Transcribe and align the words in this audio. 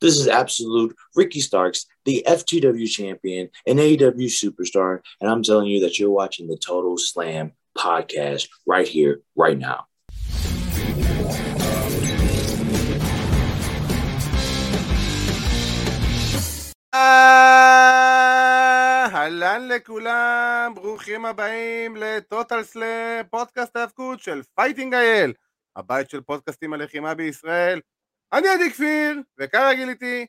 This 0.00 0.18
is 0.18 0.28
absolute 0.28 0.94
Ricky 1.14 1.40
Starks, 1.40 1.86
the 2.04 2.24
FTW 2.26 2.88
champion 2.88 3.48
and 3.66 3.78
AEW 3.78 4.28
superstar. 4.42 5.00
And 5.20 5.30
I'm 5.30 5.42
telling 5.42 5.68
you 5.68 5.80
that 5.80 5.98
you're 5.98 6.10
watching 6.10 6.46
the 6.48 6.58
Total 6.58 6.96
Slam 6.98 7.52
podcast 7.76 8.48
right 8.66 8.88
here, 8.88 9.20
right 9.36 9.58
now. 9.58 9.86
אהלן 19.26 19.68
לכולם, 19.68 20.72
ברוכים 20.74 21.26
הבאים 21.26 21.96
לטוטל 21.96 22.62
סלאם, 22.62 23.22
פודקאסט 23.30 23.76
ההאבקות 23.76 24.20
של 24.20 24.42
פייטינג 24.54 24.94
אייל, 24.94 25.32
הבית 25.76 26.10
של 26.10 26.20
פודקאסטים 26.20 26.72
הלחימה 26.72 27.14
בישראל. 27.14 27.80
אני 28.32 28.48
עדי 28.48 28.70
כפיר, 28.70 29.20
וכרגיל 29.38 29.88
איתי, 29.88 30.26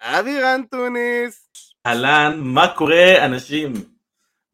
אבירן 0.00 0.62
טוניס. 0.70 1.48
אהלן, 1.86 2.40
מה 2.40 2.74
קורה 2.76 3.26
אנשים? 3.26 3.72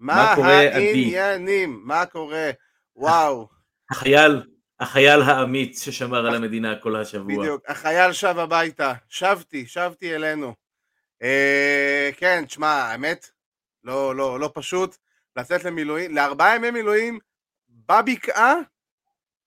מה 0.00 0.32
העניינים? 0.32 1.80
מה 1.84 2.06
קורה? 2.06 2.50
וואו. 2.96 3.48
החייל, 3.91 4.42
החייל 4.80 5.20
האמיץ 5.22 5.84
ששמר 5.84 6.27
על 6.27 6.34
המדינה 6.34 6.78
כל 6.82 6.96
השבוע. 6.96 7.38
בדיוק, 7.38 7.62
החייל 7.68 8.12
שב 8.12 8.38
הביתה, 8.38 8.92
שבתי, 9.08 9.66
שבתי 9.66 10.14
אלינו. 10.14 10.55
אה, 11.22 12.10
כן, 12.16 12.44
תשמע, 12.44 12.68
האמת, 12.68 13.30
לא, 13.84 14.16
לא, 14.16 14.41
לא 14.41 14.50
פשוט 14.55 14.96
לצאת 15.36 15.64
למילואים, 15.64 16.14
לארבעה 16.14 16.56
ימי 16.56 16.70
מילואים 16.70 17.18
בבקעה 17.68 18.55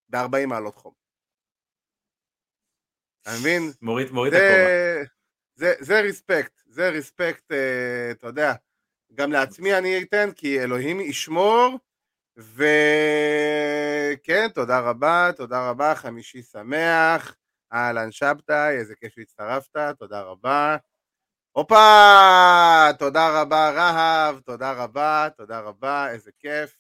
ב-40 0.10 0.46
מעלות 0.48 0.76
חום. 0.76 0.99
אתה 3.22 3.32
מבין? 3.40 3.72
מוריד, 3.82 4.12
מוריד 4.12 4.34
את 4.34 4.42
הכובע. 4.42 5.04
זה, 5.56 5.74
זה 5.80 6.00
ריספקט, 6.00 6.62
זה 6.66 6.90
ריספקט, 6.90 7.52
אה, 7.52 8.12
אתה 8.12 8.28
יודע, 8.28 8.54
גם 9.16 9.32
לעצמי 9.32 9.78
אני 9.78 10.04
אתן, 10.04 10.30
כי 10.36 10.60
אלוהים 10.60 11.02
ישמור, 11.02 11.80
וכן, 12.38 14.48
תודה 14.54 14.80
רבה, 14.80 15.30
תודה 15.36 15.70
רבה, 15.70 15.96
חמישי 15.96 16.42
שמח, 16.42 17.36
אהלן 17.74 18.12
שבתאי, 18.12 18.78
איזה 18.78 18.96
כיף 18.96 19.14
שהצטרפת, 19.16 19.96
תודה 20.00 20.22
רבה. 20.22 20.78
הופה! 21.52 22.88
תודה 23.00 23.42
רבה 23.42 23.70
רהב, 23.70 24.40
תודה 24.40 24.72
רבה, 24.72 25.28
תודה 25.38 25.60
רבה, 25.60 26.12
איזה 26.12 26.32
כיף. 26.40 26.78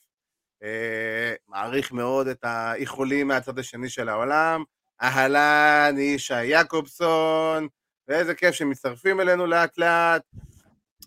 אה, 0.63 1.33
מעריך 1.47 1.91
מאוד 1.91 2.27
את 2.27 2.43
האיחולים 2.43 3.27
מהצד 3.27 3.59
השני 3.59 3.89
של 3.89 4.09
העולם. 4.09 4.63
אהלן, 5.01 5.95
ישי 5.97 6.45
יעקובסון, 6.45 7.67
ואיזה 8.07 8.35
כיף 8.35 8.55
שמצטרפים 8.55 9.21
אלינו 9.21 9.45
לאט 9.45 9.77
לאט. 9.77 10.21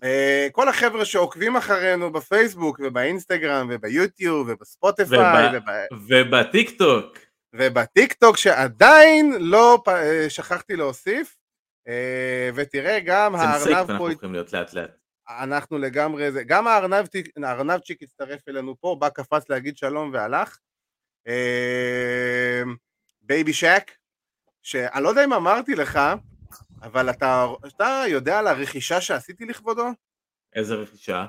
אה, 0.03 0.49
כל 0.53 0.69
החבר'ה 0.69 1.05
שעוקבים 1.05 1.57
אחרינו 1.57 2.13
בפייסבוק 2.13 2.81
ובאינסטגרם 2.83 3.69
וביוטיוב 3.71 4.49
ובספוטיפיי 4.51 5.59
וב... 5.59 5.65
ובטיק 6.09 6.79
טוק. 6.79 7.19
ובטיק 7.55 8.13
טוק 8.13 8.37
שעדיין 8.37 9.35
לא 9.39 9.83
אה, 9.89 10.31
שכחתי 10.31 10.77
להוסיף. 10.77 11.37
אה, 11.89 12.51
ותראה 12.55 13.01
גם 13.01 13.35
הארנב 13.35 13.65
פה... 13.65 13.81
אנחנו 13.81 13.99
הולכים 13.99 14.33
להיות 14.33 14.53
לאט 14.53 14.75
לאט. 14.75 14.91
אנחנו 15.29 15.79
לגמרי 15.79 16.33
זה, 16.33 16.43
גם 16.45 16.67
הארנבצ'יק 17.43 18.03
הצטרף 18.03 18.49
אלינו 18.49 18.77
פה, 18.81 18.97
בא 18.99 19.09
קפץ 19.09 19.49
להגיד 19.49 19.77
שלום 19.77 20.11
והלך. 20.13 20.59
בייבי 23.23 23.53
שק, 23.53 23.91
שאני 24.63 25.05
לא 25.05 25.09
יודע 25.09 25.25
אם 25.25 25.33
אמרתי 25.33 25.75
לך, 25.75 26.01
אבל 26.83 27.11
אתה, 27.11 27.47
אתה 27.67 28.03
יודע 28.09 28.39
על 28.39 28.47
הרכישה 28.47 29.01
שעשיתי 29.01 29.45
לכבודו? 29.45 29.87
איזה 30.55 30.75
רכישה? 30.75 31.27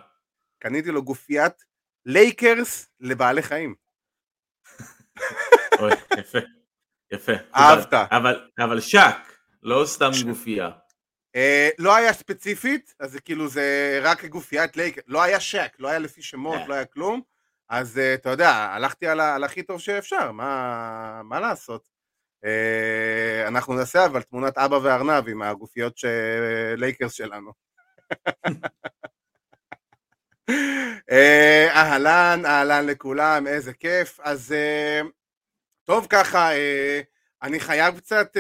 קניתי 0.60 0.92
לו 0.92 1.04
גופיית 1.04 1.54
לייקרס 2.06 2.90
לבעלי 3.00 3.42
חיים. 3.42 3.76
אוי, 5.80 5.92
יפה, 6.18 6.40
יפה. 7.12 7.32
אהבת. 7.56 7.94
אבל, 7.94 8.50
אבל 8.60 8.80
שק, 8.80 9.34
לא 9.64 9.84
סתם 9.86 10.10
גופייה. 10.26 10.70
אה, 11.36 11.70
לא 11.80 11.96
היה 11.96 12.14
ספציפית, 12.14 12.94
אז 13.00 13.12
זה 13.12 13.22
כאילו 13.22 13.48
זה 13.48 14.00
רק 14.04 14.26
גופיית 14.26 14.78
לייקרס, 14.78 15.04
לא 15.08 15.22
היה 15.22 15.40
שק, 15.40 15.76
לא 15.80 15.88
היה 15.88 16.00
לפי 16.00 16.22
שמות, 16.22 16.56
אה. 16.56 16.68
לא 16.68 16.74
היה 16.74 16.86
כלום, 16.86 17.22
אז 17.74 17.98
אה, 17.98 18.14
אתה 18.14 18.30
יודע, 18.30 18.50
הלכתי 18.50 19.08
על, 19.08 19.20
ה- 19.20 19.36
על 19.36 19.44
הכי 19.44 19.64
טוב 19.64 19.80
שאפשר, 19.80 20.32
מה, 20.32 21.22
מה 21.24 21.40
לעשות? 21.40 21.84
אה, 22.46 23.48
אנחנו 23.48 23.74
נעשה 23.74 24.06
אבל 24.06 24.22
תמונת 24.22 24.58
אבא 24.58 24.76
וארנב 24.76 25.28
עם 25.28 25.42
הגופיות 25.42 25.98
של 25.98 26.08
לייקרס 26.78 27.14
שלנו. 27.14 27.52
אה, 31.12 31.68
אהלן, 31.72 32.42
אהלן 32.46 32.86
לכולם, 32.86 33.48
איזה 33.48 33.74
כיף. 33.74 34.20
אז 34.24 34.56
טוב 35.84 36.08
ככה, 36.10 36.50
אני 37.44 37.60
חייב 37.60 38.00
קצת, 38.00 38.38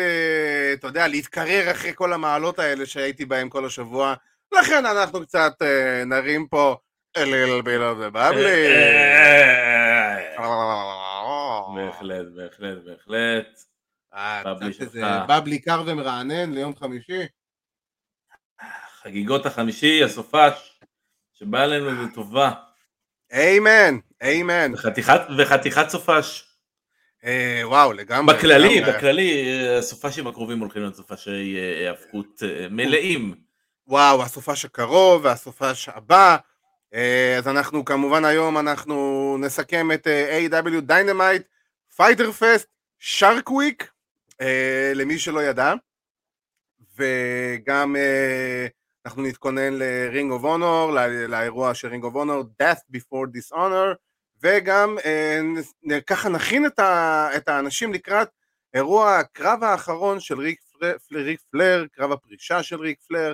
אתה 0.74 0.88
יודע, 0.88 1.08
להתקרר 1.08 1.72
אחרי 1.72 1.92
כל 1.96 2.14
המעלות 2.14 2.60
האלה 2.60 2.86
שהייתי 2.86 3.26
בהם 3.26 3.50
כל 3.50 3.66
השבוע, 3.66 4.14
לכן 4.52 4.86
אנחנו 4.86 5.22
קצת 5.26 5.54
נרים 6.06 6.48
פה 6.48 6.78
a 7.16 7.25
little 7.25 7.62
bit 7.62 7.81
of 7.81 7.97
the 8.00 8.09
bubbly. 8.12 8.68
בהחלט, 11.75 12.28
בהחלט, 12.35 12.78
בהחלט. 12.85 13.63
אה, 14.13 15.25
בבלי 15.28 15.59
קר 15.59 15.84
ומרענן 15.85 16.53
ליום 16.53 16.75
חמישי. 16.75 17.22
חגיגות 19.03 19.46
החמישי, 19.46 20.03
הסופש, 20.03 20.79
שבא 21.34 21.63
אלינו 21.63 22.03
לטובה. 22.03 22.51
איימן, 23.31 23.97
איימן. 24.22 24.72
וחתיכת, 25.38 25.90
סופש. 25.90 26.44
אה, 27.25 27.62
וואו, 27.63 27.94
לגמרי. 27.94 28.35
בכללי. 28.35 28.81
בכללי, 28.81 29.59
הסופשים 29.78 30.28
הקרובים 30.28 30.59
הולכים 30.59 30.81
להיות 30.81 30.95
סופשי 30.95 31.57
אה, 31.57 31.80
היאבקות 31.80 32.44
אה, 32.44 32.68
מלאים. 32.69 33.35
וואו, 33.88 34.24
הסופש 34.24 34.66
הקרוב 34.66 35.25
והסופש 35.25 35.90
הבא. 35.90 36.38
אה, 36.94 37.36
אז 37.38 37.48
אנחנו 37.48 37.86
כמובן 37.86 38.26
היום 38.26 38.58
אנחנו 38.58 39.38
נסכם 39.40 39.92
את 39.92 40.08
AEW 40.08 40.81
Dynamite, 40.81 41.42
Fyter 41.96 42.31
Fest, 42.31 42.68
Shark 43.00 43.52
Week, 43.52 43.92
למי 44.96 45.20
שלא 45.20 45.44
ידע, 45.44 45.74
וגם 46.98 47.96
אה, 47.96 48.68
אנחנו 49.06 49.24
נתכונן 49.24 49.74
ל-Ring 49.74 50.42
of 50.42 50.44
Honor, 50.44 50.92
לאירוע 51.28 51.74
של 51.74 51.92
Ring 51.92 52.04
of 52.04 52.16
Honor, 52.16 52.64
Death 52.64 52.98
Before 52.98 53.28
Dishonor, 53.38 53.96
וגם 54.44 54.98
אה, 55.06 55.40
ככה 56.08 56.30
נכין 56.30 56.66
את, 56.66 56.80
ה- 56.80 57.30
את 57.38 57.48
האנשים 57.50 57.94
לקראת 57.94 58.28
אירוע 58.74 59.18
הקרב 59.18 59.64
האחרון 59.64 60.20
של 60.20 60.40
ריק 61.12 61.42
פלייר, 61.52 61.86
קרב 61.92 62.12
הפרישה 62.12 62.64
של 62.64 62.80
ריק 62.81 63.00
פלייר, 63.08 63.34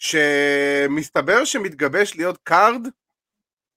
שמסתבר 0.00 1.44
שמתגבש 1.44 2.16
להיות 2.16 2.38
card 2.44 2.88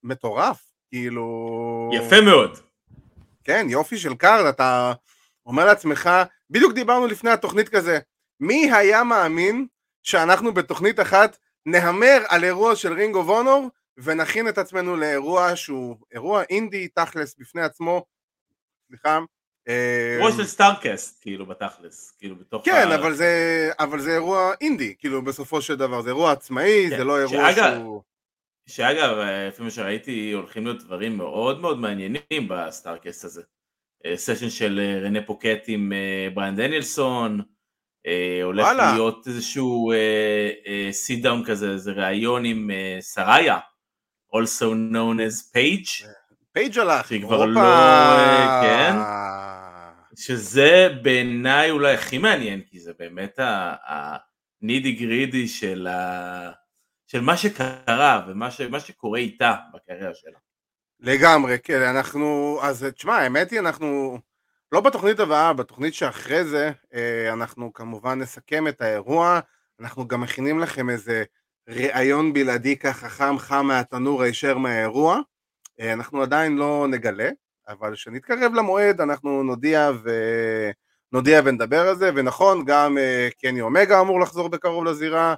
מטורף, 0.03 0.61
כאילו... 0.89 1.89
יפה 1.94 2.22
מאוד. 2.22 2.57
כן, 3.44 3.66
יופי 3.69 3.97
של 3.97 4.16
card, 4.16 4.45
אתה 4.45 4.94
אומר 5.45 5.66
לעצמך, 5.66 6.09
בדיוק 6.50 6.73
דיברנו 6.73 7.07
לפני 7.07 7.29
התוכנית 7.29 7.69
כזה, 7.69 8.00
מי 8.39 8.72
היה 8.73 9.03
מאמין 9.03 9.67
שאנחנו 10.03 10.53
בתוכנית 10.53 11.00
אחת 11.00 11.38
נהמר 11.66 12.23
על 12.28 12.44
אירוע 12.44 12.75
של 12.75 12.94
Ring 12.94 13.16
of 13.16 13.29
Honor 13.29 13.69
ונכין 13.97 14.50
את 14.50 14.57
עצמנו 14.57 14.95
לאירוע 14.95 15.55
שהוא 15.55 15.95
אירוע 16.11 16.44
אינדי 16.50 16.88
תכלס 16.88 17.35
בפני 17.40 17.61
עצמו, 17.61 18.05
סליחה. 18.88 19.19
אה, 19.68 20.16
אירוע 20.16 20.31
של 20.31 20.46
Starrcast, 20.45 21.22
כאילו, 21.22 21.46
בתכלס. 21.46 22.16
כאילו, 22.19 22.35
בתוך 22.35 22.66
כן, 22.66 22.88
ה... 22.91 22.96
אבל 22.96 23.13
זה, 23.13 23.69
אבל 23.79 24.00
זה 24.00 24.13
אירוע 24.13 24.53
אינדי, 24.62 24.96
כאילו 25.00 25.22
בסופו 25.22 25.62
של 25.62 25.76
דבר, 25.76 26.02
זה 26.02 26.09
אירוע 26.09 26.32
עצמאי, 26.32 26.87
כן, 26.90 26.97
זה 26.97 27.03
לא 27.03 27.20
אירוע 27.20 27.53
שאגב, 27.53 27.73
שהוא... 27.78 28.02
שאגב, 28.67 29.17
אה, 29.17 29.47
לפי 29.47 29.64
מה 29.64 29.70
שראיתי, 29.70 30.32
הולכים 30.32 30.66
להיות 30.66 30.84
דברים 30.84 31.17
מאוד 31.17 31.61
מאוד 31.61 31.79
מעניינים 31.79 32.47
ב 32.47 32.55
Starrcast 32.55 33.23
הזה. 33.23 33.41
אה, 34.05 34.17
סשן 34.17 34.49
של 34.49 34.79
אה, 34.84 34.99
רנה 35.05 35.20
פאקט 35.25 35.64
עם 35.67 35.93
אה, 35.93 36.28
בריאן 36.34 36.55
דניאלסון, 36.55 37.41
אה, 38.08 38.40
הולך 38.43 38.66
וואלה. 38.66 38.93
להיות 38.93 39.28
איזשהו 39.28 39.91
sit 40.91 41.23
down 41.23 41.46
כזה, 41.46 41.72
איזה 41.72 41.91
ראיון 41.91 42.46
עם 42.46 42.72
אה, 42.72 42.97
סראיה, 43.02 43.58
also 44.35 44.66
known 44.91 45.17
as 45.20 45.58
Paige, 45.58 46.05
פייג' 46.52 46.79
הלך, 46.79 47.08
שהיא 47.08 47.22
כבר 47.22 47.35
הופה. 47.35 47.49
לא, 47.49 47.59
אה, 47.59 48.61
כן. 48.64 48.96
שזה 50.15 50.87
בעיניי 51.01 51.71
אולי 51.71 51.93
הכי 51.93 52.17
מעניין, 52.17 52.61
כי 52.61 52.79
זה 52.79 52.91
באמת 52.99 53.39
ה 54.61 54.66
nitty 54.66 54.91
gritty 54.91 55.47
של, 55.47 55.87
ה... 55.87 56.51
של 57.07 57.21
מה 57.21 57.37
שקרה 57.37 58.25
ומה 58.27 58.51
ש... 58.51 58.61
מה 58.61 58.79
שקורה 58.79 59.19
איתה 59.19 59.55
בקריירה 59.73 60.15
שלה. 60.15 60.39
לגמרי, 60.99 61.57
כן, 61.63 61.81
אנחנו, 61.81 62.59
אז 62.61 62.85
תשמע, 62.95 63.15
האמת 63.15 63.51
היא, 63.51 63.59
אנחנו 63.59 64.19
לא 64.71 64.81
בתוכנית 64.81 65.19
הבאה, 65.19 65.53
בתוכנית 65.53 65.93
שאחרי 65.93 66.45
זה, 66.45 66.71
אה, 66.93 67.33
אנחנו 67.33 67.73
כמובן 67.73 68.19
נסכם 68.19 68.67
את 68.67 68.81
האירוע, 68.81 69.39
אנחנו 69.79 70.07
גם 70.07 70.21
מכינים 70.21 70.59
לכם 70.59 70.89
איזה 70.89 71.23
ראיון 71.69 72.33
בלעדי 72.33 72.77
ככה 72.77 73.09
חם 73.09 73.35
חם 73.39 73.65
מהתנור 73.65 74.23
הישר 74.23 74.57
מהאירוע. 74.57 75.19
אה, 75.79 75.93
אנחנו 75.93 76.21
עדיין 76.21 76.57
לא 76.57 76.87
נגלה, 76.89 77.29
אבל 77.67 77.95
כשנתקרב 77.95 78.53
למועד 78.53 79.01
אנחנו 79.01 79.43
נודיע 79.43 79.91
ו... 80.03 80.09
נודיע 81.13 81.41
ונדבר 81.45 81.79
על 81.79 81.95
זה, 81.95 82.11
ונכון, 82.15 82.65
גם 82.65 82.97
אה, 82.97 83.27
קני 83.41 83.61
אומגה 83.61 84.01
אמור 84.01 84.19
לחזור 84.19 84.49
בקרוב 84.49 84.85
לזירה, 84.85 85.35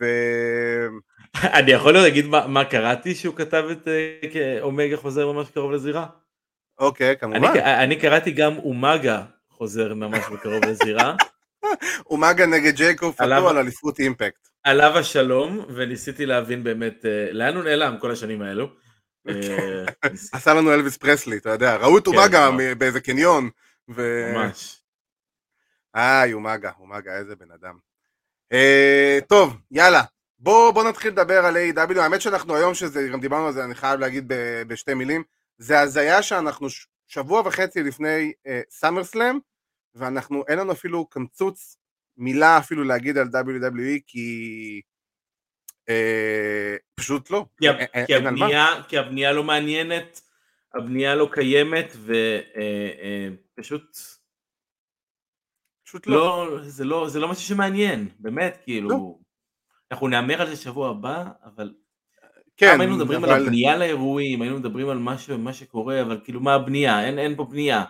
ו... 0.00 0.04
אני 1.58 1.72
יכול 1.72 1.92
להגיד 1.92 2.26
מה, 2.26 2.46
מה 2.46 2.64
קראתי 2.64 3.14
שהוא 3.14 3.36
כתב 3.36 3.64
את 3.72 3.88
uh, 3.88 4.36
אומגה 4.60 4.96
חוזר 4.96 5.32
ממש 5.32 5.50
קרוב 5.50 5.72
לזירה? 5.72 6.06
אוקיי, 6.78 7.16
כמובן. 7.16 7.44
אני, 7.44 7.84
אני 7.84 7.96
קראתי 7.96 8.30
גם 8.30 8.58
אומגה 8.58 9.22
חוזר 9.50 9.94
ממש 9.94 10.24
בקרוב 10.32 10.64
לזירה. 10.64 11.14
אומגה 12.10 12.46
נגד 12.46 12.76
ג'ייקוב 12.76 13.14
פטו 13.14 13.48
על 13.48 13.58
אליפות 13.58 13.98
אימפקט. 13.98 14.48
עליו 14.64 14.98
השלום, 14.98 15.64
וניסיתי 15.74 16.26
להבין 16.26 16.64
באמת 16.64 17.04
לאן 17.32 17.56
הוא 17.56 17.64
נעלם 17.64 17.96
כל 18.00 18.10
השנים 18.10 18.42
האלו. 18.42 18.68
עשה 20.32 20.54
לנו 20.54 20.74
אלוויס 20.74 20.96
פרסלי, 20.96 21.36
אתה 21.36 21.50
יודע, 21.50 21.76
ראו 21.76 21.98
את 21.98 22.04
כן, 22.04 22.10
אומגה 22.16 22.50
באיזה 22.78 23.00
קניון. 23.00 23.50
ממש. 23.88 24.82
איי, 25.94 26.32
אומגה, 26.32 26.70
אומגה, 26.80 27.18
איזה 27.18 27.36
בן 27.36 27.50
אדם. 27.50 27.78
אה, 28.52 29.18
טוב, 29.28 29.56
יאללה, 29.70 30.02
בואו 30.38 30.72
בוא 30.72 30.88
נתחיל 30.88 31.12
לדבר 31.12 31.44
על 31.46 31.56
A.W. 31.56 32.00
האמת 32.00 32.20
שאנחנו 32.20 32.56
היום, 32.56 32.74
שזה, 32.74 33.08
גם 33.12 33.20
דיברנו 33.20 33.46
על 33.46 33.52
זה, 33.52 33.64
אני 33.64 33.74
חייב 33.74 34.00
להגיד 34.00 34.24
ב, 34.28 34.62
בשתי 34.66 34.94
מילים, 34.94 35.22
זה 35.58 35.80
הזיה 35.80 36.22
שאנחנו 36.22 36.68
שבוע 37.08 37.42
וחצי 37.44 37.82
לפני 37.82 38.32
סאמר 38.70 39.00
uh, 39.00 39.04
סלאם, 39.04 39.38
ואנחנו, 39.94 40.44
אין 40.48 40.58
לנו 40.58 40.72
אפילו 40.72 41.06
קמצוץ 41.06 41.76
מילה 42.16 42.58
אפילו 42.58 42.84
להגיד 42.84 43.18
על 43.18 43.26
WWE, 43.26 44.00
כי 44.06 44.80
פשוט 46.94 47.30
לא. 47.30 47.44
כי, 47.60 47.68
אין, 47.68 48.06
כי, 48.06 48.14
אין 48.14 48.26
הבנייה, 48.26 48.66
כי 48.88 48.98
הבנייה 48.98 49.32
לא 49.32 49.44
מעניינת, 49.44 50.20
הבנייה 50.74 51.14
לא 51.14 51.28
קיימת, 51.32 51.96
ופשוט... 53.56 53.82
Uh, 53.82 53.94
uh, 53.94 54.20
פשוט 55.84 56.06
לא. 56.06 56.50
לא, 56.50 56.62
זה 56.62 56.84
לא, 56.84 57.08
זה 57.08 57.20
לא 57.20 57.28
משהו 57.28 57.42
שמעניין, 57.42 58.08
באמת, 58.18 58.58
כאילו, 58.64 58.88
לא. 58.88 59.14
אנחנו 59.90 60.08
נאמר 60.08 60.40
על 60.42 60.48
זה 60.48 60.56
שבוע 60.56 60.90
הבא, 60.90 61.24
אבל 61.44 61.74
כן, 62.56 62.80
היינו 62.80 62.96
מדברים 62.96 63.24
אבל... 63.24 63.32
על 63.32 63.42
הבנייה 63.42 63.76
לאירועים, 63.76 64.42
היינו 64.42 64.58
מדברים 64.58 64.88
על 64.88 64.98
מה 65.38 65.52
שקורה, 65.52 66.02
אבל 66.02 66.20
כאילו 66.24 66.40
מה 66.40 66.54
הבנייה, 66.54 67.06
אין, 67.06 67.18
אין 67.18 67.36
פה 67.36 67.44
בנייה. 67.44 67.84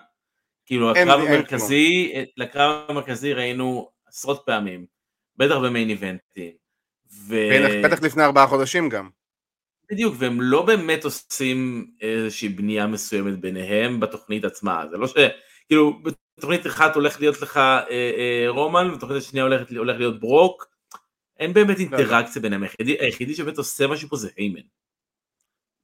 כאילו 0.66 0.94
אין, 0.94 1.08
הקרב 1.08 1.20
אין 1.20 1.32
המרכזי, 1.32 2.10
אין 2.12 2.24
לקרב 2.36 2.84
המרכזי 2.88 3.32
ראינו 3.32 3.90
עשרות 4.06 4.42
פעמים, 4.46 4.86
בטח 5.36 5.54
במיין 5.54 5.90
איבנטים. 5.90 6.59
ו... 7.12 7.34
בטח 7.84 8.02
לפני 8.02 8.24
ארבעה 8.24 8.46
חודשים 8.46 8.88
גם. 8.88 9.08
בדיוק, 9.90 10.14
והם 10.18 10.40
לא 10.40 10.62
באמת 10.62 11.04
עושים 11.04 11.90
איזושהי 12.00 12.48
בנייה 12.48 12.86
מסוימת 12.86 13.40
ביניהם 13.40 14.00
בתוכנית 14.00 14.44
עצמה, 14.44 14.84
זה 14.90 14.96
לא 14.96 15.06
ש... 15.06 15.14
כאילו, 15.68 15.98
בתוכנית 16.02 16.66
אחת 16.66 16.94
הולך 16.94 17.20
להיות 17.20 17.42
לך 17.42 17.56
אה, 17.56 17.90
אה, 17.90 18.44
רומן, 18.48 18.90
ובתוכנית 18.90 19.22
השנייה 19.22 19.44
הולך, 19.44 19.70
הולך 19.76 19.98
להיות 19.98 20.20
ברוק, 20.20 20.66
אין 21.38 21.52
באמת 21.52 21.78
לא, 21.78 21.84
לא. 21.90 21.96
אינטראקציה 21.98 22.42
ביניהם, 22.42 22.62
היחידי, 22.62 22.96
היחידי 23.00 23.34
שבאמת 23.34 23.58
עושה 23.58 23.86
משהו 23.86 24.08
פה 24.08 24.16
זה 24.16 24.28
היימן. 24.36 24.60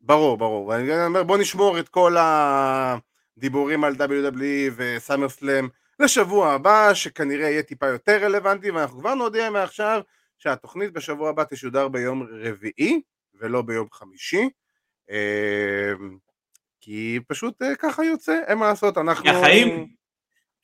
ברור, 0.00 0.36
ברור, 0.38 0.66
ואני 0.66 1.06
אומר 1.06 1.22
בוא 1.22 1.38
נשמור 1.38 1.78
את 1.78 1.88
כל 1.88 2.16
הדיבורים 2.18 3.84
על 3.84 3.94
WWE 3.94 4.72
וסאמר 4.76 5.28
סלאם 5.28 5.68
לשבוע 6.00 6.52
הבא, 6.52 6.94
שכנראה 6.94 7.50
יהיה 7.50 7.62
טיפה 7.62 7.86
יותר 7.86 8.24
רלוונטי, 8.24 8.70
ואנחנו 8.70 8.98
כבר 8.98 9.14
נודיע 9.14 9.50
מעכשיו 9.50 10.00
שהתוכנית 10.38 10.92
בשבוע 10.92 11.30
הבא 11.30 11.44
תשודר 11.44 11.88
ביום 11.88 12.26
רביעי 12.30 13.00
ולא 13.34 13.62
ביום 13.62 13.88
חמישי. 13.92 14.50
אה, 15.10 15.92
כי 16.80 17.20
פשוט 17.28 17.62
אה, 17.62 17.76
ככה 17.76 18.04
יוצא, 18.04 18.40
אין 18.46 18.58
מה 18.58 18.68
לעשות, 18.68 18.98
אנחנו... 18.98 19.30
החיים. 19.30 19.86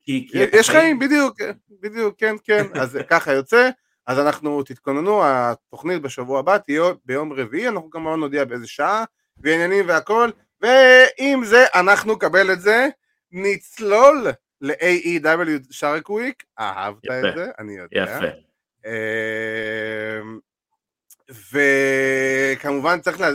כי, 0.04 0.28
כי 0.30 0.38
יש 0.52 0.70
חיים, 0.70 0.98
בדיוק, 0.98 1.40
בדיוק, 1.80 2.14
כן, 2.18 2.36
כן, 2.44 2.66
אז 2.82 2.98
ככה 3.08 3.32
יוצא, 3.32 3.70
אז 4.06 4.18
אנחנו, 4.18 4.62
תתכוננו, 4.62 5.20
התוכנית 5.24 6.02
בשבוע 6.02 6.38
הבא 6.38 6.58
תהיה 6.58 6.82
ביום 7.04 7.32
רביעי, 7.32 7.68
אנחנו 7.68 7.90
כמובן 7.90 8.20
נודיע 8.20 8.44
באיזה 8.44 8.66
שעה, 8.66 9.04
ועניינים 9.38 9.88
והכל, 9.88 10.30
ועם 10.60 11.44
זה 11.44 11.64
אנחנו 11.74 12.12
נקבל 12.12 12.52
את 12.52 12.60
זה, 12.60 12.88
נצלול 13.32 14.26
ל-AEW 14.60 15.50
שרק 15.70 16.10
וויק, 16.10 16.44
אהבת 16.58 17.04
יפה, 17.04 17.18
את 17.18 17.34
זה, 17.36 17.50
אני 17.58 17.76
יודע. 17.76 18.16
יפה. 18.16 18.51
אמ, 18.86 20.38
וכמובן 21.52 23.00
צריך, 23.00 23.20
לה... 23.20 23.28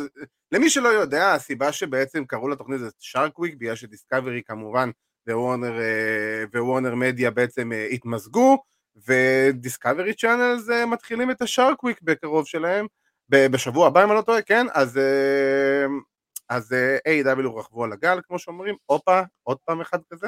למי 0.52 0.70
שלא 0.70 0.90
יודע, 0.90 1.34
הסיבה 1.34 1.72
שבעצם 1.72 2.26
קראו 2.26 2.48
לתוכנית 2.48 2.80
זה 2.80 2.90
שרק 3.00 3.40
וויק, 3.40 3.56
בגלל 3.56 3.76
שדיסקאברי 3.76 4.42
כמובן 4.46 4.90
ווורנר, 5.30 5.80
אה, 5.80 6.44
ווורנר 6.54 6.96
מדיה 6.96 7.32
בעצם 7.32 7.72
אה, 7.72 7.86
התמזגו, 7.86 8.58
ודיסקאברי 9.08 10.14
צ'אנלס 10.14 10.70
אה, 10.70 10.86
מתחילים 10.86 11.32
את 11.32 11.42
השארק 11.42 11.84
וויק 11.84 12.00
בקרוב 12.02 12.46
שלהם, 12.46 12.86
בשבוע 13.30 13.88
הבא 13.88 14.04
אם 14.04 14.10
אני 14.10 14.18
לא 14.18 14.22
טועה, 14.22 14.42
כן? 14.42 14.66
אז, 14.74 15.00
אז 16.50 16.76
A.W. 17.08 17.60
רכבו 17.60 17.84
על 17.84 17.94
הגל, 17.94 18.20
כמו 18.28 18.40
שאומרים, 18.40 18.76
הופה, 18.86 19.22
עוד 19.44 19.58
פעם 19.66 19.82
אחד 19.82 20.00
כזה. 20.14 20.28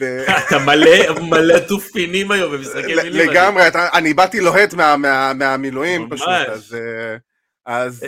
ו... 0.00 0.24
אתה 0.46 0.58
מלא, 0.58 1.20
מלא 1.20 1.58
תופינים 1.68 2.30
היום 2.30 2.52
במשחקי 2.52 2.94
מילים. 2.94 3.12
לגמרי, 3.12 3.62
אני 3.94 4.14
באתי 4.14 4.40
לוהט 4.40 4.74
מהמילואים 5.34 6.08
פשוט, 6.10 6.28
אז... 6.28 6.76
אז... 7.66 8.06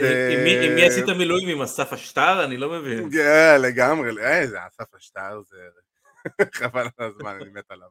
עם 0.65 0.75
מי 0.75 0.85
עשית 0.85 1.09
מילואים? 1.09 1.49
עם 1.49 1.63
אסף 1.63 1.93
השטר? 1.93 2.45
אני 2.45 2.57
לא 2.57 2.71
מבין. 2.71 3.11
כן, 3.13 3.57
לגמרי, 3.61 4.13
זה 4.47 4.59
אסף 4.67 4.95
השטר 4.95 5.41
זה... 5.41 5.57
חבל 6.59 6.89
על 6.99 7.07
הזמן, 7.07 7.39
אני 7.41 7.51
מת 7.51 7.71
עליו. 7.71 7.89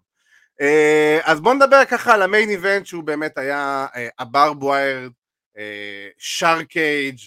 אה, 0.61 1.19
אז 1.23 1.41
בואו 1.41 1.53
נדבר 1.53 1.85
ככה 1.85 2.13
על 2.13 2.21
ה 2.21 2.27
main 2.27 2.49
event 2.49 2.85
שהוא 2.85 3.03
באמת 3.03 3.37
היה 3.37 3.87
ה 4.19 4.26
barbed 4.26 4.63
wire, 4.63 5.09
shark 6.17 6.67
cage, 6.67 7.17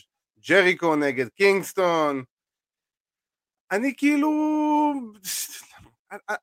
ג'ריקו 0.48 0.96
נגד 0.96 1.28
קינגסטון. 1.28 2.24
אני 3.70 3.94
כאילו... 3.96 4.30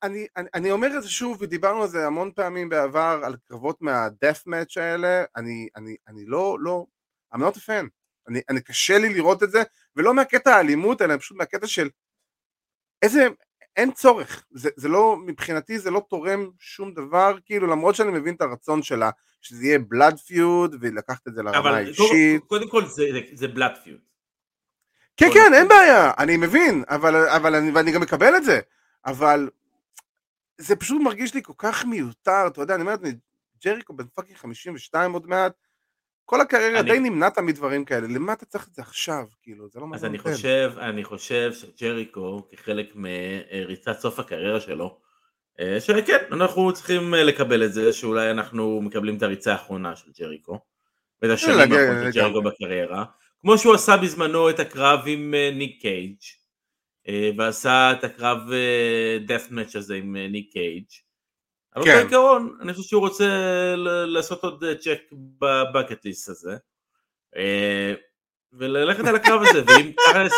אני, 0.03 0.27
אני, 0.38 0.50
אני 0.53 0.71
אומר 0.71 0.98
את 0.98 1.03
זה 1.03 1.09
שוב, 1.09 1.42
ודיברנו 1.42 1.81
על 1.81 1.88
זה 1.88 2.07
המון 2.07 2.31
פעמים 2.36 2.69
בעבר, 2.69 3.21
על 3.24 3.36
קרבות 3.48 3.81
מהדף 3.81 4.44
מאץ' 4.45 4.77
האלה, 4.77 5.24
אני, 5.36 5.68
אני, 5.75 5.95
אני 6.07 6.25
לא, 6.25 6.57
לא, 6.59 6.86
I'm 7.35 7.37
not 7.37 7.56
a 7.56 7.59
fan. 7.59 7.87
אני, 8.28 8.42
אני 8.49 8.61
קשה 8.61 8.97
לי 8.97 9.14
לראות 9.14 9.44
את 9.44 9.52
זה, 9.52 9.64
ולא 9.95 10.14
מהקטע 10.14 10.56
האלימות, 10.56 11.02
אלא 11.02 11.18
פשוט 11.18 11.37
מהקטע 11.37 11.68
של 11.68 11.90
איזה, 13.02 13.28
אין 13.75 13.92
צורך, 13.92 14.45
זה, 14.51 14.69
זה 14.75 14.87
לא, 14.87 15.18
מבחינתי 15.25 15.80
זה 15.80 15.92
לא 15.92 16.06
תורם 16.09 16.49
שום 16.59 16.94
דבר, 16.94 17.35
כאילו 17.45 17.68
למרות 17.68 17.95
שאני 17.95 18.11
מבין 18.11 18.35
את 18.35 18.42
הרצון 18.42 18.83
שלה, 18.83 19.09
שזה 19.42 19.66
יהיה 19.66 19.80
בלאד 19.80 20.19
פיוד 20.19 20.75
ולקחת 20.81 21.28
את 21.28 21.33
זה 21.33 21.44
לרמה 21.44 21.69
האישית. 21.69 22.44
קודם 22.47 22.69
כל 22.69 22.85
זה, 22.85 23.04
זה 23.33 23.47
בלאד 23.47 23.78
פיוד. 23.83 23.99
כן 25.18 25.28
כן 25.33 25.54
אין 25.54 25.68
בעיה, 25.68 26.11
אני 26.18 26.37
מבין, 26.37 26.83
אבל, 26.90 27.28
אבל 27.28 27.56
אני, 27.56 27.71
ואני 27.71 27.92
גם 27.92 28.01
מקבל 28.01 28.35
את 28.37 28.44
זה, 28.44 28.59
אבל 29.06 29.49
זה 30.57 30.75
פשוט 30.75 31.01
מרגיש 31.01 31.33
לי 31.33 31.44
כל 31.44 31.54
כך 31.57 31.85
מיותר, 31.85 32.47
אתה 32.47 32.61
יודע, 32.61 32.75
אני 32.75 32.81
אומר, 32.81 32.95
ג'ריקו 33.66 33.94
בן 33.94 34.07
fucking 34.14 34.38
52 34.37 35.13
עוד 35.13 35.28
מעט, 35.28 35.54
כל 36.31 36.42
הקריירה 36.42 36.80
אני... 36.80 36.92
די 36.92 37.00
נמנעת 37.00 37.38
מדברים 37.38 37.85
כאלה, 37.85 38.07
למה 38.07 38.33
אתה 38.33 38.45
צריך 38.45 38.68
את 38.68 38.73
זה 38.73 38.81
עכשיו? 38.81 39.26
כאילו, 39.42 39.69
זה 39.69 39.80
לא 39.80 39.88
מה 39.88 39.95
אז 39.95 40.06
אני 40.06 40.18
חושב, 40.18 40.71
אני 40.80 41.04
חושב 41.04 41.52
שג'ריקו, 41.54 42.47
כחלק 42.52 42.94
מריצת 42.95 44.00
סוף 44.00 44.19
הקריירה 44.19 44.59
שלו, 44.59 44.97
אה, 45.59 45.81
שכן, 45.81 46.18
אנחנו 46.31 46.73
צריכים 46.73 47.14
אה, 47.14 47.23
לקבל 47.23 47.64
את 47.64 47.73
זה, 47.73 47.94
שאולי 47.94 48.31
אנחנו 48.31 48.81
מקבלים 48.81 49.18
את 49.18 49.23
הריצה 49.23 49.52
האחרונה 49.52 49.95
של 49.95 50.11
ג'ריקו, 50.19 50.59
ואת 51.21 51.31
השנים 51.31 51.59
האחרונות 51.59 52.14
של 52.14 52.21
ג'ריקו 52.21 52.42
בקריירה, 52.42 53.06
כמו 53.42 53.57
שהוא 53.57 53.73
עשה 53.73 53.97
בזמנו 53.97 54.50
את 54.50 54.59
הקרב 54.59 55.00
עם 55.06 55.33
אה, 55.33 55.52
ניק 55.54 55.81
גייג', 55.81 56.18
ועשה 57.38 57.92
את 57.92 58.04
הקרב 58.04 58.38
death 59.28 59.52
match 59.52 59.78
הזה 59.78 59.95
עם 59.95 60.18
ניק 60.18 60.52
גייג', 60.52 60.85
אבל 61.75 61.85
כן. 61.85 62.01
בעיקרון, 62.01 62.57
אני 62.61 62.73
חושב 62.73 62.90
שהוא 62.90 63.01
רוצה 63.01 63.25
לעשות 64.07 64.44
עוד 64.44 64.63
check 64.80 65.00
ב 65.11 65.25
bucket 65.25 66.06
הזה, 66.28 66.57
אה, 67.37 67.94
וללכת 68.54 69.07
על 69.07 69.16
הקרב 69.16 69.42
הזה, 69.42 69.63
ואם 69.68 69.92
תכלס... 70.09 70.31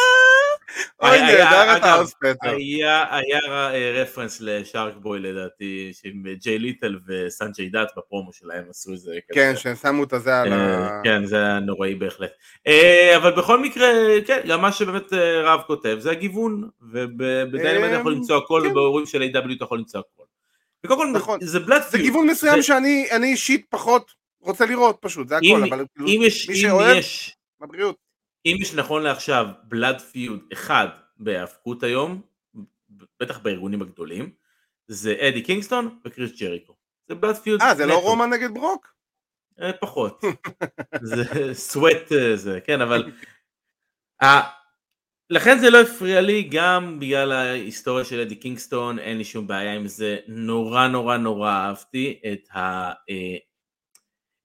אוי, 1.02 1.22
נהדר 1.22 1.78
אתה 1.78 1.94
עושה 1.94 2.16
פטר. 2.20 2.56
היה 3.12 3.70
רפרנס 4.02 4.42
לשארק 4.42 4.94
בוי 4.96 5.20
לדעתי, 5.20 5.92
עם 6.04 6.24
ג'יי 6.34 6.60
לית'ל 6.60 7.00
וסנג'י 7.08 7.70
דאט 7.70 7.88
בפרומו 7.98 8.34
שלהם 8.34 8.64
עשו 8.70 8.92
איזה 8.92 9.12
כזה. 9.12 9.40
כן, 9.42 9.54
שהם 9.56 9.76
שמו 9.76 10.04
את 10.04 10.14
הזה 10.14 10.42
על 10.42 10.54
אה, 10.54 10.78
ה... 10.78 11.02
כן, 11.04 11.26
זה 11.26 11.38
היה 11.38 11.60
נוראי 11.60 11.96
בהחלט. 11.96 12.32
אה, 12.68 13.14
אבל 13.18 13.32
בכל 13.32 13.60
מקרה, 13.60 13.88
כן, 14.28 14.40
גם 14.48 14.62
מה 14.62 14.72
שבאמת 14.72 15.14
רב 15.44 15.62
כותב 15.68 15.98
זה 16.00 16.12
הגיוון, 16.12 16.70
ובדיינמט 16.92 17.90
אתה 17.90 18.00
יכול 18.00 18.12
למצוא 18.12 18.38
הכל, 18.38 18.62
כן. 18.64 18.72
ובאירועים 18.72 19.06
של 19.06 19.22
A.W. 19.22 19.56
אתה 19.56 19.64
יכול 19.64 19.78
למצוא 19.78 20.00
הכל. 20.00 20.24
וקודם 20.86 21.00
כל, 21.00 21.08
נכון. 21.20 21.40
זה 21.42 21.60
בלאט 21.60 21.92
זה 21.92 21.98
גיוון 21.98 22.28
מסוים 22.28 22.56
זה... 22.56 22.64
שאני 22.64 23.24
אישית 23.24 23.66
פחות 23.70 24.12
רוצה 24.42 24.66
לראות 24.66 24.98
פשוט, 25.02 25.28
זה 25.28 25.38
הכל, 25.38 25.64
אבל 25.64 25.86
כאילו, 25.94 26.08
אם 26.08 26.20
יש, 26.24 26.50
מי 26.50 26.56
אם 26.56 26.62
שאוהב, 26.62 26.98
יש, 26.98 27.38
בבריאות. 27.60 27.98
אם 28.46 28.58
יש 28.60 28.74
נכון 28.74 29.04
לעכשיו 29.04 29.46
בלאד 29.64 30.02
פיוד 30.02 30.40
אחד 30.54 30.88
בהאבקות 31.18 31.84
היום, 31.84 32.22
בטח 33.20 33.40
בארגונים 33.40 33.82
הגדולים, 33.82 34.30
זה 34.88 35.16
אדי 35.20 35.42
קינגסטון 35.42 36.00
וקריס 36.06 36.32
ג'ריקו. 36.42 36.76
זה 37.08 37.16
blood 37.16 37.36
feud. 37.36 37.62
אה, 37.62 37.76
זה 37.76 37.86
לא 37.86 38.02
רומן 38.02 38.30
נגד 38.30 38.54
ברוק? 38.54 38.94
אה, 39.62 39.74
פחות. 39.74 40.24
זה 41.02 41.54
סוואט 41.54 42.12
זה, 42.36 42.60
כן, 42.66 42.82
אבל... 42.82 43.12
לכן 45.34 45.60
זה 45.60 45.70
לא 45.70 45.82
הפריע 45.82 46.22
לי, 46.22 46.44
גם 46.44 47.00
בגלל 47.00 47.32
ההיסטוריה 47.32 48.06
של 48.06 48.20
אדי 48.20 48.36
קינגסטון, 48.36 49.00
אין 49.00 49.18
לי 49.18 49.24
שום 49.24 49.48
בעיה 49.48 49.74
עם 49.74 49.88
זה, 49.88 50.18
נורא 50.28 50.88
נורא 50.88 51.18
נורא 51.18 51.52
אהבתי 51.52 52.20
את, 52.32 52.48
ה, 52.54 52.92
אה, 53.10 53.38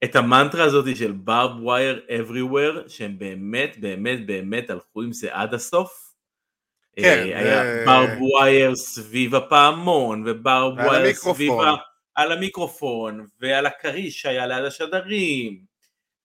את 0.04 0.16
המנטרה 0.16 0.64
הזאת 0.64 0.97
של 0.97 1.12
barbed 1.12 1.50
wire 1.62 2.07
everywhere, 2.09 2.88
שהם 2.88 3.18
באמת 3.18 3.76
באמת 3.80 4.26
באמת 4.26 4.71
הלכו 4.71 5.02
עם 5.02 5.12
זה 5.12 5.28
עד 5.33 5.54
הסוף. 5.54 6.14
אה, 6.99 7.02
כן. 7.02 7.23
היה 7.37 7.85
barbed 7.87 8.11
wire 8.21 8.76
סביב 8.76 9.35
הפעמון, 9.35 10.25
ו 10.26 10.33
barbed 10.33 10.73
wire 10.73 11.14
סביב 11.14 11.52
ה... 11.52 11.75
על 12.14 12.33
המיקרופון, 12.33 13.26
ועל 13.40 13.66
הכריש 13.66 14.21
שהיה 14.21 14.47
ליד 14.47 14.64
השדרים. 14.64 15.59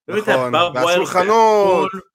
נכון, 0.08 0.54
והשולחנות. 0.54 2.13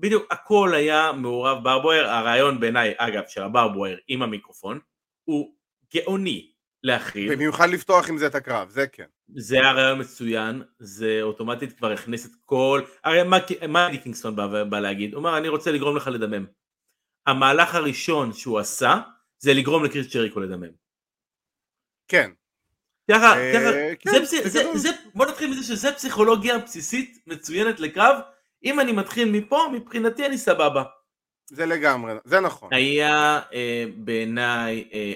בדיוק, 0.00 0.26
הכל 0.30 0.74
היה 0.74 1.12
מעורב 1.12 1.64
ב 1.64 1.68
barbed 1.68 1.88
wire, 1.88 2.06
הרעיון 2.06 2.60
בעיניי, 2.60 2.94
אגב, 2.96 3.22
של 3.28 3.42
ה 3.42 3.47
barbed 3.47 3.78
wire 3.78 3.98
עם 4.08 4.22
המיקרופון, 4.22 4.78
הוא 5.24 5.54
גאוני 5.94 6.50
להכיל. 6.82 7.34
במיוחד 7.34 7.68
לפתוח 7.68 8.08
עם 8.08 8.18
זה 8.18 8.26
את 8.26 8.34
הקרב, 8.34 8.68
זה 8.68 8.86
כן. 8.86 9.06
זה 9.34 9.56
היה 9.56 9.72
רעיון 9.72 10.00
מצוין, 10.00 10.62
זה 10.78 11.18
אוטומטית 11.22 11.78
כבר 11.78 11.92
הכניס 11.92 12.26
את 12.26 12.30
כל, 12.44 12.82
הרי 13.04 13.22
מה, 13.22 13.38
מה 13.68 13.88
אדי 13.88 13.98
קינגסטון 13.98 14.36
בא, 14.36 14.64
בא 14.64 14.80
להגיד? 14.80 15.14
הוא 15.14 15.20
אמר, 15.20 15.38
אני 15.38 15.48
רוצה 15.48 15.72
לגרום 15.72 15.96
לך 15.96 16.06
לדמם. 16.06 16.46
המהלך 17.26 17.74
הראשון 17.74 18.32
שהוא 18.32 18.58
עשה, 18.58 19.00
זה 19.38 19.54
לגרום 19.54 19.84
לקריס 19.84 20.12
צ'ריקו 20.12 20.40
לדמם. 20.40 20.70
כן. 22.08 22.30
ככה, 23.10 23.38
אה, 23.38 23.52
ככה, 23.54 24.16
כן, 24.52 24.90
בוא 25.14 25.26
נתחיל 25.26 25.50
מזה 25.50 25.62
שזה 25.62 25.92
פסיכולוגיה 25.92 26.58
בסיסית 26.58 27.18
מצוינת 27.26 27.80
לקרב, 27.80 28.20
אם 28.64 28.80
אני 28.80 28.92
מתחיל 28.92 29.30
מפה, 29.30 29.66
מבחינתי 29.72 30.26
אני 30.26 30.38
סבבה. 30.38 30.82
זה 31.46 31.66
לגמרי, 31.66 32.12
זה 32.24 32.40
נכון. 32.40 32.68
היה 32.72 33.40
אה, 33.52 33.84
בעיניי 33.96 34.88
אה, 34.92 35.12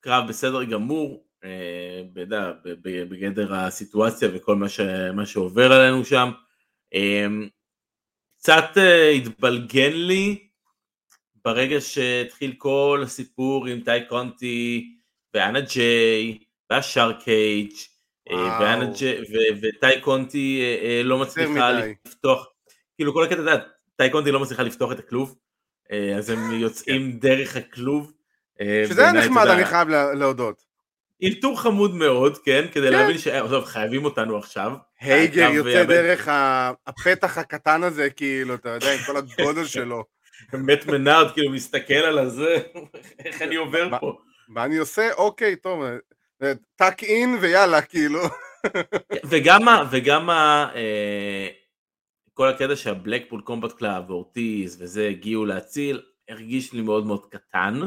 קרב 0.00 0.28
בסדר 0.28 0.64
גמור, 0.64 1.24
אה, 1.44 2.02
בדע, 2.12 2.52
בגדר 2.82 3.54
הסיטואציה 3.54 4.28
וכל 4.32 4.56
מה, 4.56 4.68
ש, 4.68 4.80
מה 5.14 5.26
שעובר 5.26 5.72
עלינו 5.72 6.04
שם. 6.04 6.30
אה, 6.94 7.26
קצת 8.38 8.64
אה, 8.76 9.10
התבלגן 9.10 9.92
לי 9.92 10.48
ברגע 11.44 11.80
שהתחיל 11.80 12.54
כל 12.58 13.00
הסיפור 13.04 13.66
עם 13.66 13.80
טי 13.80 13.90
קונטי 14.08 14.90
ואנה 15.34 15.60
ג'יי 15.60 16.38
והשאר 16.70 17.12
קייג' 17.12 17.72
אה, 18.30 18.80
וטי 19.60 20.00
קונטי 20.00 20.60
אה, 20.62 20.86
אה, 20.86 21.02
לא 21.02 21.18
מצליחה 21.18 21.72
לפתוח, 22.06 22.46
כאילו 22.96 23.14
כל 23.14 23.24
הקטע, 23.24 23.54
אתה 23.54 23.64
טי 23.96 24.10
קונטי 24.10 24.30
לא 24.30 24.40
מצליחה 24.40 24.62
לפתוח 24.62 24.92
את 24.92 24.98
הכלוב, 24.98 25.36
אז 26.16 26.30
הם 26.30 26.38
יוצאים 26.64 27.12
כן. 27.12 27.18
דרך 27.18 27.56
הכלוב. 27.56 28.12
שזה 28.88 29.02
היה 29.02 29.12
נחמד, 29.12 29.46
אני 29.46 29.64
חייב 29.64 29.88
להודות. 29.88 30.64
אלתור 31.22 31.60
חמוד 31.60 31.94
מאוד, 31.94 32.38
כן, 32.38 32.64
כדי 32.72 32.86
כן. 32.86 32.92
להבין 32.92 33.16
שחייבים 33.18 34.04
אותנו 34.04 34.38
עכשיו. 34.38 34.72
האגר 35.00 35.50
יוצא 35.50 35.84
דרך 35.84 36.28
הפתח 36.86 37.38
הקטן 37.38 37.82
הזה, 37.82 38.10
כאילו, 38.10 38.54
אתה 38.54 38.68
יודע, 38.68 38.92
עם 38.92 38.98
כל 39.06 39.16
הגודל 39.16 39.64
שלו. 39.64 40.04
מאט 40.52 40.86
מנארד, 40.86 41.32
כאילו, 41.32 41.50
מסתכל 41.52 41.94
על 41.94 42.18
הזה, 42.18 42.58
איך 43.24 43.42
אני 43.42 43.56
עובר 43.56 43.98
פה. 44.00 44.18
מה 44.48 44.64
אני 44.64 44.76
עושה? 44.76 45.12
אוקיי, 45.12 45.56
טוב, 45.56 45.82
tuck 46.76 47.04
in 47.04 47.38
ויאללה, 47.40 47.80
כאילו. 47.80 48.20
וגם, 49.24 50.30
אה, 50.30 51.48
כל 52.34 52.48
הקטע 52.48 52.76
שה 52.76 52.92
Blackpool 52.92 53.40
Combat 53.40 53.72
Club 53.72 54.10
ואורטיז 54.10 54.82
וזה 54.82 55.08
הגיעו 55.08 55.44
להציל, 55.44 56.02
הרגיש 56.28 56.72
לי 56.72 56.80
מאוד 56.80 57.06
מאוד 57.06 57.26
קטן. 57.26 57.80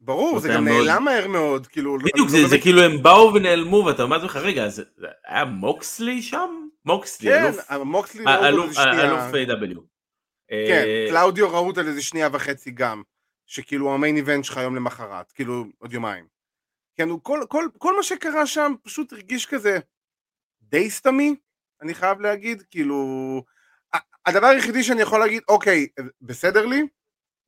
ברור, 0.00 0.38
זה 0.38 0.48
גם 0.48 0.64
מאוד... 0.64 0.86
נעלם 0.86 1.04
מהר 1.04 1.28
מאוד, 1.28 1.66
כאילו... 1.66 1.98
בדיוק, 1.98 2.18
לא 2.18 2.28
זה, 2.28 2.42
זה, 2.42 2.48
זה 2.48 2.58
כאילו 2.58 2.82
הם 2.82 3.02
באו 3.02 3.34
ונעלמו, 3.34 3.84
ואתה 3.86 4.02
אומר 4.02 4.16
לעצמך, 4.16 4.36
רגע, 4.36 4.68
זה, 4.68 4.82
זה 4.96 5.06
היה 5.26 5.44
מוקסלי 5.44 6.22
שם? 6.22 6.68
מוקסלי, 6.84 7.30
כן, 7.30 7.44
אלוף... 7.70 7.86
מוקסלי 7.86 8.24
לא 8.24 8.48
אלוף, 8.48 8.78
אלוף 8.78 9.34
A.W. 9.34 9.80
כן, 10.50 10.84
אה, 10.86 11.06
קלאודיו 11.08 11.50
רהוט 11.50 11.78
על 11.78 11.86
איזה 11.86 12.02
שנייה 12.02 12.28
וחצי 12.32 12.70
גם, 12.70 13.02
שכאילו 13.46 13.94
המיין 13.94 14.16
איבנט 14.16 14.44
שלך 14.44 14.56
יום 14.56 14.76
למחרת, 14.76 15.32
כאילו 15.32 15.64
עוד 15.78 15.92
יומיים. 15.92 16.26
כן, 16.96 17.08
כל, 17.22 17.40
כל, 17.48 17.64
כל 17.78 17.96
מה 17.96 18.02
שקרה 18.02 18.46
שם 18.46 18.72
פשוט 18.82 19.12
הרגיש 19.12 19.46
כזה 19.46 19.78
די 20.62 20.90
סתמי, 20.90 21.36
אני 21.82 21.94
חייב 21.94 22.20
להגיד, 22.20 22.62
כאילו... 22.70 23.42
הדבר 24.26 24.46
היחידי 24.46 24.82
שאני 24.82 25.02
יכול 25.02 25.20
להגיד, 25.20 25.42
אוקיי, 25.48 25.86
בסדר 26.22 26.66
לי, 26.66 26.82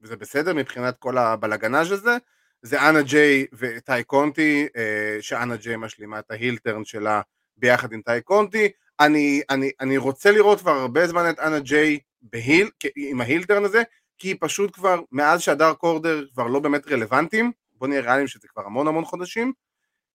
וזה 0.00 0.16
בסדר 0.16 0.54
מבחינת 0.54 0.96
כל 0.98 1.18
הבלגנאז' 1.18 1.92
הזה, 1.92 2.16
זה 2.62 2.88
אנה 2.88 3.02
ג'יי 3.02 3.46
וטי 3.52 4.04
קונטי, 4.06 4.66
אה, 4.76 5.16
שאנה 5.20 5.56
ג'יי 5.56 5.76
משלימה 5.76 6.18
את 6.18 6.30
ההילטרן 6.30 6.84
שלה 6.84 7.20
ביחד 7.56 7.92
עם 7.92 8.02
טי 8.02 8.20
קונטי. 8.24 8.68
אני, 9.00 9.42
אני, 9.50 9.70
אני 9.80 9.96
רוצה 9.96 10.30
לראות 10.30 10.60
כבר 10.60 10.70
הרבה 10.72 11.06
זמן 11.06 11.30
את 11.30 11.38
אנה 11.38 11.60
ג'יי 11.60 11.98
בהיל, 12.22 12.70
עם 12.96 13.20
ההילטרן 13.20 13.64
הזה, 13.64 13.82
כי 14.18 14.28
היא 14.28 14.36
פשוט 14.40 14.74
כבר, 14.74 15.00
מאז 15.12 15.40
שהדארק 15.40 15.82
אורדר 15.82 16.24
כבר 16.32 16.46
לא 16.46 16.60
באמת 16.60 16.88
רלוונטיים, 16.88 17.52
בוא 17.72 17.88
נהיה 17.88 18.00
ריאליים 18.00 18.26
שזה 18.26 18.48
כבר 18.48 18.66
המון 18.66 18.88
המון 18.88 19.04
חודשים, 19.04 19.52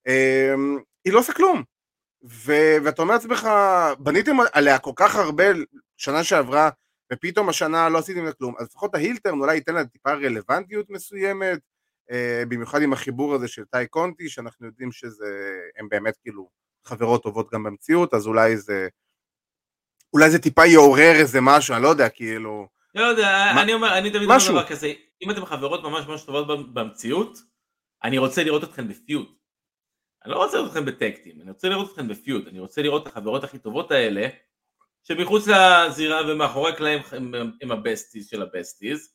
אמ, 0.08 0.80
היא 1.06 1.14
לא 1.14 1.20
עושה 1.20 1.34
כלום. 1.34 1.64
ו- 2.24 2.78
ואתה 2.84 3.02
אומר 3.02 3.14
לעצמך, 3.14 3.48
בניתם 4.00 4.38
עליה 4.54 4.80
כל 4.80 4.92
כך 4.96 5.16
הרבה 5.16 5.44
שנה 5.98 6.24
שעברה, 6.24 6.70
ופתאום 7.14 7.50
השנה 7.50 7.90
לא 7.90 7.98
עשיתם 7.98 8.26
לה 8.26 8.34
כלום, 8.34 8.56
אז 8.60 8.68
לפחות 8.68 8.96
ההילטרן 8.96 9.40
אולי 9.40 9.56
ייתן 9.56 9.76
לה 9.76 9.86
טיפה 9.86 10.14
רלוונטיות 10.14 10.90
מסוימת, 10.90 11.60
אה, 12.12 12.44
במיוחד 12.48 12.82
עם 12.82 12.94
החיבור 12.94 13.36
הזה 13.36 13.48
של 13.48 13.64
טי 13.66 13.88
קונטי, 13.88 14.30
שאנחנו 14.30 14.66
יודעים 14.66 14.90
הם 15.80 15.90
באמת 15.90 16.18
כאילו 16.22 16.50
חברות 16.86 17.24
טובות 17.24 17.52
גם 17.54 17.64
במציאות, 17.64 18.14
אז 18.14 18.28
אולי 18.28 18.58
זה, 18.58 18.88
אולי 20.14 20.30
זה 20.30 20.40
טיפה 20.40 20.66
יעורר 20.66 21.14
איזה 21.16 21.40
משהו, 21.42 21.76
אני 21.76 21.84
לא 21.84 21.88
יודע, 21.88 22.10
כאילו... 22.10 22.68
לא 22.96 23.06
יודע, 23.06 23.52
מה, 23.56 23.62
אני 23.62 23.74
אומר, 23.74 23.98
אני 23.98 24.10
תמיד 24.10 24.24
אומר 24.30 24.38
דבר 24.50 24.68
כזה, 24.68 24.94
אם 25.22 25.32
אתם 25.32 25.46
חברות 25.46 25.84
ממש 25.84 26.08
ממש 26.08 26.24
טובות 26.24 26.74
במציאות, 26.74 27.38
אני 28.04 28.18
רוצה 28.18 28.44
לראות 28.44 28.64
אתכם 28.64 28.88
בפיוט. 28.88 29.38
אני 30.28 30.36
לא 30.36 30.44
רוצה 30.44 30.58
לראות 30.58 30.70
אתכם 30.70 30.86
בטקטים, 30.86 31.42
אני 31.42 31.52
רוצה 31.52 31.70
לראות 31.70 31.92
אתכם 31.92 32.08
בפיוט, 32.08 32.48
אני 32.48 32.60
רוצה 32.60 32.82
לראות 32.82 33.02
את 33.02 33.08
החברות 33.08 33.44
הכי 33.44 33.60
טובות 33.60 33.92
האלה, 33.92 34.28
שמחוץ 35.04 35.48
לזירה 35.48 36.22
ומאחורי 36.28 36.72
הקלעים 36.72 37.02
הם, 37.62 37.72
הבסטיז 37.72 38.28
של 38.28 38.42
הבסטיז, 38.42 39.14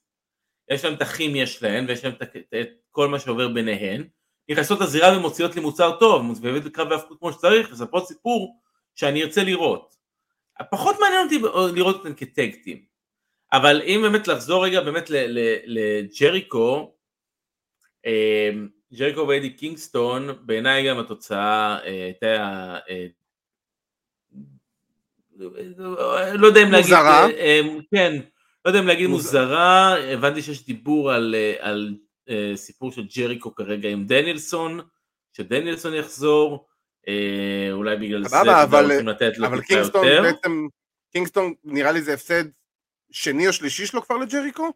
יש 0.70 0.84
להם 0.84 0.94
את 0.94 1.02
הכימיה 1.02 1.46
שלהם 1.46 1.84
ויש 1.88 2.04
להם 2.04 2.14
את 2.60 2.68
כל 2.90 3.08
מה 3.08 3.18
שעובר 3.18 3.48
ביניהן, 3.48 4.08
נכנסות 4.48 4.80
לזירה 4.80 5.18
ומוציאות 5.18 5.54
לי 5.54 5.60
מוצר 5.60 5.98
טוב, 6.00 6.22
מוצבבת 6.22 6.64
לקרב 6.64 6.90
והפכות 6.90 7.18
כמו 7.18 7.32
שצריך, 7.32 7.72
מספרות 7.72 8.08
סיפור 8.08 8.60
שאני 8.94 9.22
ארצה 9.22 9.44
לראות. 9.44 9.94
פחות 10.70 10.96
מעניין 11.00 11.24
אותי 11.24 11.38
לראות 11.74 11.96
אותם 11.96 12.14
כטקטים, 12.14 12.84
אבל 13.52 13.82
אם 13.82 14.00
באמת 14.02 14.28
לחזור 14.28 14.64
רגע 14.64 14.80
באמת 14.80 15.10
לג'ריקו, 15.66 16.94
אמ, 18.06 18.68
ג'ריקו 18.94 19.28
ואדי 19.28 19.50
קינגסטון, 19.50 20.28
בעיניי 20.40 20.88
גם 20.88 20.98
התוצאה 20.98 21.78
אה, 21.84 22.04
הייתה, 22.04 22.78
אה, 22.88 23.06
לא 26.34 26.46
יודע 26.46 26.62
אם 26.62 26.72
להגיד, 26.72 26.94
מוזרה, 26.94 27.30
אה, 27.30 27.60
כן, 27.90 28.20
לא 28.64 28.70
יודע 28.70 28.80
אם 28.80 28.86
להגיד 28.86 29.06
מוזרה, 29.06 29.96
הבנתי 29.98 30.42
שיש 30.42 30.66
דיבור 30.66 31.12
על, 31.12 31.34
על 31.60 31.94
סיפור 32.54 32.92
של 32.92 33.06
ג'ריקו 33.16 33.54
כרגע 33.54 33.88
עם 33.88 34.06
דניאלסון, 34.06 34.80
שדניאלסון 35.32 35.94
יחזור, 35.94 36.66
אולי 37.72 37.96
בגלל 37.96 38.28
זה 38.28 38.62
אבל, 38.62 38.92
רוצים 38.92 39.08
לתת 39.08 39.38
לו 39.38 39.48
טיפה 39.60 39.74
יותר. 39.74 40.22
בעצם, 40.22 40.66
קינגסטון 41.12 41.54
נראה 41.64 41.92
לי 41.92 42.02
זה 42.02 42.14
הפסד 42.14 42.44
שני 43.10 43.48
או 43.48 43.52
שלישי 43.52 43.86
שלו 43.86 44.02
כבר 44.02 44.16
לג'ריקו? 44.16 44.72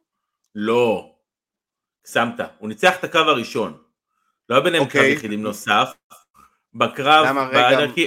לא, 0.54 1.14
שמת, 2.12 2.40
הוא 2.58 2.68
ניצח 2.68 2.98
את 2.98 3.04
הקו 3.04 3.18
הראשון, 3.18 3.85
לא 4.48 4.54
היה 4.54 4.64
ביניהם 4.64 4.84
קרב 4.84 4.96
אוקיי. 4.96 5.12
יחידים 5.12 5.42
נוסף, 5.42 5.94
בקרב, 6.74 7.36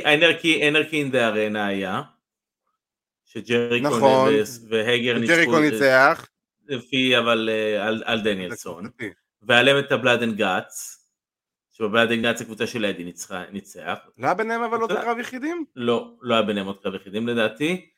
האנרקי 0.06 1.04
דה 1.04 1.28
ארנה 1.28 1.68
היה, 1.68 2.02
שג'ריקו 3.26 3.88
נכון, 3.88 4.34
והגר 4.70 5.18
ניצחו, 5.18 5.60
ניצח, 5.60 6.28
לפי 6.68 7.18
אבל 7.18 7.50
אה, 7.52 7.88
על, 7.88 8.04
על 8.06 8.22
דניאלסון, 8.22 8.90
ועליהם 9.42 9.80
את 9.80 9.92
הבלאד 9.92 10.24
אנד 10.24 10.38
גאץ, 10.38 11.00
שבבלאד 11.72 12.12
גאץ 12.12 12.42
הקבוצה 12.42 12.68
של 12.68 12.86
אדי 12.86 13.04
ניצח. 13.52 13.98
לא 14.18 14.26
היה 14.26 14.34
ביניהם 14.34 14.64
אבל 14.64 14.82
עוד 14.82 14.92
קרב 14.92 15.20
יחידים? 15.20 15.66
לא, 15.76 16.14
לא 16.22 16.34
היה 16.34 16.44
ביניהם 16.44 16.68
עוד 16.68 16.78
קרב 16.84 16.96
יחידים 16.96 17.28
לדעתי. 17.28 17.90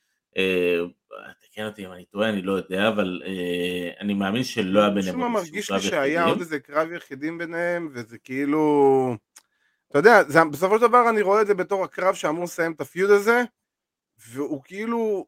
תקן 1.39 1.65
אותי 1.65 1.86
אם 1.86 1.91
אני 1.91 2.06
טועה, 2.06 2.30
אני 2.30 2.41
לא 2.41 2.51
יודע, 2.51 2.88
אבל 2.88 3.22
אה, 3.25 3.91
אני 4.00 4.13
מאמין 4.13 4.44
שלא 4.44 4.80
היה 4.80 4.89
ביניהם 4.89 5.15
קרב 5.15 5.22
יחידים. 5.22 5.34
מרגיש 5.34 5.72
לי 5.72 5.80
שהיה 5.80 6.25
עוד 6.25 6.39
איזה 6.39 6.60
קרב 6.60 6.91
יחידים 6.91 7.38
ביניהם, 7.38 7.89
וזה 7.94 8.18
כאילו... 8.18 9.15
אתה 9.89 10.00
יודע, 10.00 10.24
זה, 10.27 10.39
בסופו 10.51 10.75
של 10.80 10.88
דבר 10.88 11.10
אני 11.10 11.22
רואה 11.22 11.41
את 11.41 11.48
זה 11.48 11.53
בתור 11.53 11.84
הקרב 11.84 12.15
שאמור 12.15 12.44
לסיים 12.44 12.72
את 12.72 12.82
הפיוד 12.82 13.10
הזה, 13.10 13.44
והוא 14.18 14.62
כאילו 14.63 15.25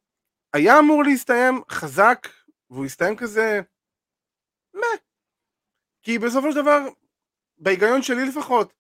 היה 0.53 0.79
אמור 0.79 1.03
להסתיים 1.03 1.61
חזק, 1.69 2.27
והוא 2.69 2.85
הסתיים 2.85 3.15
כזה... 3.15 3.61
מה? 4.73 4.87
כי 6.03 6.19
בסופו 6.19 6.51
של 6.51 6.61
דבר, 6.61 6.79
בהיגיון 7.57 8.01
שלי 8.01 8.25
לפחות, 8.25 8.73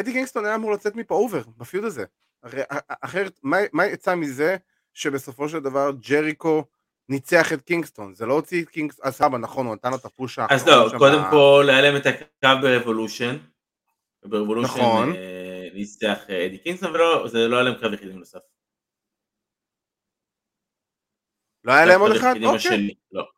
אדי 0.00 0.12
קינגסטון 0.12 0.44
היה 0.44 0.54
אמור 0.54 0.72
לצאת 0.72 0.94
מפה 0.94 1.14
over, 1.14 1.42
ב 1.56 1.62
feud 1.62 1.84
הזה. 1.84 2.04
הרי 2.42 2.62
אחרת, 2.88 3.40
מה, 3.42 3.56
מה 3.72 3.86
יצא 3.86 4.14
מזה 4.14 4.56
שבסופו 4.94 5.48
של 5.48 5.60
דבר 5.60 5.90
ג'ריקו 6.08 6.64
ניצח 7.08 7.52
את 7.52 7.62
קינגסטון? 7.62 8.14
זה 8.14 8.26
לא 8.26 8.34
הוציא 8.34 8.62
את 8.62 8.68
קינגסטון, 8.68 9.06
אז 9.06 9.14
סבא, 9.14 9.38
נכון, 9.38 9.66
הוא 9.66 9.74
נתן 9.74 9.90
לו 9.90 9.96
את 9.96 10.04
ה 10.04 10.11
push 10.11 10.38
האחרון. 10.38 10.60
אז 10.60 10.68
לא, 10.68 10.98
קודם. 10.98 11.22
כל 11.30 11.66
היה 11.68 11.80
להם 11.80 11.96
את 11.96 12.06
הקרב 12.06 12.58
ב 12.62 12.68
Revolution. 12.68 13.36
ב 14.24 14.28
Revolution 14.28 14.68
נכון. 14.68 15.14
אה, 15.14 15.68
ניצח 15.74 16.18
אה, 16.30 16.46
אדי 16.46 16.58
קינגסטון, 16.58 16.92
וזה 17.24 17.48
לא 17.48 17.56
היה 17.56 17.64
להם 17.64 17.74
קרב 17.80 17.92
יחידים 17.92 18.18
נוסף. 18.18 18.38
לא 21.64 21.72
היה 21.72 21.86
להם 21.86 22.00
עוד 22.00 22.16
אחד? 22.16 22.34
אוקיי. 22.44 22.94
לא. 23.12 23.28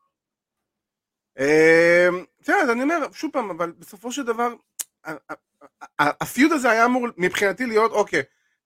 אמ, 1.39 2.25
בסדר, 2.41 2.57
אז 2.57 2.71
אני 2.71 2.83
אומר, 2.83 3.13
שוב 3.13 3.31
פעם, 3.33 3.51
אבל 3.51 3.73
בסופו 3.73 4.13
של 4.13 4.23
דבר, 4.23 4.55
ה 5.99 6.10
feud 6.10 6.53
הזה 6.53 6.71
היה 6.71 6.85
אמור 6.85 7.07
מבחינתי 7.17 7.67
להיות, 7.67 7.93
אוקיי, 7.93 8.23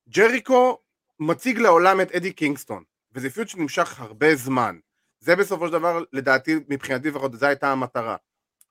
ג'ריקו 0.08 0.82
מציג 1.20 1.58
לעולם 1.58 2.00
את 2.00 2.12
אדי 2.12 2.32
קינגסטון, 2.32 2.82
וזה 3.14 3.30
feud 3.30 3.48
שנמשך 3.48 4.00
הרבה 4.00 4.34
זמן. 4.34 4.78
זה 5.20 5.36
בסופו 5.36 5.66
של 5.66 5.72
דבר, 5.72 6.02
לדעתי, 6.12 6.54
מבחינתי 6.68 7.08
לפחות, 7.08 7.34
זו 7.34 7.46
הייתה 7.46 7.72
המטרה. 7.72 8.16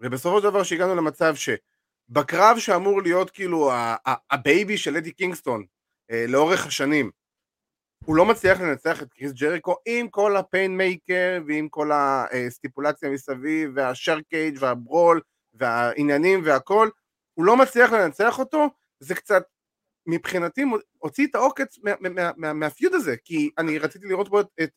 ובסופו 0.02 0.38
של 0.38 0.44
דבר 0.44 0.64
שהגענו 0.64 0.96
למצב 0.96 1.34
שבקרב 1.36 2.60
שאמור 2.60 3.02
להיות 3.02 3.30
כאילו 3.30 3.72
ה 4.32 4.41
baby 4.41 4.77
של 4.78 4.98
אדי 4.98 5.12
קינגסטון 5.12 5.66
אה, 6.12 6.25
לאורך 6.28 6.66
השנים, 6.66 7.12
הוא 8.06 8.16
לא 8.16 8.25
מצליח 8.25 8.62
לנצח 8.62 9.02
את 9.02 9.14
קריס 9.14 9.32
ג'ריקו 9.32 9.75
עם 9.86 10.08
כל 10.08 10.38
ה 10.38 10.77
Painmaker 10.77 11.39
ועם 11.48 11.70
כל 11.70 11.92
הסטיפולציה 11.94 13.10
מסביב 13.10 13.72
וה 13.75 13.89
shark 13.89 14.22
cage 14.22 14.58
וה 14.60 14.77
brawl 14.77 15.22
והעניינים 15.54 16.42
והכל 16.46 16.90
הוא 17.34 17.46
לא 17.46 17.58
מצליח 17.58 17.92
לנצח 17.92 18.40
אותו 18.40 18.70
זה 19.00 19.16
קצת 19.16 19.44
מבחינתי 20.08 20.64
הוציא 20.98 21.28
את 21.28 21.36
העוקץ 21.36 21.80
מה 22.38 22.56
feud 22.56 22.94
הזה 22.94 23.16
כי 23.26 23.50
אני 23.58 23.78
רציתי 23.78 24.08
לראות 24.08 24.28
פה 24.28 24.42
את, 24.42 24.70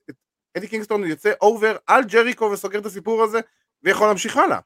אדי 0.57 0.69
קינגסטון 0.69 1.05
יוצא 1.05 1.33
over 1.41 1.77
על 1.87 2.05
ג'ריקו 2.05 2.45
וסוגר 2.45 2.79
את 2.79 2.87
הסיפור 2.87 3.23
הזה 3.23 3.41
ויכול 3.83 4.07
להמשיך 4.07 4.37
הלאה. 4.37 4.59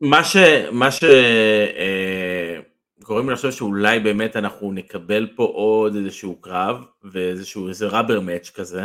מה 0.00 0.24
ש... 0.24 0.36
מה 0.72 0.90
ש... 0.90 1.04
אה... 1.04 2.60
גורם 3.02 3.28
לי 3.28 3.32
לחשוב 3.32 3.50
שאולי 3.50 4.00
באמת 4.00 4.36
אנחנו 4.36 4.72
נקבל 4.72 5.28
פה 5.36 5.44
עוד 5.44 5.94
איזשהו 5.94 6.40
קרב 6.40 6.84
ואיזשהו 7.12 7.68
איזה 7.68 7.86
rubber 7.86 8.20
match 8.20 8.50
כזה. 8.50 8.82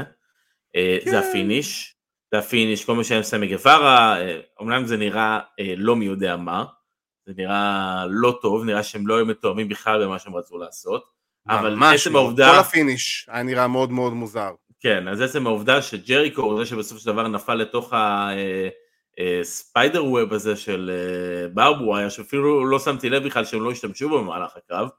אה, 0.75 0.97
כן. 1.03 1.11
זה 1.11 1.19
ה 1.19 1.29
finish, 1.29 1.95
זה 2.31 2.39
ה 2.39 2.45
finish, 2.45 2.85
כל 2.85 2.95
מה 2.95 3.03
שהיה 3.03 3.17
עם 3.17 3.23
סמי 3.23 3.47
גווארה, 3.47 4.21
אה, 4.21 4.39
אומנם 4.59 4.85
זה 4.85 4.97
נראה 4.97 5.39
אה, 5.59 5.73
לא 5.77 5.95
מי 5.95 6.05
יודע 6.05 6.37
מה, 6.37 6.65
זה 7.25 7.33
נראה 7.37 8.05
לא 8.09 8.39
טוב, 8.41 8.63
נראה 8.63 8.83
שהם 8.83 9.07
לא 9.07 9.15
היו 9.15 9.25
מתואמים 9.25 9.69
בכלל 9.69 10.05
במה 10.05 10.19
שהם 10.19 10.35
רצו 10.35 10.57
לעשות. 10.57 11.16
אבל 11.49 11.83
עצם 11.83 12.13
לא. 12.13 12.19
העובדה... 12.19 12.51
כל 12.51 12.59
ה 12.59 12.69
finish 12.69 13.25
היה 13.29 13.43
נראה 13.43 13.67
מאוד 13.67 13.91
מאוד 13.91 14.13
מוזר. 14.13 14.51
כן, 14.79 15.07
אז 15.07 15.21
עצם 15.21 15.47
העובדה 15.47 15.81
שג'ריקו 15.81 16.41
הוא 16.41 16.59
זה 16.59 16.65
שבסופו 16.65 16.99
של 16.99 17.05
דבר 17.05 17.27
נפל 17.27 17.55
לתוך 17.55 17.93
ה... 17.93 18.29
spider 19.43 20.05
web 20.05 20.33
הזה 20.33 20.55
של 20.55 20.91
barbed 21.53 21.84
wire, 21.84 22.09
שאפילו 22.09 22.65
לא 22.65 22.79
שמתי 22.79 23.09
לב 23.09 23.23
בכלל 23.23 23.45
שהם 23.45 23.63
לא 23.63 23.71
השתמשו 23.71 24.09
בו 24.09 24.23
במהלך 24.23 24.57
הקרב. 24.57 24.89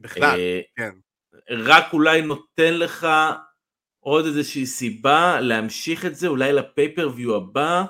בכלל, 0.00 0.40
כן. 0.76 0.90
רק 1.50 1.92
אולי 1.92 2.22
נותן 2.22 2.74
לך 2.74 3.06
עוד 4.00 4.26
איזושהי 4.26 4.66
סיבה 4.66 5.40
להמשיך 5.40 6.06
את 6.06 6.16
זה, 6.16 6.28
אולי 6.28 6.52
ל 6.52 6.59
pay-per-view 6.59 7.36
הבא. 7.36 7.84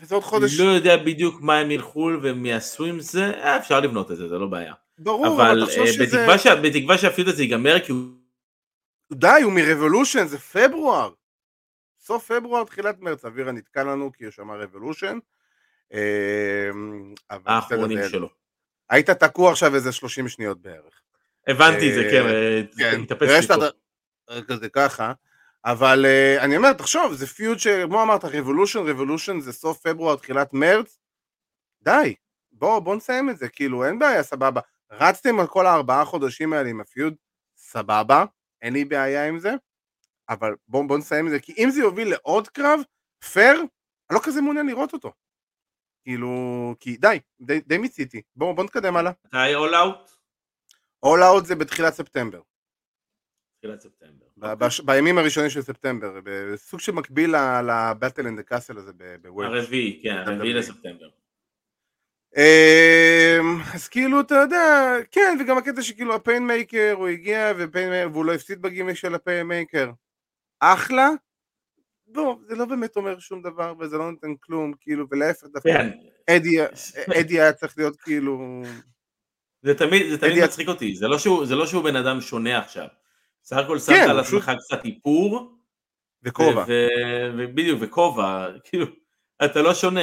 וזה 0.00 0.14
עוד 0.14 0.24
חודש. 0.24 0.60
לא 0.60 0.70
יודע 0.70 0.96
בדיוק 0.96 1.40
מה 1.40 1.58
הם 1.58 1.70
ילכו 1.70 2.10
והם 2.22 2.46
יעשו 2.46 2.84
עם 2.84 3.00
זה, 3.00 3.24
אה, 3.24 3.56
אפשר 3.56 3.80
לבנות 3.80 4.10
את 4.10 4.16
זה, 4.16 4.28
זה 4.28 4.38
לא 4.38 4.46
בעיה. 4.46 4.74
ברור, 4.98 5.26
אבל, 5.26 5.50
אבל 5.50 5.66
תחשוב 5.66 5.86
שזה... 5.86 6.26
בתקווה 6.62 6.98
שה 6.98 7.11
feud 7.11 7.28
הזה 7.28 7.42
ייגמר 7.42 7.80
כי 7.80 7.92
הוא... 7.92 8.08
די, 9.12 9.40
הוא 9.44 9.52
מ 9.52 9.58
Revolution, 9.58 10.26
זה 10.26 10.38
פברואר. 10.38 11.12
סוף 12.00 12.32
פברואר, 12.32 12.64
תחילת 12.64 13.00
מרץ, 13.00 13.24
אווירה 13.24 13.52
נתקע 13.52 13.84
לנו 13.84 14.12
כי 14.12 14.24
הוא 14.24 14.30
שמע 14.30 14.56
Revolution. 14.56 15.18
האחרונים 17.30 17.98
שלו. 18.08 18.28
היית 18.90 19.10
תקוע 19.10 19.50
עכשיו 19.50 19.74
איזה 19.74 19.92
30 19.92 20.28
שניות 20.28 20.62
בערך. 20.62 21.02
הבנתי 21.46 21.90
את 21.90 21.94
זה, 21.94 22.08
כן, 22.10 22.24
כן. 22.78 23.00
התאפס 23.02 23.50
לי 23.50 23.56
פה. 23.56 24.42
כזה 24.48 24.68
ככה. 24.68 25.12
אבל 25.64 26.06
אני 26.38 26.56
אומר, 26.56 26.72
תחשוב, 26.72 27.12
זה 27.12 27.26
feud 27.26 27.58
כמו 27.84 28.02
אמרת, 28.02 28.24
Revolution, 28.24 28.78
Revolution 28.78 29.40
זה 29.40 29.52
סוף 29.52 29.80
פברואר, 29.86 30.16
תחילת 30.16 30.54
מרץ, 30.54 30.98
די, 31.82 32.14
בואו 32.52 32.80
בוא 32.80 32.96
נסיים 32.96 33.30
את 33.30 33.38
זה, 33.38 33.48
כאילו, 33.48 33.84
אין 33.84 33.98
בעיה, 33.98 34.22
סבבה. 34.22 34.60
רצתם 34.92 35.40
על 35.40 35.46
כל 35.46 35.66
הארבעה 35.66 36.04
חודשים 36.04 36.52
האלה 36.52 36.68
עם 36.68 36.80
ה 36.80 36.86
feud, 36.86 37.14
סבבה, 37.56 38.24
אין 38.62 38.72
לי 38.72 38.84
בעיה 38.84 39.28
עם 39.28 39.38
זה, 39.38 39.54
אבל 40.28 40.54
בואו 40.68 40.86
בוא 40.86 40.98
נסיים 40.98 41.26
את 41.26 41.30
זה, 41.30 41.40
כי 41.40 41.54
אם 41.58 41.70
זה 41.70 41.80
יוביל 41.80 42.10
לעוד 42.10 42.48
קרב, 42.48 42.80
פייר, 43.32 43.56
אני 43.60 44.18
לא 44.18 44.20
כזה 44.24 44.40
מעוניין 44.40 44.66
לראות 44.66 44.92
אותו. 44.92 45.12
כאילו, 46.04 46.28
כי 46.80 46.96
די, 46.96 47.18
די, 47.40 47.60
די 47.60 47.78
מיציתי. 47.78 48.22
בואו 48.36 48.54
בוא 48.54 48.64
נתקדם 48.64 48.96
הלאה. 48.96 49.12
מתי 49.26 49.54
All 49.54 49.74
Out? 49.74 50.10
All 51.02 51.22
Out 51.22 51.44
זה 51.44 51.54
בתחילת 51.54 51.94
ספטמבר. 51.94 52.40
תחילת 53.58 53.80
ספטמבר. 53.80 54.26
בש, 54.36 54.80
בימים 54.80 55.18
הראשונים 55.18 55.50
של 55.50 55.62
ספטמבר, 55.62 56.20
בסוג 56.24 56.80
של 56.80 56.92
מקביל 56.92 57.34
ל 57.62 57.71
Battle 57.71 58.26
at 58.26 58.38
ה 58.38 58.44
Castle 58.44 58.78
הזה 58.78 58.92
בוולש. 59.22 59.64
הרביעי, 59.64 60.00
כן, 60.02 60.16
הרביעי 60.16 60.52
לספטמבר. 60.54 61.08
אמ, 62.36 63.60
אז 63.74 63.88
כאילו 63.88 64.20
אתה 64.20 64.34
יודע, 64.34 64.94
כן 65.10 65.38
וגם 65.40 65.58
הקטע 65.58 65.82
שכאילו 65.82 66.14
ה 66.14 66.46
Painmaker 66.46 66.94
הוא 66.96 67.08
הגיע 67.08 67.52
והוא 68.12 68.24
לא 68.24 68.34
הפסיד 68.34 68.62
בגימיק 68.62 68.96
של 68.96 69.14
הפיין 69.14 69.46
מייקר 69.46 69.90
אחלה, 70.60 71.10
לא, 72.14 72.36
זה 72.48 72.54
לא 72.54 72.64
באמת 72.64 72.96
אומר 72.96 73.18
שום 73.18 73.42
דבר 73.42 73.74
וזה 73.80 73.98
לא 73.98 74.10
נותן 74.10 74.34
כלום, 74.40 74.72
כאילו, 74.80 75.06
ולהפך 75.10 75.46
דווקא, 75.52 75.72
כן. 75.72 75.90
אדי, 76.30 76.56
אדי 77.20 77.40
היה 77.40 77.52
צריך 77.52 77.78
להיות 77.78 78.00
כאילו... 78.00 78.62
זה 79.62 79.74
תמיד, 79.74 80.10
זה 80.10 80.18
תמיד 80.18 80.44
מצחיק 80.44 80.68
אותי, 80.68 80.96
זה 80.96 81.08
לא, 81.08 81.18
שהוא, 81.18 81.46
זה 81.46 81.54
לא 81.54 81.66
שהוא 81.66 81.84
בן 81.84 81.96
אדם 81.96 82.20
שונה 82.20 82.58
עכשיו. 82.58 82.86
סך 83.44 83.56
הכל 83.56 83.78
שמת 83.78 83.96
כן, 83.96 84.10
על 84.10 84.18
עצמך 84.18 84.44
פשוט... 84.44 84.58
קצת 84.58 84.84
איפור. 84.84 85.58
וכובע. 86.22 86.64
ובדיוק, 87.38 87.78
וכובע, 87.82 88.46
כאילו, 88.64 88.86
אתה 89.44 89.62
לא 89.62 89.74
שונה, 89.74 90.00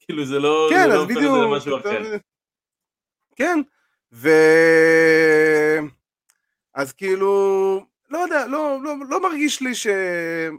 כאילו 0.00 0.24
זה 0.24 0.38
לא, 0.38 0.66
כן, 0.70 0.88
זה 0.90 0.94
לא 0.94 1.00
הופך 1.00 1.16
את 1.16 1.22
זה 1.22 1.28
למשהו 1.28 1.78
אחר. 1.78 2.16
כן, 3.36 3.60
ו... 4.12 4.28
אז 6.74 6.92
כאילו, 6.92 7.30
לא 8.10 8.18
יודע, 8.18 8.46
לא, 8.46 8.78
לא, 8.82 8.94
לא 9.08 9.22
מרגיש 9.22 9.60
לי 9.60 9.74
ש... 9.74 9.86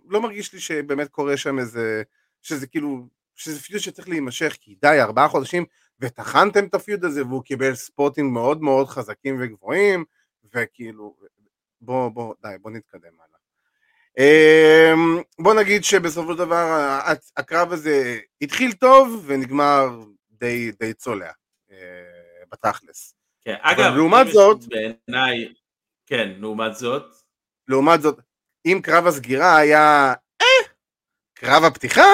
לא 0.07 0.21
מרגיש 0.21 0.53
לי 0.53 0.59
שבאמת 0.59 1.09
קורה 1.09 1.37
שם 1.37 1.59
איזה... 1.59 2.03
שזה 2.41 2.67
כאילו... 2.67 3.07
שזה 3.35 3.59
פיוד 3.59 3.79
שצריך 3.79 4.09
להימשך, 4.09 4.57
כי 4.59 4.75
די, 4.81 5.01
ארבעה 5.01 5.27
חודשים, 5.27 5.65
וטחנתם 5.99 6.65
את 6.65 6.73
הפיוד 6.73 7.05
הזה, 7.05 7.25
והוא 7.25 7.43
קיבל 7.43 7.75
ספוטים 7.75 8.33
מאוד 8.33 8.61
מאוד 8.61 8.87
חזקים 8.87 9.37
וגבוהים, 9.39 10.05
וכאילו... 10.55 11.15
בוא, 11.81 12.09
בוא, 12.09 12.33
די, 12.41 12.55
בוא 12.61 12.71
נתקדם 12.71 13.11
בוא 15.39 15.53
נגיד 15.53 15.83
שבסופו 15.83 16.31
של 16.31 16.37
דבר 16.37 16.99
הקרב 17.37 17.71
הזה 17.71 18.19
התחיל 18.41 18.71
טוב 18.71 19.23
ונגמר 19.25 19.89
די, 20.31 20.71
די 20.79 20.93
צולע 20.93 21.31
אה, 21.71 21.77
בתכלס. 22.51 23.15
כן, 23.41 23.55
אגב, 23.61 23.93
לעומת 23.95 24.27
זאת, 24.27 24.59
בעיניי, 24.67 25.53
כן, 26.05 26.33
לעומת 26.37 26.75
זאת, 26.75 27.03
לעומת 27.67 28.01
זאת, 28.01 28.19
אם 28.65 28.79
קרב 28.83 29.07
הסגירה 29.07 29.57
היה 29.57 30.13
אה, 30.41 30.67
קרב 31.33 31.63
הפתיחה, 31.63 32.07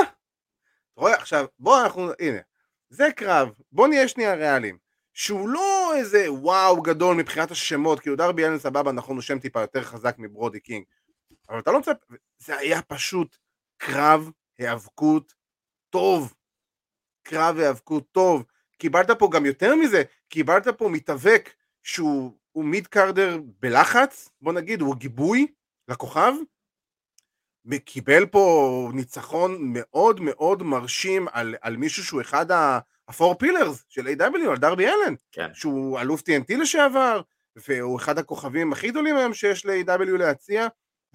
רואה 0.97 1.13
עכשיו, 1.13 1.45
בוא 1.59 1.81
אנחנו, 1.83 2.11
הנה, 2.19 2.37
זה 2.89 3.07
קרב, 3.15 3.49
בוא 3.71 3.87
נהיה 3.87 4.07
שנייה 4.07 4.33
ריאליים, 4.33 4.77
שהוא 5.13 5.49
לא 5.49 5.93
איזה 5.95 6.31
וואו 6.31 6.81
גדול 6.81 7.15
מבחינת 7.15 7.51
השמות, 7.51 7.99
כאילו 7.99 8.15
דרבי 8.15 8.45
אלן 8.45 8.59
סבבה, 8.59 8.91
נכון, 8.91 9.15
הוא 9.15 9.21
שם 9.21 9.39
טיפה 9.39 9.61
יותר 9.61 9.83
חזק 9.83 10.15
מברודי 10.17 10.59
קינג, 10.59 10.85
אבל 11.49 11.59
אתה 11.59 11.71
לא 11.71 11.79
מצפה, 11.79 12.15
זה 12.37 12.57
היה 12.57 12.81
פשוט 12.81 13.37
קרב 13.77 14.31
היאבקות 14.57 15.33
טוב, 15.89 16.33
קרב 17.23 17.57
היאבקות 17.57 18.11
טוב, 18.11 18.43
קיבלת 18.77 19.11
פה 19.19 19.29
גם 19.33 19.45
יותר 19.45 19.75
מזה, 19.75 20.03
קיבלת 20.29 20.67
פה 20.67 20.89
מתאבק 20.89 21.53
שהוא 21.83 22.31
מיד 22.55 22.87
קארדר 22.87 23.39
בלחץ, 23.59 24.29
בוא 24.41 24.53
נגיד, 24.53 24.81
הוא 24.81 24.95
גיבוי 24.95 25.47
לכוכב, 25.87 26.33
קיבל 27.85 28.25
פה 28.25 28.89
ניצחון 28.93 29.57
מאוד 29.61 30.19
מאוד 30.21 30.63
מרשים 30.63 31.27
על, 31.31 31.55
על 31.61 31.77
מישהו 31.77 32.03
שהוא 32.03 32.21
אחד 32.21 32.51
ה-4 32.51 33.23
פילרס 33.39 33.85
של 33.89 34.07
A.W, 34.07 34.49
על 34.49 34.57
דרבי 34.57 34.87
אלן, 34.87 35.13
כן. 35.31 35.53
שהוא 35.53 35.99
אלוף 35.99 36.21
TNT 36.21 36.57
לשעבר, 36.57 37.21
והוא 37.55 37.97
אחד 37.97 38.17
הכוכבים 38.17 38.73
הכי 38.73 38.89
גדולים 38.91 39.17
היום 39.17 39.33
שיש 39.33 39.65
ל-A.W 39.65 40.17
להציע, 40.17 40.67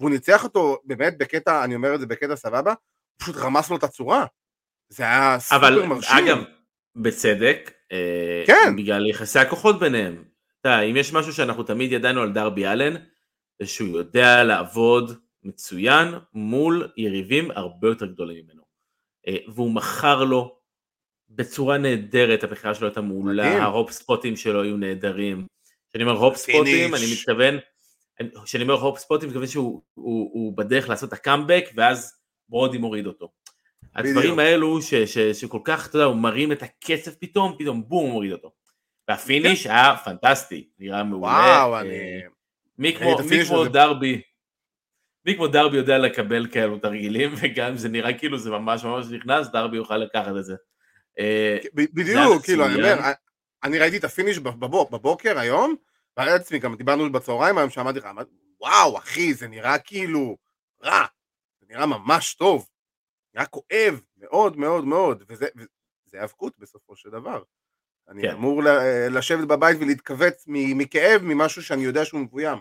והוא 0.03 0.11
ניצח 0.11 0.43
אותו 0.43 0.77
באמת 0.83 1.17
בקטע, 1.17 1.63
אני 1.63 1.75
אומר 1.75 1.95
את 1.95 1.99
זה 1.99 2.05
בקטע 2.05 2.35
סבבה, 2.35 2.73
פשוט 3.17 3.35
רמס 3.35 3.69
לו 3.69 3.77
את 3.77 3.83
הצורה. 3.83 4.25
זה 4.89 5.03
היה 5.03 5.39
סופר 5.39 5.85
מרשים. 5.85 6.17
אבל 6.17 6.23
אגב, 6.23 6.43
בצדק, 6.95 7.71
אה, 7.91 8.43
כן. 8.47 8.75
בגלל 8.77 9.09
יחסי 9.09 9.39
הכוחות 9.39 9.79
ביניהם. 9.79 10.23
אתה 10.61 10.81
אם 10.81 10.97
יש 10.97 11.13
משהו 11.13 11.33
שאנחנו 11.33 11.63
תמיד 11.63 11.91
ידענו 11.91 12.21
על 12.21 12.31
דרבי 12.31 12.67
אלן, 12.67 12.93
זה 13.61 13.67
שהוא 13.67 13.97
יודע 13.97 14.43
לעבוד 14.43 15.19
מצוין 15.43 16.07
מול 16.33 16.91
יריבים 16.97 17.51
הרבה 17.51 17.87
יותר 17.87 18.05
גדולים 18.05 18.43
ממנו. 18.45 18.63
אה, 19.27 19.37
והוא 19.47 19.71
מכר 19.71 20.23
לו 20.23 20.57
בצורה 21.29 21.77
נהדרת, 21.77 22.43
הבחירה 22.43 22.75
שלו 22.75 22.87
הייתה 22.87 23.01
מעולה. 23.01 23.63
הרופ 23.63 23.91
ספוטים 23.91 24.35
שלו 24.35 24.61
היו 24.61 24.77
נהדרים. 24.77 25.45
כשאני 25.89 26.03
אומר 26.03 26.17
הופ 26.17 26.35
ספוטים. 26.35 26.95
אני 26.95 27.03
מתכוון, 27.13 27.55
כשאני 28.43 28.63
אומר 28.63 28.73
הופ 28.73 28.99
ספוטים, 28.99 29.29
אני 29.29 29.33
מתכוון 29.33 29.47
שהוא 29.47 29.81
הוא, 29.93 30.29
הוא 30.33 30.57
בדרך 30.57 30.89
לעשות 30.89 31.09
את 31.09 31.13
הקאמבק, 31.13 31.65
ואז 31.75 32.13
ברודי 32.49 32.77
מוריד 32.77 33.05
אותו. 33.07 33.31
הדברים. 33.95 34.39
האלו 34.39 34.81
ש, 34.81 34.93
ש, 34.93 35.17
שכל 35.17 35.59
כך, 35.63 35.87
אתה 35.87 35.95
יודע, 35.97 36.05
הוא 36.05 36.15
מרים 36.15 36.51
את 36.51 36.63
הקצב 36.63 37.11
פתאום, 37.11 37.55
פתאום 37.59 37.83
בום, 37.87 38.03
הוא 38.05 38.11
מוריד 38.11 38.31
אותו. 38.31 38.51
והפיניש 39.07 39.67
היה 39.67 39.95
פנטסטי, 40.05 40.69
נראה 40.79 41.03
מעולה. 41.03 41.27
כן. 41.31 41.39
וואו, 41.39 41.75
אה, 41.75 41.81
אני... 41.81 42.21
מי 42.77 42.95
כמו, 42.95 43.17
מי 43.29 43.45
כמו? 43.45 43.65
דרבי, 43.65 44.21
מי 45.25 45.35
כמו 45.35 45.47
דרבי 45.47 45.77
יודע 45.77 45.97
לקבל 45.97 46.47
כאלו 46.51 46.77
תרגילים, 46.77 47.33
וגם 47.41 47.71
אם 47.71 47.77
זה 47.77 47.89
נראה 47.89 48.17
כאילו 48.17 48.37
זה 48.37 48.51
ממש 48.51 48.83
ממש 48.83 49.05
נכנס, 49.11 49.47
דרבי 49.47 49.77
יוכל 49.77 49.97
לקחת 49.97 50.31
את 50.39 50.45
זה. 50.45 50.55
אה, 51.19 51.57
זה 51.63 51.69
בדיוק, 51.93 52.43
כאילו, 52.43 52.65
אני. 52.65 52.75
אומר, 52.75 52.95
אני 53.63 53.79
ראיתי 53.79 53.97
את 53.97 54.03
ה 54.03 54.08
finish 54.08 54.37
בבוק- 54.39 54.91
בבוקר 54.91 55.39
היום, 55.39 55.75
ואני 56.17 56.29
לעצמי, 56.29 56.59
גם 56.59 56.75
דיברנו 56.75 57.11
בצהריים 57.11 57.57
היום, 57.57 57.69
שאמרתי 57.69 57.99
לך, 57.99 58.07
וואו, 58.59 58.97
אחי, 58.97 59.33
זה 59.33 59.47
נראה 59.47 59.79
כאילו 59.79 60.37
רע, 60.83 61.05
זה 61.59 61.65
נראה 61.69 61.85
ממש 61.85 62.33
טוב, 62.33 62.69
נראה 63.33 63.45
כואב, 63.45 64.01
מאוד 64.17 64.57
מאוד 64.57 64.85
מאוד, 64.85 65.23
וזה 65.27 65.47
זה 66.05 66.21
האבקות 66.21 66.53
בסופו 66.59 66.95
של 66.95 67.09
דבר. 67.09 67.43
אני 68.09 68.21
כן. 68.21 68.31
אמור 68.31 68.61
לשבת 69.09 69.47
בבית 69.47 69.77
ולהתכווץ 69.81 70.45
מכאב 70.47 71.21
ממשהו 71.23 71.63
שאני 71.63 71.83
יודע 71.83 72.05
שהוא 72.05 72.21
מבוים. 72.21 72.59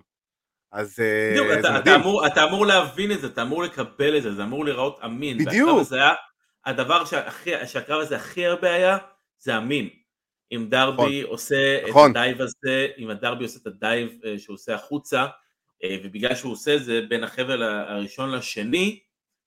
אז 0.73 1.01
אה, 1.01 1.31
בדיוק, 1.31 1.47
זה 1.49 1.61
אתה, 1.61 1.69
אתה, 1.69 1.79
מדהים. 1.79 2.01
אמור, 2.01 2.27
אתה 2.27 2.45
אמור 2.45 2.67
להבין 2.67 3.13
את 3.13 3.21
זה, 3.21 3.27
אתה 3.27 3.43
אמור 3.43 3.63
לקבל 3.63 4.17
את 4.17 4.23
זה, 4.23 4.35
זה 4.35 4.43
אמור 4.43 4.65
להיראות 4.65 5.01
אמין. 5.05 5.39
בדיוק. 5.39 5.69
והקרב 5.69 5.81
הזה 5.81 5.97
היה, 5.97 6.15
הדבר 6.65 7.05
שהכי, 7.05 7.67
שהקרב 7.67 8.01
הזה 8.01 8.17
הכי 8.17 8.47
הרבה 8.47 8.75
היה, 8.75 8.99
זה 9.39 9.57
אמין. 9.57 9.89
אם 10.53 10.67
דרבי 10.69 11.21
נכון. 11.21 11.33
עושה 11.33 11.89
נכון. 11.89 12.11
את 12.11 12.17
ה 12.17 12.21
dive 12.21 12.41
הזה, 12.41 12.89
אם 12.99 13.11
הדרבי 13.11 13.45
עושה 13.45 13.59
את 13.63 13.67
ה 13.67 13.77
dive 13.77 14.21
אה, 14.25 14.39
שהוא 14.39 14.55
עושה 14.55 14.75
החוצה, 14.75 15.27
אה, 15.85 15.97
ובגלל 16.05 16.35
שהוא 16.35 16.53
עושה 16.53 16.77
את 16.77 16.85
זה 16.85 17.01
בין 17.09 17.25
החבל 17.25 17.63
הראשון 17.63 18.31
לשני, 18.31 19.01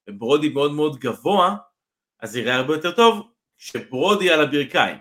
וברודי 0.10 0.50
מאוד 0.50 0.72
מאוד 0.72 1.00
גבוה, 1.00 1.56
אז 2.20 2.32
זה 2.32 2.40
יראה 2.40 2.56
הרבה 2.56 2.74
יותר 2.74 2.92
טוב 2.92 3.32
כשברודי 3.58 4.30
על 4.32 4.42
הברכיים. 4.42 4.98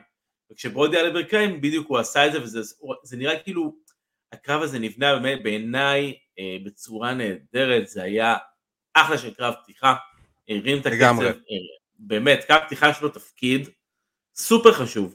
וכשברודי 0.52 0.98
על 0.98 1.06
הברכיים, 1.06 1.60
בדיוק 1.60 1.88
הוא 1.88 1.98
עשה 1.98 2.26
את 2.26 2.32
זה, 2.32 2.42
וזה 2.42 2.60
זה 3.02 3.16
נראה 3.16 3.38
כאילו, 3.38 3.74
הקרב 4.32 4.62
הזה 4.62 4.78
נבנה 4.78 5.18
באמת 5.18 5.42
בעיניי 5.42 6.14
אה, 6.38 6.56
בצורה 6.64 7.14
נהדרת, 7.14 7.88
זה 7.88 8.02
היה 8.02 8.36
אחלה 8.94 9.18
של 9.18 9.34
קרב 9.34 9.54
פתיחה, 9.62 9.94
הרים 10.48 10.80
את 10.80 10.86
הקצב. 10.86 11.22
אה, 11.22 11.32
באמת, 11.98 12.44
קרב 12.44 12.60
פתיחה 12.66 12.88
יש 12.88 13.00
לו 13.00 13.08
תפקיד 13.08 13.68
סופר 14.34 14.72
חשוב. 14.72 15.14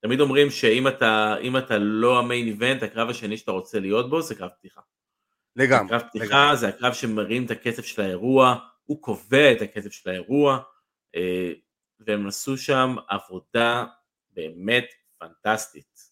תמיד 0.00 0.20
אומרים 0.20 0.50
שאם 0.50 0.88
אתה, 0.88 1.34
אתה 1.58 1.78
לא 1.78 2.18
המיין 2.18 2.46
איבנט, 2.46 2.82
הקרב 2.82 3.10
השני 3.10 3.36
שאתה 3.36 3.50
רוצה 3.50 3.80
להיות 3.80 4.10
בו 4.10 4.22
זה 4.22 4.34
קרב 4.34 4.50
פתיחה. 4.58 4.80
לגמרי. 5.56 5.88
קרב 5.88 6.00
לגמרי. 6.00 6.10
פתיחה 6.10 6.56
זה 6.56 6.68
הקרב 6.68 6.92
שמרים 6.92 7.46
את 7.46 7.50
הקצב 7.50 7.82
של 7.82 8.02
האירוע, 8.02 8.56
הוא 8.84 9.02
קובע 9.02 9.52
את 9.52 9.62
הקצב 9.62 9.90
של 9.90 10.10
האירוע, 10.10 10.58
אה, 11.16 11.52
והם 12.00 12.26
עשו 12.26 12.56
שם 12.56 12.96
עבודה 13.08 13.84
באמת 14.30 14.86
פנטסטית. 15.18 16.10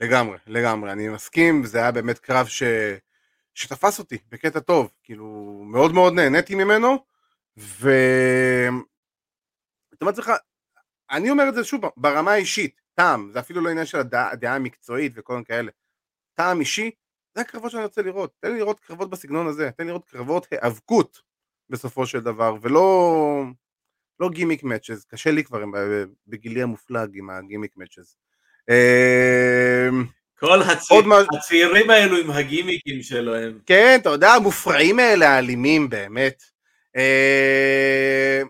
לגמרי, 0.00 0.38
לגמרי, 0.46 0.92
אני 0.92 1.08
מסכים, 1.08 1.64
זה 1.64 1.78
היה 1.78 1.92
באמת 1.92 2.18
קרב 2.18 2.46
ש... 2.46 2.62
שתפס 3.54 3.98
אותי 3.98 4.18
בקטע 4.28 4.60
טוב, 4.60 4.90
כאילו 5.02 5.26
מאוד 5.66 5.92
מאוד 5.92 6.12
נהניתי 6.12 6.54
ממנו, 6.54 7.04
ו... 7.56 7.90
אתה 9.94 10.04
אומר 10.04 10.10
לעצמך, 10.10 10.30
אני 11.10 11.30
אומר 11.30 11.48
את 11.48 11.54
זה 11.54 11.64
שוב, 11.64 11.80
ברמה 11.96 12.32
האישית, 12.32 12.79
טעם, 13.00 13.30
זה 13.32 13.38
אפילו 13.40 13.60
לא 13.60 13.70
עניין 13.70 13.86
של 13.86 13.98
הדעה, 13.98 14.30
הדעה 14.30 14.56
המקצועית 14.56 15.12
וכל 15.16 15.32
מיני 15.32 15.44
כאלה, 15.44 15.70
טעם 16.34 16.60
אישי, 16.60 16.90
זה 17.34 17.40
הקרבות 17.40 17.70
שאני 17.70 17.82
רוצה 17.84 18.02
לראות, 18.02 18.32
תן 18.40 18.52
לי 18.52 18.58
לראות 18.58 18.80
קרבות 18.80 19.10
בסגנון 19.10 19.46
הזה, 19.46 19.70
תן 19.76 19.82
לי 19.84 19.88
לראות 19.88 20.04
קרבות 20.04 20.46
היאבקות 20.50 21.20
בסופו 21.70 22.06
של 22.06 22.20
דבר, 22.20 22.56
ולא 22.60 23.42
לא 24.20 24.30
גימיק 24.30 24.62
מאצ'ז, 24.64 25.04
קשה 25.04 25.30
לי 25.30 25.44
כבר 25.44 25.64
בגילי 26.26 26.62
המופלג 26.62 27.10
עם 27.14 27.30
הגימיק 27.30 27.76
מאצ'ז. 27.76 28.16
אמ, 28.70 30.04
כל 30.38 30.62
הצ... 30.62 30.90
עוד 30.90 31.06
מה- 31.06 31.18
הצעירים 31.38 31.90
האלו 31.90 32.16
עם 32.16 32.30
הגימיקים 32.30 33.02
שלהם. 33.02 33.58
כן, 33.66 33.98
אתה 34.00 34.08
יודע, 34.08 34.30
המופרעים 34.32 34.98
האלה, 34.98 35.28
האלימים 35.28 35.88
באמת. 35.90 36.42
אה, 36.96 38.42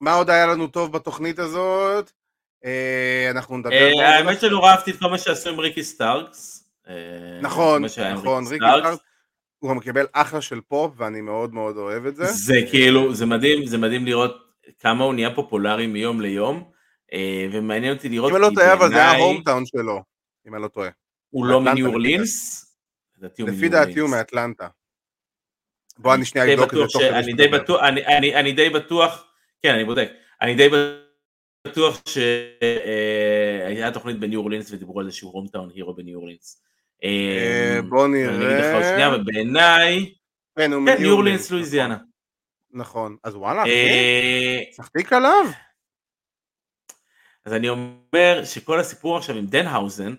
מה 0.00 0.14
עוד 0.14 0.30
היה 0.30 0.46
לנו 0.46 0.66
טוב 0.66 0.92
בתוכנית 0.92 1.38
הזאת? 1.38 2.12
אה, 2.64 3.30
אנחנו 3.30 3.56
נדבר... 3.58 3.72
אה, 4.00 4.16
האמת 4.16 4.40
שנורא 4.40 4.70
אהבתי 4.70 4.90
את 4.90 4.96
כל 4.98 5.10
מה 5.10 5.18
שעשו 5.18 5.50
עם 5.50 5.58
ריקי 5.60 5.84
סטארקס. 5.84 6.70
אה, 6.88 6.94
נכון, 7.42 7.84
נכון, 8.12 8.44
ריקי 8.46 8.56
סטארקס. 8.64 8.86
סטארק, 8.86 8.98
הוא 9.58 9.70
גם 9.70 9.80
קיבל 9.80 10.06
אחלה 10.12 10.40
של 10.40 10.60
פופ, 10.60 10.92
ואני 10.96 11.20
מאוד 11.20 11.54
מאוד 11.54 11.76
אוהב 11.76 12.06
את 12.06 12.16
זה. 12.16 12.24
זה 12.24 12.54
כאילו, 12.70 13.14
זה 13.14 13.26
מדהים, 13.26 13.66
זה 13.66 13.78
מדהים 13.78 14.06
לראות 14.06 14.36
כמה 14.78 15.04
הוא 15.04 15.14
נהיה 15.14 15.34
פופולרי 15.34 15.86
מיום 15.86 16.20
ליום, 16.20 16.70
ומעניין 17.52 17.96
אותי 17.96 18.08
לראות, 18.08 18.30
אם 18.30 18.36
אני 18.36 18.42
לא 18.42 18.50
טועה, 18.54 18.72
אבל 18.72 18.88
זה 18.88 18.94
היה 18.94 19.04
בעיניי 19.04 19.22
ההום 19.22 19.42
טאון 19.44 19.66
שלו, 19.66 20.02
אם 20.48 20.54
אני 20.54 20.62
לא 20.62 20.68
טועה. 20.68 20.88
הוא 21.30 21.46
לא 21.46 21.60
מניו 21.60 21.86
אורלינס? 21.86 22.64
לפי 23.38 23.68
דעתי 23.68 23.98
הוא. 24.00 24.10
מאטלנטה. 24.10 24.68
בוא 25.98 26.14
אני 26.14 26.24
שנייה 26.24 26.54
אבדוק 26.54 26.74
את 26.74 26.78
זה 26.78 26.84
בטוח 26.84 26.92
תוך 26.92 27.02
אני 27.02 27.32
די. 27.32 27.48
בטוח, 27.48 27.80
אני- 27.82 28.52
די 28.52 28.70
בטוח, 28.70 29.24
כן, 29.62 29.74
אני 29.74 29.84
בודק, 29.84 30.10
אני 30.42 30.54
די 30.54 30.68
בטוח 31.66 32.02
שהיה 32.08 33.90
תוכנית 33.92 34.18
בניו 34.20 34.40
אורלינס 34.40 34.72
ודיברו 34.72 35.00
על 35.00 35.06
זה 35.06 35.12
שהוא 35.12 35.32
הומטאון 35.32 35.70
הירו 35.74 35.94
בניו 35.94 36.18
אורלינס. 36.18 36.62
אה, 37.04 37.80
בוא 37.88 38.06
אני 38.06 38.28
אגיד 38.28 38.40
לך 38.40 38.74
עוד 38.74 38.82
נראה. 38.82 38.92
שנייה, 38.92 39.14
ובעיניי, 39.14 40.14
כן, 40.56 40.62
כן, 40.62 40.70
ניו 40.70 40.78
אורלינס, 40.78 41.10
אורלינס, 41.10 41.50
לואיזיאנה. 41.50 41.96
נכון, 42.70 43.12
נכון. 43.12 43.16
אז 43.24 43.34
וואלה, 43.34 43.64
אה, 43.66 44.60
שחקתי 44.76 45.14
עליו. 45.14 45.46
אז 47.44 47.52
אני 47.52 47.68
אומר 47.68 48.44
שכל 48.44 48.80
הסיפור 48.80 49.16
עכשיו 49.16 49.36
עם 49.36 49.46
דנהאוזן, 49.46 50.14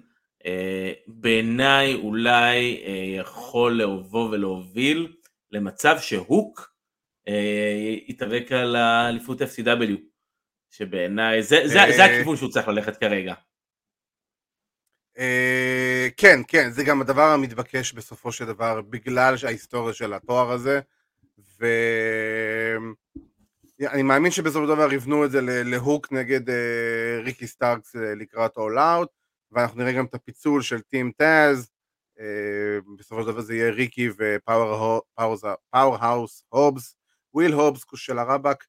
אה, 0.45 0.91
בעיניי 1.08 1.95
אולי 1.95 2.84
אה, 2.86 3.21
יכול 3.21 3.82
לבוא 3.82 4.30
ולהוביל 4.30 5.15
למצב 5.52 5.97
שהוק 5.99 6.73
אה, 7.28 7.97
יתאבק 8.08 8.52
על 8.52 8.75
האליפות 8.75 9.41
FCW, 9.41 9.95
שבעיניי 10.70 11.44
זה, 11.44 11.62
זה, 11.66 11.74
זה 11.74 11.80
אה. 11.80 12.06
הכיוון 12.06 12.36
שהוא 12.36 12.50
צריך 12.50 12.68
ללכת 12.68 12.98
כרגע. 12.98 13.34
אה, 15.18 16.08
כן, 16.18 16.40
כן, 16.48 16.70
זה 16.72 16.84
גם 16.84 17.02
הדבר 17.02 17.24
המתבקש 17.24 17.94
בסופו 17.94 18.32
של 18.32 18.46
דבר, 18.46 18.82
בגלל 18.82 19.36
ההיסטוריה 19.44 19.94
של 19.94 20.14
התואר 20.14 20.52
הזה, 20.52 20.80
ואני 23.80 24.04
מאמין 24.04 24.32
שבסופו 24.32 24.68
של 24.68 24.74
דבר 24.76 24.94
יבנו 24.94 25.26
את 25.26 25.32
זה 25.32 25.40
להוק 25.42 26.12
נגד 26.12 26.50
אה, 26.50 27.20
ריקי 27.24 27.48
סטארקס 27.48 27.96
לקראת 27.96 28.58
All 28.58 28.80
Out, 28.80 29.10
ואנחנו 29.52 29.80
נראה 29.80 29.92
גם 29.92 30.06
את 30.06 30.16
הפיצול 30.16 30.62
של 30.62 30.82
Team 30.82 31.12
Taz, 31.18 31.72
בסופו 32.98 33.22
של 33.22 33.28
דבר 33.28 33.42
זה 33.42 33.56
יהיה 33.56 33.72
ריקי 33.72 34.10
ופאוור 34.18 35.02
האוס 35.74 36.44
הובס, 36.50 36.96
וויל 37.34 37.54
הובס 37.54 37.86
של 37.96 38.20
הרבאק, 38.20 38.66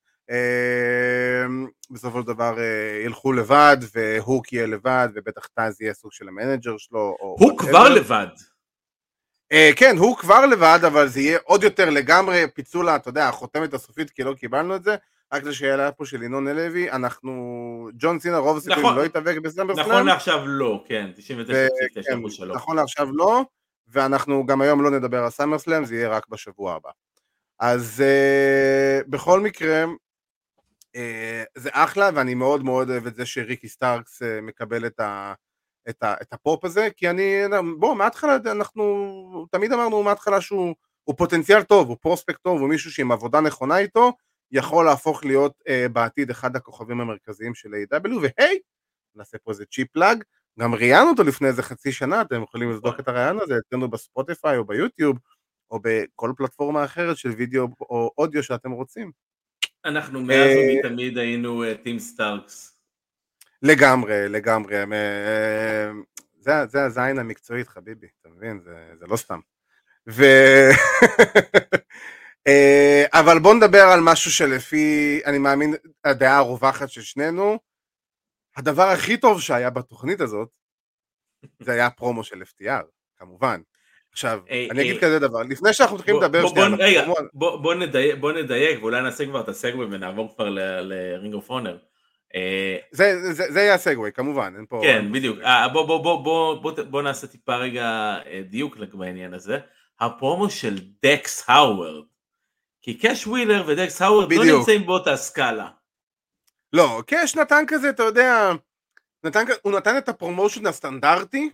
בסופו 1.91 2.21
של 2.21 2.27
דבר 2.27 2.59
אה, 2.59 3.03
ילכו 3.05 3.33
לבד, 3.33 3.77
והוק 3.95 4.53
יהיה 4.53 4.67
לבד, 4.67 5.09
ובטח 5.15 5.47
טאז 5.47 5.81
יהיה 5.81 5.95
סוג 5.95 6.13
של 6.13 6.29
ה 6.29 6.35
manager 6.35 6.77
שלו. 6.79 7.17
הוא. 7.21 7.59
כבר 7.59 7.89
לבד. 7.89 8.27
אה, 9.53 9.71
כן, 9.77 9.97
הוא 9.99 10.17
כבר 10.17 10.47
לבד, 10.47 10.79
אבל 10.87 11.09
זה 11.09 11.21
יהיה 11.21 11.39
עוד 11.45 11.63
יותר 11.63 11.91
לגמרי 11.91 12.45
פיצול, 12.55 12.89
אתה 12.89 13.09
יודע, 13.09 13.29
החותמת 13.29 13.75
הסופית, 13.75 14.11
כי 14.11 14.23
לא 14.23 14.35
קיבלנו 14.35 14.77
את 14.77 14.85
זה, 14.85 14.97
רק 15.33 15.43
לשאלה 15.45 15.93
פה 15.93 16.07
של 16.07 16.23
ינון 16.23 16.49
הלוי, 16.49 16.91
אנחנו, 16.91 17.89
ג'ון 17.99 18.19
סינה 18.19 18.39
רוב 18.39 18.57
הסיכויים 18.57 18.87
נכון, 18.87 18.97
לא 18.97 19.05
יתאבק 19.05 19.37
ב 19.43 19.46
SummerSlam. 19.46 19.87
נכון 19.87 20.07
לעכשיו 20.07 20.47
לא, 20.47 20.85
כן, 20.89 21.11
99.9 21.17 21.23
כן, 21.95 22.31
שלו. 22.31 22.55
נכון 22.55 22.77
לעכשיו 22.77 23.09
לא, 23.13 23.43
ואנחנו 23.89 24.47
גם 24.47 24.61
היום 24.61 24.83
לא 24.83 24.91
נדבר 24.91 25.25
על 25.25 25.31
SummerSlam, 25.31 25.85
זה 25.85 25.95
יהיה 25.95 26.09
רק 26.09 26.29
בשבוע 26.29 26.75
הבא. 26.75 26.91
אז 27.61 28.03
uh, 28.03 29.09
בכל 29.09 29.41
מקרה, 29.41 29.85
זה 31.57 31.71
אחלה, 31.73 32.11
ואני 32.15 32.35
מאוד 32.35 32.65
מאוד 32.65 32.91
אוהב 32.91 33.07
את 33.07 33.15
זה 33.15 33.27
שריקי 33.27 33.69
סטארקס 33.69 34.23
uh, 34.23 34.27
מקבל 34.43 34.87
את, 34.87 35.01
ה, 35.01 35.35
את, 35.89 36.03
ה, 36.03 36.15
את 36.23 36.33
הפופ 36.33 36.65
הזה, 36.65 36.89
כי 36.97 37.11
אני, 37.11 37.43
בוא, 37.79 37.95
מההתחלה 37.95 38.37
אנחנו, 38.47 39.47
תמיד 39.51 39.73
אמרנו 39.73 40.03
מההתחלה 40.03 40.41
שהוא 40.41 40.75
פוטנציאל 41.17 41.63
טוב, 41.63 41.89
הוא 41.89 41.97
prospect 42.01 42.43
טוב, 42.43 42.61
הוא 42.61 42.69
מישהו 42.69 42.91
שעם 42.91 43.13
עבודה 43.13 43.41
נכונה 43.41 43.79
איתו, 43.79 44.13
יכול 44.53 44.85
להפוך 44.85 45.25
להיות 45.25 45.53
uh, 45.69 45.89
בעתיד 45.93 46.31
אחד 46.31 46.57
הכוכבים 46.57 47.01
המרכזיים 47.01 47.55
של 47.55 47.69
A.E.W. 47.75 48.13
והי, 48.23 48.59
נעשה 49.15 49.39
פה 49.39 49.51
איזה 49.51 49.65
cheap 49.65 49.89
plug, 49.93 50.25
גם 50.59 50.75
ראיינו 50.75 51.11
אותו 51.11 51.23
לפני 51.23 51.49
איזה 51.49 51.63
חצי 51.63 51.93
שנה, 51.93 52.21
אתם 52.21 52.43
יכולים 52.43 52.71
לבדוק 52.71 53.01
את 53.01 53.09
הראיון 53.09 53.41
הזה 53.41 53.55
אצלנו 53.67 53.91
בספוטיפיי 53.91 54.57
או 54.57 54.65
ביוטיוב, 54.65 55.19
או 55.71 55.79
בכל 55.83 56.33
פלטפורמה 56.37 56.85
אחרת 56.85 57.17
של 57.17 57.29
וידאו 57.29 57.67
או 57.81 58.11
אודיו 58.19 58.43
שאתם 58.43 58.71
רוצים. 58.71 59.13
אנחנו 59.85 60.21
מאז 60.21 60.57
אה, 60.57 60.75
ומתמיד 60.75 61.19
היינו 61.19 61.63
team 61.83 61.97
אה, 61.97 62.01
סטארקס. 62.01 62.79
לגמרי, 63.63 64.29
לגמרי. 64.29 64.77
זה, 66.41 66.53
זה 66.67 66.85
הזין 66.85 67.19
המקצועית, 67.19 67.69
חביבי, 67.69 68.07
אתה 68.21 68.29
מבין? 68.29 68.61
זה, 68.61 68.93
זה 68.99 69.07
לא 69.07 69.17
סתם. 69.17 69.41
ו... 70.09 70.25
אה, 72.49 73.05
אבל 73.13 73.39
בוא 73.39 73.55
נדבר 73.55 73.83
על 73.83 74.01
משהו 74.03 74.31
שלפי, 74.31 75.21
אני 75.27 75.39
מאמין, 75.39 75.75
הדעה 76.05 76.39
הרווחת 76.39 76.89
של 76.89 77.03
שנינו. 77.03 77.59
הדבר 78.57 78.89
הכי 78.89 79.17
טוב 79.17 79.41
שהיה 79.41 79.71
בתוכנית 79.71 80.21
הזאת, 80.21 80.49
זה 81.61 81.73
היה 81.73 81.87
הפרומו 81.87 82.25
של 82.25 82.43
FTR, 82.43 82.85
כמובן. 83.17 83.61
עכשיו, 84.13 84.41
אי, 84.51 84.71
אני 84.71 84.83
אי, 84.83 84.91
אגיד 84.91 85.01
כזה 85.01 85.19
דבר, 85.19 85.43
לפני 85.43 85.73
שאנחנו 85.73 85.97
מתחילים 85.97 86.23
לדבר 86.23 86.49
שנייה, 86.49 86.69
רגע, 86.79 87.13
בוא, 87.33 87.57
בוא, 87.57 87.75
נדייק, 87.75 88.17
בוא 88.21 88.33
נדייק 88.33 88.83
ואולי 88.83 89.03
נעשה 89.03 89.27
כבר 89.27 89.41
את 89.41 89.49
הסגווי 89.49 89.87
ונעבור 89.91 90.35
כבר 90.35 90.49
לרינג 90.81 91.35
אוף 91.35 91.51
אונר. 91.51 91.77
זה, 92.91 93.33
זה, 93.33 93.53
זה 93.53 93.61
יהיה 93.61 93.75
ה 93.75 93.80
segue, 93.80 94.13
כמובן, 94.13 94.53
אין 94.57 94.67
פה... 94.69 94.81
כן, 94.83 95.13
בדיוק. 95.13 95.39
אה, 95.41 95.69
בוא, 95.69 95.87
בוא, 95.87 96.03
בוא, 96.03 96.25
בוא, 96.25 96.55
בוא, 96.63 96.83
בוא 96.83 97.03
נעשה 97.03 97.27
טיפה 97.27 97.57
רגע 97.57 97.85
אה, 98.27 98.43
דיוק 98.51 98.77
בעניין 98.93 99.35
הזה. 99.35 99.59
הפרומו 100.01 100.51
של 100.51 100.79
דקס 101.03 101.45
האוורד 101.49 102.05
כי 102.83 102.99
קאש 102.99 103.27
ווילר 103.27 103.65
ודקס 103.67 104.03
האוורד 104.03 104.33
לא 104.33 104.45
נמצאים 104.45 104.87
באותה 104.87 105.17
סקאלה. 105.17 105.69
לא, 106.73 107.03
קאש 107.07 107.37
נתן 107.37 107.65
כזה, 107.69 107.91
אתה 107.91 108.03
יודע, 108.03 108.53
נתן, 109.25 109.45
הוא 109.63 109.73
נתן 109.73 109.99
את 109.99 110.09
ה 110.09 110.14
promotion 110.14 110.67
הסטנדרטי, 110.67 111.51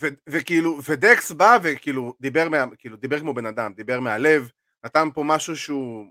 ו, 0.00 0.06
וכאילו, 0.28 0.78
ודקס 0.88 1.30
בא 1.32 1.58
וכאילו 1.62 2.14
דיבר, 2.20 2.48
מה, 2.48 2.64
כאילו, 2.78 2.96
דיבר 2.96 3.20
כמו 3.20 3.34
בן 3.34 3.46
אדם, 3.46 3.72
דיבר 3.72 4.00
מהלב, 4.00 4.50
נתן 4.84 5.08
פה 5.14 5.22
משהו 5.24 5.56
שהוא 5.56 6.06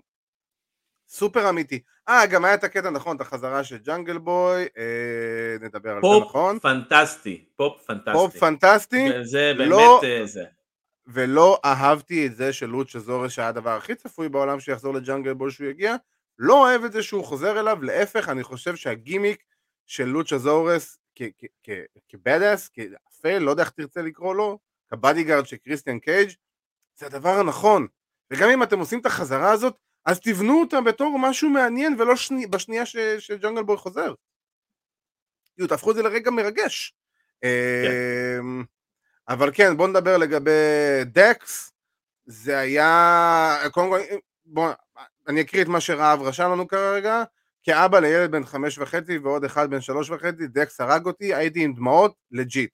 סופר 1.08 1.48
אמיתי. 1.48 1.80
אה, 2.08 2.26
גם 2.26 2.44
היה 2.44 2.54
את 2.54 2.64
הקטע, 2.64 2.90
נכון, 2.90 3.16
את 3.16 3.20
החזרה 3.20 3.64
של 3.64 3.78
ג'אנגל 3.78 4.18
בוי, 4.18 4.62
אה, 4.78 5.56
נדבר 5.60 5.90
על 5.90 6.02
זה, 6.02 6.20
נכון? 6.20 6.58
פופ 6.58 6.62
פנטסטי, 6.62 7.44
פופ 7.56 7.86
פנטסטי. 7.86 8.12
פופ 8.12 8.36
פנטסטי. 8.36 9.08
זה 9.22 9.52
באמת 9.58 9.70
לא, 9.70 10.00
זה. 10.24 10.44
ולא 11.06 11.60
אהבתי 11.64 12.26
את 12.26 12.36
זה 12.36 12.52
של 12.52 12.66
Luchasaurus 12.66 13.32
שהיה 13.32 13.48
הדבר 13.48 13.76
הכי 13.76 13.94
צפוי 13.94 14.28
בעולם 14.28 14.60
שיחזור 14.60 14.94
לג'אנגל 14.94 15.32
בוי 15.32 15.50
שהוא 15.50 15.66
יגיע, 15.66 15.96
לא 16.38 16.54
אוהב 16.54 16.84
את 16.84 16.92
זה 16.92 17.02
שהוא 17.02 17.24
חוזר 17.24 17.60
אליו, 17.60 17.82
להפך 17.82 18.28
אני 18.28 18.42
חושב 18.42 18.76
שהגימיק 18.76 19.42
של 19.86 20.04
Luchasaurus 20.04 20.38
כ 20.38 20.98
badass, 22.08 22.70
כאפל, 23.22 23.38
לא 23.38 23.50
יודע 23.50 23.62
איך 23.62 23.70
תרצה 23.70 24.02
לקרוא 24.02 24.34
לו, 24.34 24.58
כ 24.88 24.99
bodyguard 24.99 25.46
של 25.46 25.56
קריסטיאן 25.56 25.98
קייג', 25.98 26.30
זה 26.94 27.06
הדבר 27.06 27.38
הנכון. 27.38 27.86
וגם 28.30 28.48
אם 28.48 28.62
אתם 28.62 28.78
עושים 28.78 29.00
את 29.00 29.06
החזרה 29.06 29.52
הזאת, 29.52 29.76
אז 30.04 30.20
תבנו 30.20 30.60
אותה 30.60 30.80
בתור 30.80 31.18
משהו 31.18 31.50
מעניין 31.50 32.00
ולא 32.00 32.16
שני, 32.16 32.46
בשנייה 32.46 32.86
ש, 32.86 32.96
שג'אנגל 32.96 33.62
בוי 33.62 33.76
חוזר. 33.76 34.14
כאילו, 35.54 35.68
תהפכו 35.68 35.90
את 35.90 35.96
זה 35.96 36.02
לרגע 36.02 36.30
מרגש. 36.30 36.94
Yeah. 37.36 37.40
כן. 37.42 38.38
אמ, 38.40 38.64
אבל 39.28 39.50
כן, 39.54 39.76
בוא 39.76 39.88
נדבר 39.88 40.18
לגבי 40.18 40.50
דקס, 41.04 41.72
זה 42.26 42.58
היה, 42.58 43.58
קודם 43.72 43.90
כל, 43.90 44.00
בוא, 44.44 44.72
אני 45.28 45.40
אקריא 45.40 45.62
את 45.62 45.68
מה 45.68 45.80
שרהב 45.80 46.22
רשם 46.22 46.50
לנו 46.52 46.68
כרגע, 46.68 47.24
כאבא 47.62 47.98
לילד 47.98 48.30
בן 48.30 48.44
חמש 48.44 48.78
וחצי 48.78 49.18
ועוד 49.18 49.44
אחד 49.44 49.70
בן 49.70 49.80
שלוש 49.80 50.10
וחצי, 50.10 50.46
דקס 50.46 50.80
הרג 50.80 51.06
אותי, 51.06 51.34
הייתי 51.34 51.64
עם 51.64 51.74
דמעות, 51.74 52.14
legit. 52.30 52.70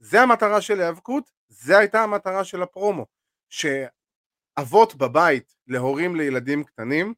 זה 0.00 0.20
המטרה 0.20 0.60
של 0.60 0.80
היאבקות, 0.80 1.30
זה 1.48 1.78
הייתה 1.78 2.02
המטרה 2.02 2.44
של 2.44 2.62
הפרומו, 2.62 3.06
שאבות 3.50 4.94
בבית 4.94 5.56
להורים 5.66 6.16
לילדים 6.16 6.64
קטנים 6.64 7.14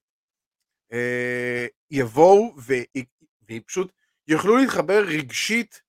אה, 0.92 1.66
יבואו 1.90 2.54
ופשוט 3.48 3.92
יוכלו 4.28 4.56
להתחבר 4.56 5.04
רגשית 5.06 5.82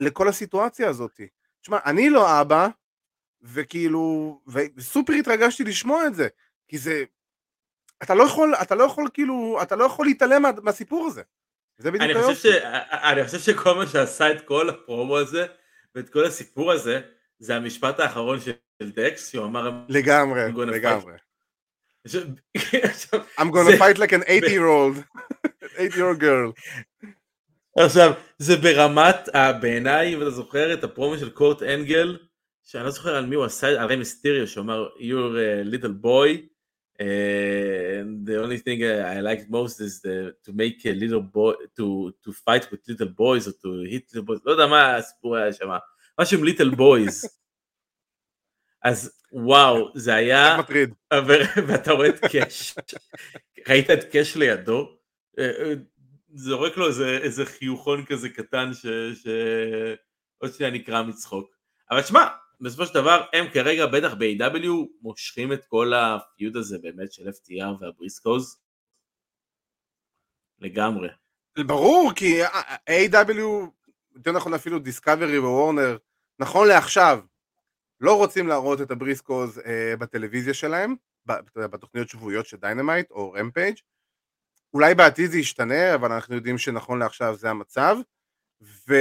לכל 0.00 0.28
הסיטואציה 0.28 0.88
הזאת. 0.88 1.20
תשמע, 1.60 1.78
אני 1.86 2.10
לא 2.10 2.40
אבא, 2.40 2.68
וכאילו, 3.42 4.40
וסופר 4.46 5.12
התרגשתי 5.12 5.64
לשמוע 5.64 6.06
את 6.06 6.14
זה, 6.14 6.28
כי 6.68 6.78
זה, 6.78 7.04
אתה 8.02 8.14
לא 8.14 8.22
יכול, 8.22 8.54
אתה 8.62 8.74
לא 8.74 8.84
יכול 8.84 9.08
כאילו, 9.14 9.58
אתה 9.62 9.76
לא 9.76 9.84
יכול 9.84 10.06
להתעלם 10.06 10.42
מה, 10.42 10.50
מהסיפור 10.62 11.06
הזה. 11.06 11.22
זה 11.78 11.90
בדיוק 11.90 12.10
אני 12.10 12.22
חושב, 12.22 12.52
ש, 12.52 12.62
אני 12.90 13.24
חושב 13.24 13.38
שכל 13.38 13.74
מה 13.74 13.86
שעשה 13.86 14.32
את 14.32 14.46
כל 14.46 14.68
הפרומו 14.70 15.18
הזה, 15.18 15.46
ואת 15.94 16.08
כל 16.08 16.24
הסיפור 16.24 16.72
הזה, 16.72 17.00
זה 17.38 17.56
המשפט 17.56 18.00
האחרון 18.00 18.40
של 18.40 18.90
דקס, 18.90 19.32
שהוא 19.32 19.44
אמר... 19.44 19.70
לגמרי, 19.88 20.40
לגמרי. 20.66 21.12
I'm 23.38 23.50
gonna 23.50 23.76
fight 23.76 23.98
like 23.98 24.12
an 24.12 24.22
80 24.26 24.50
year 24.50 24.66
old, 24.66 25.04
80 25.76 25.92
year 25.96 26.06
old 26.06 26.20
girl. 26.20 26.52
עכשיו, 27.78 28.12
זה 28.38 28.56
ברמת, 28.56 29.28
בעיניי, 29.60 30.14
אם 30.14 30.22
אתה 30.22 30.30
זוכר 30.30 30.74
את 30.74 30.84
הפרומו 30.84 31.18
של 31.18 31.30
קורט 31.30 31.62
אנגל, 31.62 32.18
שאני 32.64 32.84
לא 32.84 32.90
זוכר 32.90 33.14
על 33.14 33.26
מי 33.26 33.34
הוא 33.34 33.44
עשה, 33.44 33.66
על 33.66 33.92
רמי 33.92 34.04
סטיריו, 34.04 34.46
שאומר, 34.46 34.88
you're 34.96 35.36
a 35.36 35.74
little 35.74 36.04
boy, 36.04 36.57
and 36.98 38.26
the 38.26 38.36
only 38.42 38.58
thing 38.58 38.82
I 38.82 39.20
like 39.20 39.48
most 39.48 39.80
is 39.80 40.00
the, 40.00 40.34
to 40.44 40.52
make 40.52 40.84
a 40.84 40.92
little 40.92 41.22
boy, 41.22 41.54
to, 41.76 42.12
to 42.24 42.32
fight 42.32 42.70
with 42.70 42.80
little 42.88 43.08
boys, 43.08 43.46
or 43.48 43.52
to 43.62 43.82
hit 43.90 44.04
little 44.12 44.26
boys, 44.26 44.40
לא 44.44 44.52
יודע 44.52 44.66
מה 44.66 44.96
הסיפור 44.96 45.36
היה 45.36 45.52
שם, 45.52 45.68
משהו 46.20 46.38
עם 46.38 46.44
little 46.44 46.76
boys. 46.76 47.28
אז 48.82 49.22
וואו, 49.32 49.90
זה 49.94 50.14
היה... 50.14 50.56
מטריד. 50.58 50.94
ואתה 51.66 51.92
רואה 51.92 52.08
את 52.08 52.18
קאש, 52.32 52.74
ראית 53.68 53.90
את 53.90 54.04
קאש 54.04 54.36
לידו? 54.36 54.96
זורק 56.34 56.76
לו 56.76 56.88
איזה, 56.88 57.18
איזה 57.22 57.46
חיוכון 57.46 58.04
כזה 58.04 58.28
קטן 58.28 58.70
שעוד 58.74 60.52
שנייה 60.52 60.72
נקרע 60.72 61.02
מצחוק. 61.02 61.56
אבל 61.90 62.02
שמע, 62.02 62.26
בסופו 62.60 62.86
של 62.86 62.94
דבר 62.94 63.24
הם 63.32 63.46
כרגע 63.54 63.86
בטח 63.86 64.14
ב-AEW 64.14 64.68
מושכים 65.02 65.52
את 65.52 65.64
כל 65.64 65.92
ה 65.94 66.06
feud 66.06 66.56
הזה 66.56 66.78
באמת 66.78 67.12
של 67.12 67.28
FTR 67.28 67.80
והבריסקוז 67.80 68.60
לגמרי. 70.58 71.08
ברור 71.66 72.12
כי 72.16 72.44
AEW 72.90 73.40
יותר 74.14 74.32
נכון 74.32 74.54
אפילו 74.54 74.78
Discovery 74.78 75.38
Warner 75.38 75.96
נכון 76.38 76.68
לעכשיו 76.68 77.20
לא 78.00 78.16
רוצים 78.16 78.48
להראות 78.48 78.80
את 78.80 78.90
הבריסקוז 78.90 79.58
אה, 79.58 79.94
בטלוויזיה 79.98 80.54
שלהם 80.54 80.94
בתוכניות 81.56 82.08
שבועיות 82.08 82.46
של 82.46 82.56
Dynamite 82.56 83.10
או 83.10 83.32
Rampage 83.32 83.76
אולי 84.74 84.94
בעתיד 84.94 85.30
זה 85.30 85.38
ישתנה, 85.38 85.94
אבל 85.94 86.12
אנחנו 86.12 86.34
יודעים 86.34 86.58
שנכון 86.58 86.98
לעכשיו 86.98 87.36
זה 87.36 87.50
המצב. 87.50 87.96
ו... 88.62 88.94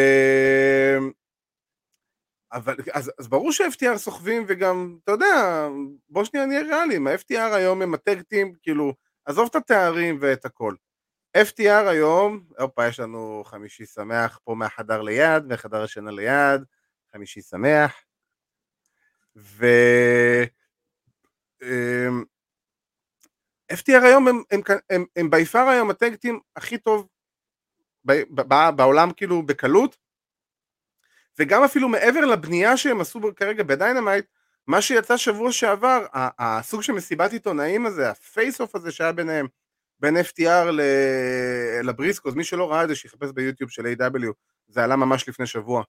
אבל, 2.57 2.75
אז, 2.93 3.11
אז 3.19 3.27
ברור 3.27 3.51
ש-FTR 3.51 3.97
סוחבים 3.97 4.45
וגם, 4.47 4.97
אתה 5.03 5.11
יודע, 5.11 5.67
בוא 6.09 6.23
שנייה 6.23 6.45
נהיה 6.45 6.61
ריאליים, 6.61 7.07
ה-FTR 7.07 7.53
היום 7.55 7.81
הם 7.81 7.93
הטקטים, 7.93 8.53
כאילו, 8.61 8.93
עזוב 9.25 9.47
את 9.49 9.55
התארים 9.55 10.17
ואת 10.21 10.45
הכל. 10.45 10.75
FTR 11.37 11.87
היום, 11.87 12.43
הופה, 12.59 12.87
יש 12.87 12.99
לנו 12.99 13.43
חמישי 13.45 13.85
שמח 13.85 14.39
פה 14.43 14.55
מהחדר 14.55 15.01
ליד, 15.01 15.45
מחדר 15.45 15.83
השינה 15.83 16.11
ליד, 16.11 16.61
חמישי 17.11 17.41
שמח. 17.41 17.95
ו... 19.35 19.65
אמ, 21.63 22.23
FTR 23.73 24.05
היום 24.05 24.27
הם, 24.27 24.41
הם, 24.51 24.61
הם, 24.89 25.05
הם 25.15 25.29
by 25.29 25.45
far 25.45 25.67
היום 25.67 25.89
ה 25.89 25.95
tag 25.95 26.14
team 26.14 26.39
הכי 26.55 26.77
טוב 26.77 27.07
ב, 28.05 28.11
ב, 28.11 28.41
ב, 28.41 28.69
בעולם 28.75 29.11
כאילו 29.13 29.45
בקלות 29.45 29.97
וגם 31.39 31.63
אפילו 31.63 31.89
מעבר 31.89 32.25
לבנייה 32.25 32.77
שהם 32.77 33.01
עשו 33.01 33.21
כרגע 33.35 33.63
ב 33.63 33.70
Dynamite 33.70 34.25
מה 34.67 34.81
שיצא 34.81 35.17
שבוע 35.17 35.51
שעבר 35.51 36.05
הסוג 36.13 36.81
של 36.81 36.93
מסיבת 36.93 37.33
עיתונאים 37.33 37.85
הזה 37.85 38.09
ה 38.09 38.20
face 38.20 38.61
off 38.61 38.75
הזה 38.75 38.91
שהיה 38.91 39.11
ביניהם 39.11 39.47
בין 39.99 40.17
FTR 40.17 40.71
לבריסקו, 41.83 42.29
אז 42.29 42.35
מי 42.35 42.43
שלא 42.43 42.71
ראה 42.71 42.83
את 42.83 42.89
זה 42.89 42.95
שיחפש 42.95 43.29
ב 43.31 43.36
YouTube 43.36 43.69
של 43.69 43.85
AEW, 43.85 44.33
זה 44.67 44.83
עלה 44.83 44.95
ממש 44.95 45.29
לפני 45.29 45.45
שבוע. 45.45 45.83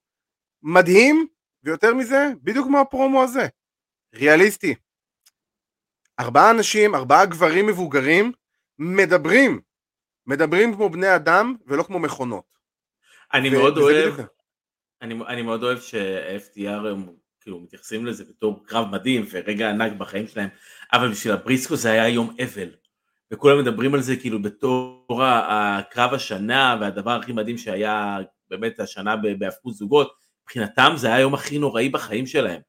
מדהים, 0.63 1.27
ויותר 1.65 1.95
מזה, 1.95 2.29
בדיוק 2.43 2.67
כמו 2.67 2.81
הפרומו 2.81 3.23
הזה. 3.23 3.47
ריאליסטי. 4.15 4.75
ארבעה 6.21 6.51
אנשים, 6.51 6.95
ארבעה 6.95 7.27
גברים 7.27 7.67
מבוגרים, 7.67 8.33
מדברים. 8.79 9.61
מדברים 10.27 10.75
כמו 10.75 10.91
בני 10.91 11.15
אדם 11.15 11.55
ולא 11.67 11.83
כמו 11.83 11.99
מכונות. 11.99 12.45
אני 13.33 13.49
ו- 13.49 13.59
מאוד 13.59 13.79
אוהב, 13.79 14.15
אני, 15.03 15.15
אני 15.29 15.43
מאוד 15.43 15.63
אוהב 15.63 15.81
ש-FTR 15.81 16.87
הם 16.87 17.07
כאילו 17.41 17.61
מתייחסים 17.61 18.07
לזה 18.07 18.25
בתור 18.25 18.67
קרב 18.67 18.87
מדהים 18.91 19.27
ורגע 19.31 19.71
ענק 19.71 19.93
בחיים 19.93 20.27
שלהם, 20.27 20.49
אבל 20.93 21.11
בשביל 21.11 21.35
הבריסקו 21.35 21.77
זה 21.77 21.91
היה 21.91 22.09
יום 22.09 22.37
אבל. 22.45 22.69
וכולם 23.31 23.59
מדברים 23.59 23.95
על 23.95 24.01
זה 24.01 24.17
כאילו 24.17 24.43
בתור 24.43 25.25
הקרב 25.25 26.15
השנה 26.15 26.77
והדבר 26.81 27.11
הכי 27.11 27.33
מדהים 27.33 27.59
שהיה 27.59 28.19
באמת 28.51 28.81
השנה 28.81 29.17
בהפקות 29.39 29.75
זוגות, 29.75 30.13
מבחינתם 30.43 30.93
זה 30.97 31.07
היה 31.07 31.17
היום 31.17 31.35
הכי 31.35 31.59
נוראי 31.59 31.89
בחיים 31.89 32.27
שלהם. 32.27 32.61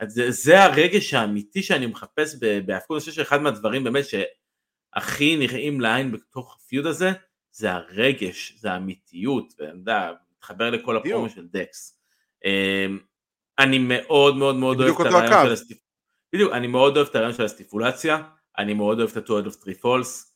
אז 0.00 0.12
זה, 0.12 0.30
זה 0.30 0.64
הרגש 0.64 1.14
האמיתי 1.14 1.62
שאני 1.62 1.86
מחפש 1.86 2.34
בהפקות, 2.66 2.96
אני 2.96 3.00
חושב 3.00 3.12
שאחד 3.12 3.42
מהדברים 3.42 3.84
באמת 3.84 4.04
שהכי 4.04 5.36
נראים 5.36 5.80
לעין 5.80 6.12
בתוך 6.12 6.56
הפיוד 6.56 6.86
הזה, 6.86 7.12
זה 7.52 7.72
הרגש, 7.72 8.54
זה 8.58 8.72
האמיתיות, 8.72 9.54
ואני 9.58 9.78
יודע, 9.78 10.12
מתחבר 10.40 10.70
לכל 10.70 10.96
הפרומו 10.96 11.28
של 11.28 11.46
דקס. 11.46 12.00
אמ, 12.44 12.98
אני 13.58 13.78
מאוד 13.78 14.36
מאוד 14.36 14.56
מאוד 14.56 14.80
אוהב 14.80 15.00
את 15.00 15.06
הרעיון 15.06 15.46
של 15.46 15.52
הסטיפולציה. 15.52 15.76
בדיוק, 16.32 16.52
אני 16.52 16.66
מאוד 16.66 16.96
אוהב 16.96 17.08
את 17.08 17.14
הרעיון 17.14 17.34
של 17.34 17.44
הסטיפולציה, 17.44 18.22
אני 18.58 18.74
מאוד 18.74 18.98
אוהב 18.98 19.10
את 19.10 19.16
ה-2 19.16 19.46
of 19.46 19.64
3 19.64 19.76
falls, 19.76 20.30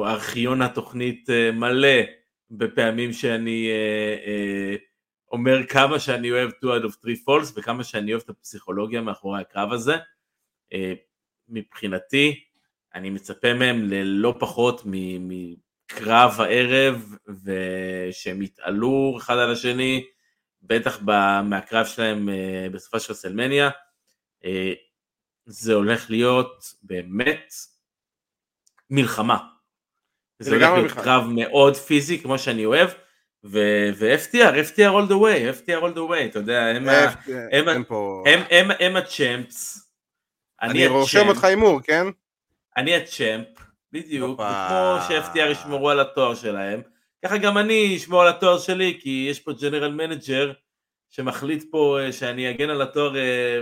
ארכיון 0.00 0.62
התוכנית 0.62 1.30
אה, 1.30 1.52
מלא 1.52 1.98
בפעמים 2.50 3.12
שאני 3.12 3.68
אה, 3.70 4.16
אה, 4.26 4.76
אומר 5.32 5.66
כמה 5.66 6.00
שאני 6.00 6.30
אוהב 6.30 6.50
2 6.58 6.82
of 6.82 6.92
3 7.02 7.18
falls 7.18 7.52
וכמה 7.56 7.84
שאני 7.84 8.12
אוהב 8.12 8.22
את 8.24 8.30
הפסיכולוגיה 8.30 9.00
מאחורי 9.00 9.40
הקרב 9.40 9.72
הזה. 9.72 9.96
מבחינתי, 11.48 12.44
אני 12.94 13.10
מצפה 13.10 13.54
מהם 13.54 13.84
ללא 13.84 14.34
פחות 14.38 14.82
מקרב 15.92 16.40
הערב 16.40 17.14
ושהם 17.44 18.42
יתעלו 18.42 19.14
אחד 19.18 19.36
על 19.36 19.52
השני, 19.52 20.04
בטח 20.62 21.00
מהקרב 21.44 21.86
שלהם 21.86 22.28
בסופה 22.72 23.00
של 23.00 23.14
סלמניה. 23.14 23.70
זה 25.46 25.74
הולך 25.74 26.10
להיות 26.10 26.74
באמת 26.82 27.54
מלחמה. 28.90 29.38
זה 30.38 30.54
הולך 30.54 30.70
להיות 30.70 30.92
קרב 30.92 31.24
מאוד 31.34 31.76
פיזי 31.76 32.18
כמו 32.18 32.38
שאני 32.38 32.64
אוהב, 32.64 32.90
ו-FTR, 33.44 34.52
FTR 34.52 34.92
all 34.92 35.08
the 35.08 35.14
way, 35.14 35.38
FTR 35.58 35.82
all 35.82 35.94
the 35.94 36.10
way, 36.10 36.24
אתה 36.30 36.38
יודע, 36.38 36.66
הם 38.80 38.96
ה 38.96 39.08
champs. 39.08 39.90
אני 40.62 40.86
רושם 40.86 41.28
אותך 41.28 41.44
הימור, 41.44 41.80
כן? 41.82 42.06
אני 42.76 42.96
ה 42.96 43.03
champ, 43.03 43.46
בדיוק, 43.92 44.36
כמו 44.36 44.98
ש-FTR 45.08 45.50
ישמרו 45.50 45.90
על 45.90 46.00
התואר 46.00 46.34
שלהם, 46.34 46.82
ככה 47.24 47.38
גם 47.38 47.58
אני 47.58 47.96
אשמור 47.96 48.22
על 48.22 48.28
התואר 48.28 48.58
שלי, 48.58 48.98
כי 49.02 49.26
יש 49.30 49.40
פה 49.40 49.52
general 49.60 49.92
manager 49.92 50.52
שמחליט 51.08 51.64
פה 51.70 51.98
אה, 52.00 52.12
שאני 52.12 52.50
אגן 52.50 52.70
על 52.70 52.82
התואר 52.82 53.16
אה, 53.16 53.60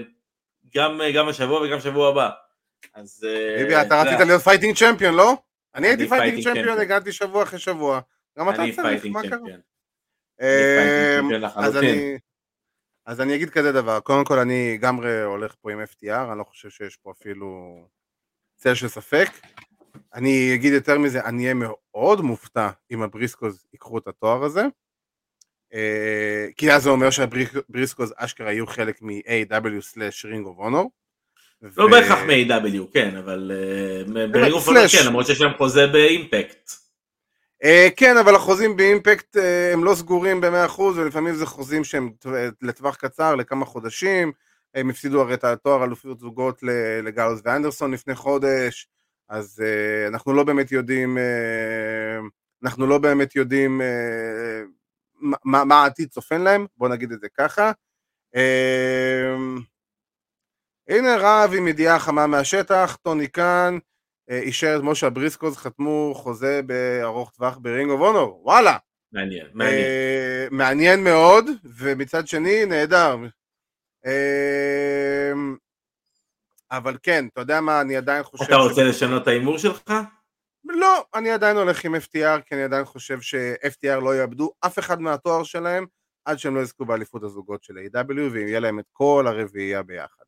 גם, 0.75 1.01
גם 1.15 1.29
השבוע 1.29 1.61
וגם 1.61 1.81
שבוע 1.81 2.09
הבא. 2.09 2.31
אז... 2.95 3.27
ביבי, 3.59 3.83
אתה 3.83 4.03
רצית 4.03 4.21
להיות 4.27 4.43
fighting 4.43 4.77
champion, 4.77 5.15
לא? 5.15 5.37
אני 5.75 5.87
הייתי 5.87 6.09
fighting 6.09 6.45
champion, 6.45 6.79
הגעתי 6.79 7.13
שבוע 7.13 7.43
אחרי 7.43 7.59
שבוע. 7.59 8.01
גם 8.39 8.51
אתה 8.51 8.63
צריך, 8.77 9.07
מה 9.07 9.23
קרה? 9.23 9.39
אז 13.07 13.21
אני 13.21 13.35
אגיד 13.35 13.51
כזה 13.51 13.73
דבר, 13.73 14.01
קודם 14.01 14.25
כל 14.25 14.39
אני 14.39 14.75
לגמרי 14.75 15.23
הולך 15.23 15.55
פה 15.61 15.73
עם 15.73 15.83
FTR, 15.83 16.31
אני 16.31 16.39
לא 16.39 16.45
חושב 16.45 16.71
שיש 16.71 16.97
פה 16.97 17.11
אפילו 17.11 17.81
צל 18.57 18.75
של 18.75 18.89
ספק. 18.89 19.29
אני 20.15 20.55
אגיד 20.55 20.73
יותר 20.73 20.99
מזה, 20.99 21.25
אני 21.25 21.43
אהיה 21.43 21.55
מאוד 21.55 22.21
מופתע 22.21 22.69
אם 22.91 23.03
הבריסקוז 23.03 23.67
ייקחו 23.73 23.99
את 23.99 24.09
התואר 24.09 24.45
הזה. 24.45 24.63
אה, 25.75 26.47
כי 26.57 26.73
אז 26.73 26.83
זה 26.83 26.91
אומר 26.91 27.11
שהבריסקוז 27.11 28.15
אשכרה 28.17 28.53
יהיו 28.53 28.67
חלק 28.67 29.03
מ- 29.03 29.31
AEW/Ring 29.31 30.45
of 30.47 30.61
Honor. 30.61 30.89
לא 31.77 31.91
בהכרח 31.91 32.19
מ-AW, 32.19 32.93
כן, 32.93 33.17
אבל 33.17 33.53
אה, 33.55 34.27
ב-ring 34.27 34.53
of 34.53 34.69
honor 34.69 34.93
כן, 34.93 35.07
למרות 35.07 35.27
שיש 35.27 35.41
להם 35.41 35.53
חוזה 35.57 35.87
באימפקט. 35.87 36.71
אה, 37.65 37.89
כן, 37.97 38.17
אבל 38.17 38.35
החוזים 38.35 38.77
באימפקט 38.77 39.37
הם 39.73 39.85
לא 39.85 39.95
סגורים 39.95 40.41
ב-100% 40.41 40.81
ולפעמים 40.81 41.35
זה 41.35 41.47
חוזים 41.47 41.85
שהם 41.85 42.11
לטווח 42.63 42.97
קצר, 42.97 43.35
לכמה 43.35 43.65
חודשים. 43.65 44.33
הם 44.75 44.91
הפסידו 44.91 45.21
הרי 45.21 45.35
את 45.35 45.45
התואר 45.45 45.85
אלופיות 45.85 46.21
זוגות 46.21 46.63
לגאלוס 47.03 47.41
ואנדרסון 47.45 47.93
לפני 47.93 48.15
חודש, 48.15 48.89
אז 49.29 49.65
אנחנו 50.09 50.33
לא 50.33 50.45
באמת 50.45 50.73
יודעים, 50.73 51.19
אנחנו 52.65 52.87
לא 52.87 52.99
באמת 52.99 53.37
יודעים 53.37 53.81
מה, 55.21 55.65
מה 55.65 55.83
העתיד 55.83 56.09
צופן 56.09 56.41
להם, 56.41 56.67
בוא 56.77 56.89
נגיד 56.89 57.13
את 57.13 57.21
זה 57.21 57.29
ככה. 57.39 57.73
אמ, 58.35 59.61
הנה 60.89 61.17
רב 61.19 61.53
עם 61.57 61.69
ידיעה 61.69 61.99
חמה 61.99 62.27
מהשטח, 62.27 62.99
טוני 63.03 63.29
קאן 63.29 63.79
אישר 64.31 64.77
את 64.77 64.83
זה 64.83 65.11
שהבריסקוז, 65.11 65.57
חתמו 65.57 66.13
חוזה 66.17 66.61
בארוך 66.67 67.31
טווח 67.31 67.59
ב 67.59 67.65
Ring 67.65 67.91
of 67.91 68.01
Honor, 68.01 68.41
וואלה. 68.45 68.77
מעניין, 69.13 69.47
מעניין. 69.53 69.85
אה, 69.85 70.47
מעניין 70.51 71.05
מאוד, 71.05 71.45
ומצד 71.65 72.27
שני 72.27 72.67
נהדר. 72.67 73.17
אה, 74.07 75.33
אבל 76.71 76.97
כן, 77.03 77.27
אתה 77.33 77.41
יודע 77.41 77.61
מה, 77.61 77.81
אני 77.81 77.97
עדיין 77.97 78.23
חושב... 78.23 78.45
אתה 78.45 78.57
רוצה 78.57 78.75
ש... 78.75 78.79
לשנות 78.79 79.23
את 79.23 79.29
ההימור 79.29 79.59
שלך? 79.59 79.93
לא, 80.65 81.05
אני 81.15 81.31
עדיין 81.31 81.57
הולך 81.57 81.85
עם 81.85 81.95
FTR, 81.95 82.41
כי 82.47 82.55
אני 82.55 82.63
עדיין 82.63 82.85
חושב 82.85 83.21
ש-FTR 83.21 84.01
לא 84.01 84.17
יאבדו 84.17 84.53
אף 84.67 84.79
אחד 84.79 85.01
מהתואר 85.01 85.43
שלהם 85.43 85.87
עד 86.25 86.39
שהם 86.39 86.55
לא 86.55 86.61
יזכו 86.61 86.85
באליפות 86.85 87.23
הזוגות 87.23 87.63
של 87.63 87.75
AEW 87.79 88.33
ויהיה 88.33 88.61
להם 88.61 88.79
את 88.79 88.85
כל 88.93 89.25
הרביעייה 89.27 89.83
ביחד. 89.83 90.25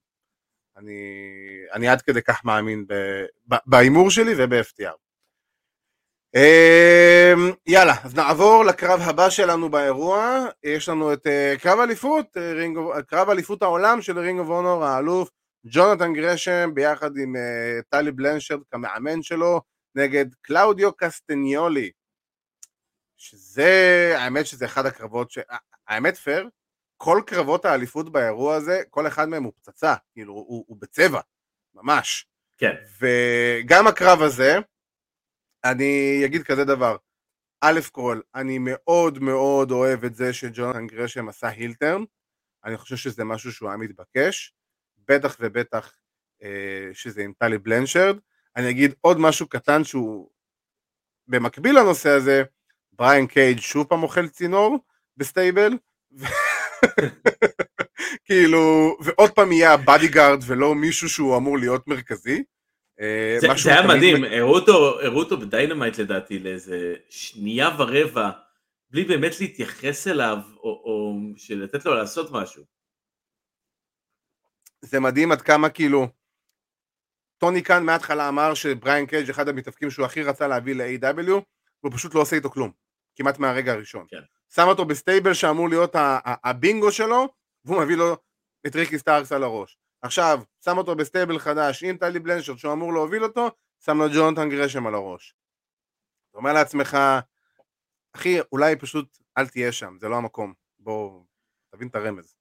אני, 0.76 1.00
אני 1.72 1.88
עד 1.88 2.02
כדי 2.02 2.22
כך 2.22 2.44
מאמין 2.44 2.84
בהימור 3.66 4.10
שלי 4.10 4.34
וב-FTR. 4.36 4.96
אמ, 6.36 7.52
יאללה, 7.66 7.94
אז 8.04 8.14
נעבור 8.14 8.64
לקרב 8.64 9.00
הבא 9.00 9.30
שלנו 9.30 9.70
באירוע, 9.70 10.46
יש 10.62 10.88
לנו 10.88 11.12
את 11.12 11.26
אה, 11.26 11.54
קרב 11.60 11.78
אליפות, 11.78 12.36
אה, 12.36 13.02
קרב 13.02 13.30
אליפות 13.30 13.62
העולם 13.62 14.02
של 14.02 14.18
Ring 14.18 14.40
of 14.40 14.48
Honor, 14.48 14.84
האלוף 14.84 15.30
ג'ונתן 15.70 16.12
גרשם 16.12 16.70
ביחד 16.74 17.16
עם 17.16 17.36
אה, 17.36 17.78
טלי 17.88 18.12
בלנשרד 18.12 18.60
כמאמן 18.70 19.22
שלו, 19.22 19.60
נגד 19.94 20.26
קלאודיו 20.42 20.92
קסטניולי, 20.96 21.90
שזה, 23.16 24.14
האמת 24.18 24.46
שזה 24.46 24.64
אחד 24.64 24.86
הקרבות, 24.86 25.30
ש... 25.30 25.38
האמת 25.88 26.16
פייר, 26.16 26.48
כל 26.96 27.22
קרבות 27.26 27.64
האליפות 27.64 28.12
באירוע 28.12 28.54
הזה, 28.54 28.82
כל 28.90 29.06
אחד 29.06 29.28
מהם 29.28 29.44
הוא 29.44 29.52
פצצה, 29.56 29.94
כאילו 30.12 30.32
הוא, 30.32 30.64
הוא 30.68 30.76
בצבע, 30.80 31.20
ממש. 31.74 32.26
כן. 32.58 32.74
וגם 33.00 33.86
הקרב 33.86 34.22
הזה, 34.22 34.58
אני 35.64 36.22
אגיד 36.24 36.42
כזה 36.42 36.64
דבר, 36.64 36.96
א' 37.60 37.80
כל, 37.92 38.20
אני 38.34 38.58
מאוד 38.60 39.18
מאוד 39.18 39.70
אוהב 39.70 40.04
את 40.04 40.14
זה 40.14 40.32
שג'ונתן 40.32 40.86
גרשם 40.86 41.28
עשה 41.28 41.48
הילטרן, 41.48 42.02
אני 42.64 42.76
חושב 42.76 42.96
שזה 42.96 43.24
משהו 43.24 43.52
שהוא 43.52 43.68
היה 43.68 43.78
מתבקש, 43.78 44.54
בטח 45.08 45.36
ובטח 45.40 45.92
אה, 46.42 46.90
שזה 46.92 47.22
עם 47.22 47.32
טלי 47.38 47.58
בלנשרד, 47.58 48.16
אני 48.56 48.70
אגיד 48.70 48.94
עוד 49.00 49.20
משהו 49.20 49.48
קטן 49.48 49.84
שהוא 49.84 50.30
במקביל 51.28 51.78
לנושא 51.78 52.10
הזה, 52.10 52.42
בריין 52.92 53.26
קייג' 53.26 53.60
שוב 53.60 53.86
פעם 53.86 54.02
אוכל 54.02 54.28
צינור 54.28 54.78
ב 55.16 55.23
stable, 55.23 55.72
כאילו, 58.24 58.96
ועוד 59.00 59.30
פעם 59.30 59.52
יהיה 59.52 59.72
ה 59.72 59.79
bodyguard 59.79 60.40
ולא 60.46 60.74
מישהו 60.74 61.08
שהוא 61.08 61.36
אמור 61.36 61.58
להיות 61.58 61.88
מרכזי. 61.88 62.42
אה, 63.00 63.36
זה, 63.40 63.48
זה 63.56 63.70
היה 63.70 63.86
מדהים, 63.86 64.24
הראו 64.24 64.54
אותו, 64.54 65.00
אותו 65.06 65.36
ב 65.40 65.46
Dynamite 65.46 65.98
לדעתי 65.98 66.38
לאיזה 66.38 66.94
שנייה 67.10 67.70
ורבע, 67.78 68.30
בלי 68.90 69.04
באמת 69.04 69.40
להתייחס 69.40 70.08
אליו, 70.08 70.38
או, 70.56 70.82
או 70.84 71.16
לתת 71.50 71.84
לו 71.84 71.94
לעשות 71.94 72.32
משהו. 72.32 72.77
זה 74.80 75.00
מדהים 75.00 75.32
עד 75.32 75.42
כמה 75.42 75.68
כאילו, 75.68 76.08
טוני 77.38 77.62
קאן 77.62 77.84
מההתחלה 77.84 78.28
אמר 78.28 78.54
שבריין 78.54 79.06
קייג' 79.06 79.30
אחד 79.30 79.48
המתאבקים 79.48 79.90
שהוא 79.90 80.06
הכי 80.06 80.22
רצה 80.22 80.48
להביא 80.48 80.74
ל-AEW, 80.74 81.32
והוא 81.82 81.92
פשוט 81.92 82.14
לא 82.14 82.20
עושה 82.20 82.36
איתו 82.36 82.50
כלום, 82.50 82.72
כמעט 83.16 83.38
מהרגע 83.38 83.72
הראשון. 83.72 84.06
כן. 84.08 84.22
שם 84.54 84.68
אותו 84.68 84.84
ב 84.84 84.91
stable 84.91 85.34
שאמור 85.34 85.68
להיות 85.68 85.92
הבינגו 86.24 86.92
שלו, 86.92 87.28
והוא 87.64 87.82
מביא 87.82 87.96
לו 87.96 88.16
את 88.66 88.76
ריקי 88.76 88.98
סטארקס 88.98 89.32
על 89.32 89.42
הראש. 89.42 89.78
עכשיו, 90.02 90.40
שם 90.64 90.78
אותו 90.78 90.96
ב 90.96 91.02
stable 91.02 91.38
חדש 91.38 91.82
עם 91.82 91.96
טלי 91.96 92.18
בלנשרד 92.18 92.58
שהוא 92.58 92.72
אמור 92.72 92.92
להוביל 92.92 93.24
אותו, 93.24 93.50
שם 93.84 93.98
לו 93.98 94.08
ג'ונתן 94.14 94.48
גרשם 94.50 94.86
על 94.86 94.94
הראש. 94.94 95.34
אתה 96.30 96.38
אומר 96.38 96.52
לעצמך, 96.52 96.98
אחי, 98.16 98.38
אולי 98.52 98.76
פשוט 98.76 99.18
אל 99.38 99.48
תהיה 99.48 99.72
שם, 99.72 99.96
זה 100.00 100.08
לא 100.08 100.16
המקום. 100.16 100.54
בוא, 100.78 101.24
תבין 101.70 101.88
את 101.88 101.94
הרמז. 101.94 102.37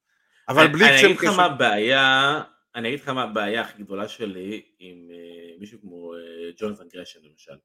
אבל 0.49 0.67
בלי 0.67 0.85
קשר... 0.85 1.05
אני 1.05 1.13
אגיד 1.13 1.17
לך 1.17 1.37
מה 1.37 1.45
הבעיה, 1.45 2.41
אני 2.75 2.87
אגיד 2.87 2.99
לך 2.99 3.09
מה 3.09 3.23
הבעיה 3.23 3.61
הכי 3.61 3.83
גדולה 3.83 4.07
שלי 4.07 4.61
עם 4.79 5.09
uh, 5.09 5.59
מישהו 5.59 5.81
כמו 5.81 6.13
uh, 6.13 6.17
ג'ונתן 6.61 6.87
גרשם 6.93 7.19
למשל. 7.23 7.55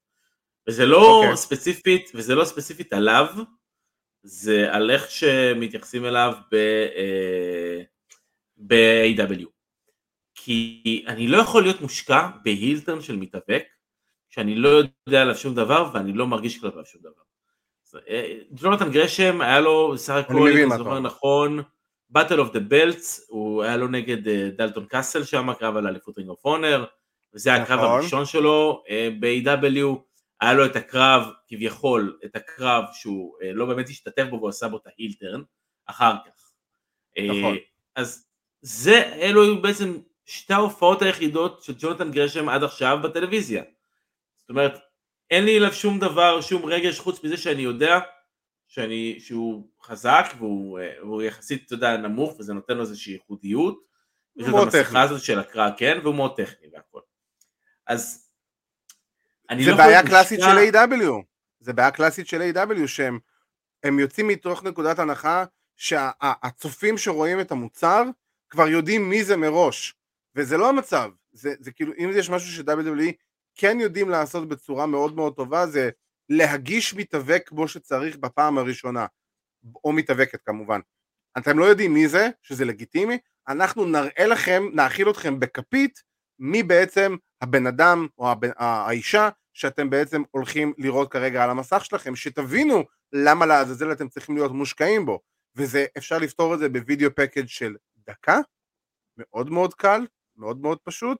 וזה 0.67 0.85
לא 0.85 1.21
okay. 1.21 1.23
אוקיי. 1.23 1.37
ספציפית, 1.37 2.11
וזה 2.15 2.35
לא 2.35 2.45
ספציפית 2.45 2.93
עליו, 2.93 3.27
זה 4.23 4.67
על 4.71 4.91
איך 4.91 5.11
שמתייחסים 5.11 6.05
אליו 6.05 6.33
ב-AW. 8.57 9.21
אה, 9.21 9.45
כי 10.35 11.05
אני 11.07 11.27
לא 11.27 11.37
יכול 11.37 11.63
להיות 11.63 11.81
מושקע 11.81 12.27
בהילטרן 12.43 13.01
של 13.01 13.15
מתאבק, 13.15 13.63
שאני 14.29 14.55
לא 14.55 14.69
יודע 14.69 15.21
עליו 15.21 15.35
שום 15.35 15.55
דבר 15.55 15.89
ואני 15.93 16.13
לא 16.13 16.27
מרגיש 16.27 16.61
כלפיו 16.61 16.85
שום 16.85 17.01
דבר. 17.01 17.21
אה, 18.09 18.39
ג'ונתן 18.51 18.91
גרשם 18.91 19.41
היה 19.41 19.59
לו 19.59 19.97
סך 19.97 20.13
הכל, 20.13 20.51
אם 20.51 20.71
אני 20.71 20.77
זוכר 20.77 20.99
נכון, 20.99 21.63
Battle 22.13 22.39
of 22.39 22.53
the 22.53 22.59
Belts, 22.59 23.25
הוא 23.29 23.63
היה 23.63 23.77
לו 23.77 23.87
נגד 23.87 24.27
אה, 24.27 24.49
דלטון 24.57 24.85
קאסל 24.85 25.23
שם, 25.23 25.53
קרב 25.53 25.77
על 25.77 25.87
אליפות 25.87 26.17
Ring 26.17 26.29
of 26.29 26.45
Honor, 26.45 26.85
וזה 27.33 27.53
היה 27.53 27.63
הקרב 27.63 27.79
נכון. 27.79 27.99
הראשון 27.99 28.25
שלו 28.25 28.83
ב-AEW, 29.19 29.99
היה 30.41 30.53
לו 30.53 30.65
את 30.65 30.75
הקרב, 30.75 31.27
כביכול, 31.47 32.17
את 32.25 32.35
הקרב 32.35 32.83
שהוא 32.93 33.35
אה, 33.41 33.53
לא 33.53 33.65
באמת 33.65 33.89
השתתף 33.89 34.25
בו 34.29 34.41
ועשה 34.41 34.67
בו 34.67 34.77
את 34.77 34.87
ה 34.87 34.92
heel 34.92 35.14
turn, 35.14 35.41
אחר 35.85 36.13
כך. 36.25 36.51
נכון. 37.29 37.57
אז 37.95 38.27
זה, 38.61 39.13
אלו 39.13 39.43
היו 39.43 39.61
בעצם 39.61 39.97
שתי 40.25 40.53
ההופעות 40.53 41.01
היחידות 41.01 41.63
של 41.63 41.73
ג'ונתן 41.79 42.11
גרשם 42.11 42.49
עד 42.49 42.63
עכשיו 42.63 42.99
בטלוויזיה. 43.03 43.63
זאת 44.39 44.49
אומרת, 44.49 44.79
אין 45.31 45.45
לי 45.45 45.57
אליו 45.57 45.73
שום 45.73 45.99
דבר, 45.99 46.41
שום 46.41 46.65
רגש, 46.65 46.99
חוץ 46.99 47.23
מזה 47.23 47.37
שאני 47.37 47.61
יודע 47.61 47.99
שאני, 48.73 49.15
שהוא 49.19 49.67
חזק 49.81 50.25
והוא 50.37 50.79
אה, 51.21 51.25
יחסית, 51.25 51.65
אתה 51.65 51.73
יודע, 51.73 51.97
נמוך 51.97 52.39
וזה 52.39 52.53
נותן 52.53 52.73
לו 52.73 52.81
איזושהי 52.81 53.13
ייחודיות. 53.13 53.83
יש 54.35 54.47
לו 54.47 54.63
את 54.63 54.73
המסכה 54.73 55.01
הזאת 55.01 55.21
של 55.21 55.39
הקרא, 55.39 55.69
כן, 55.77 55.99
והוא 56.03 56.15
מאוד 56.15 56.35
טכני 56.37 56.67
והכל. 56.73 56.99
אז 57.87 58.29
אני 59.49 59.63
זה 59.63 59.71
לא 59.71 59.77
בעיה 59.77 60.07
קלאסית 60.07 60.39
של 60.39 60.75
A.W. 60.75 61.23
זה 61.59 61.73
בעיה 61.73 61.91
קלאסית 61.91 62.27
של 62.27 62.41
A.W. 62.41 62.87
שהם 62.87 63.19
הם 63.83 63.99
יוצאים 63.99 64.27
מתוך 64.27 64.63
נקודת 64.63 64.99
הנחה 64.99 65.45
שהצופים 65.77 66.97
שרואים 66.97 67.39
את 67.39 67.51
המוצר 67.51 68.03
כבר 68.49 68.67
יודעים 68.67 69.09
מי 69.09 69.23
זה 69.23 69.37
מראש, 69.37 69.95
וזה 70.35 70.57
לא 70.57 70.69
המצב. 70.69 71.11
זה, 71.31 71.53
זה 71.59 71.71
כאילו, 71.71 71.93
אם 71.97 72.11
יש 72.13 72.29
משהו 72.29 72.51
ש-WWE 72.51 73.11
כן 73.55 73.77
יודעים 73.79 74.09
לעשות 74.09 74.49
בצורה 74.49 74.85
מאוד 74.85 75.15
מאוד 75.15 75.35
טובה, 75.35 75.67
זה 75.67 75.89
להגיש 76.29 76.93
מתאבק 76.93 77.43
כמו 77.45 77.67
שצריך 77.67 78.17
בפעם 78.17 78.57
הראשונה, 78.57 79.05
או 79.83 79.91
מתאבקת 79.91 80.41
כמובן. 80.45 80.79
אתם 81.37 81.59
לא 81.59 81.65
יודעים 81.65 81.93
מי 81.93 82.07
זה, 82.07 82.29
שזה 82.41 82.65
לגיטימי, 82.65 83.17
אנחנו 83.47 83.85
נראה 83.85 84.27
לכם, 84.27 84.63
נאכיל 84.73 85.09
אתכם 85.09 85.39
בכפית, 85.39 86.03
מי 86.39 86.63
בעצם 86.63 87.15
הבן 87.41 87.67
אדם 87.67 88.07
או 88.17 88.31
הבן, 88.31 88.49
האישה 88.57 89.29
שאתם 89.53 89.89
בעצם 89.89 90.23
הולכים 90.31 90.73
לראות 90.77 91.11
כרגע 91.11 91.43
על 91.43 91.49
המסך 91.49 91.85
שלכם, 91.85 92.15
שתבינו 92.15 92.83
למה 93.13 93.45
לעזאזל 93.45 93.91
אתם 93.91 94.07
צריכים 94.07 94.35
להיות 94.35 94.51
מושקעים 94.51 95.05
בו, 95.05 95.19
וזה, 95.55 95.85
אפשר 95.97 96.17
לפתור 96.17 96.53
את 96.53 96.59
זה 96.59 96.69
בווידאו 96.69 97.15
פקאג' 97.15 97.47
של 97.47 97.75
דקה, 98.07 98.39
מאוד 99.17 99.49
מאוד 99.49 99.73
קל, 99.73 100.05
מאוד 100.37 100.61
מאוד 100.61 100.77
פשוט. 100.83 101.17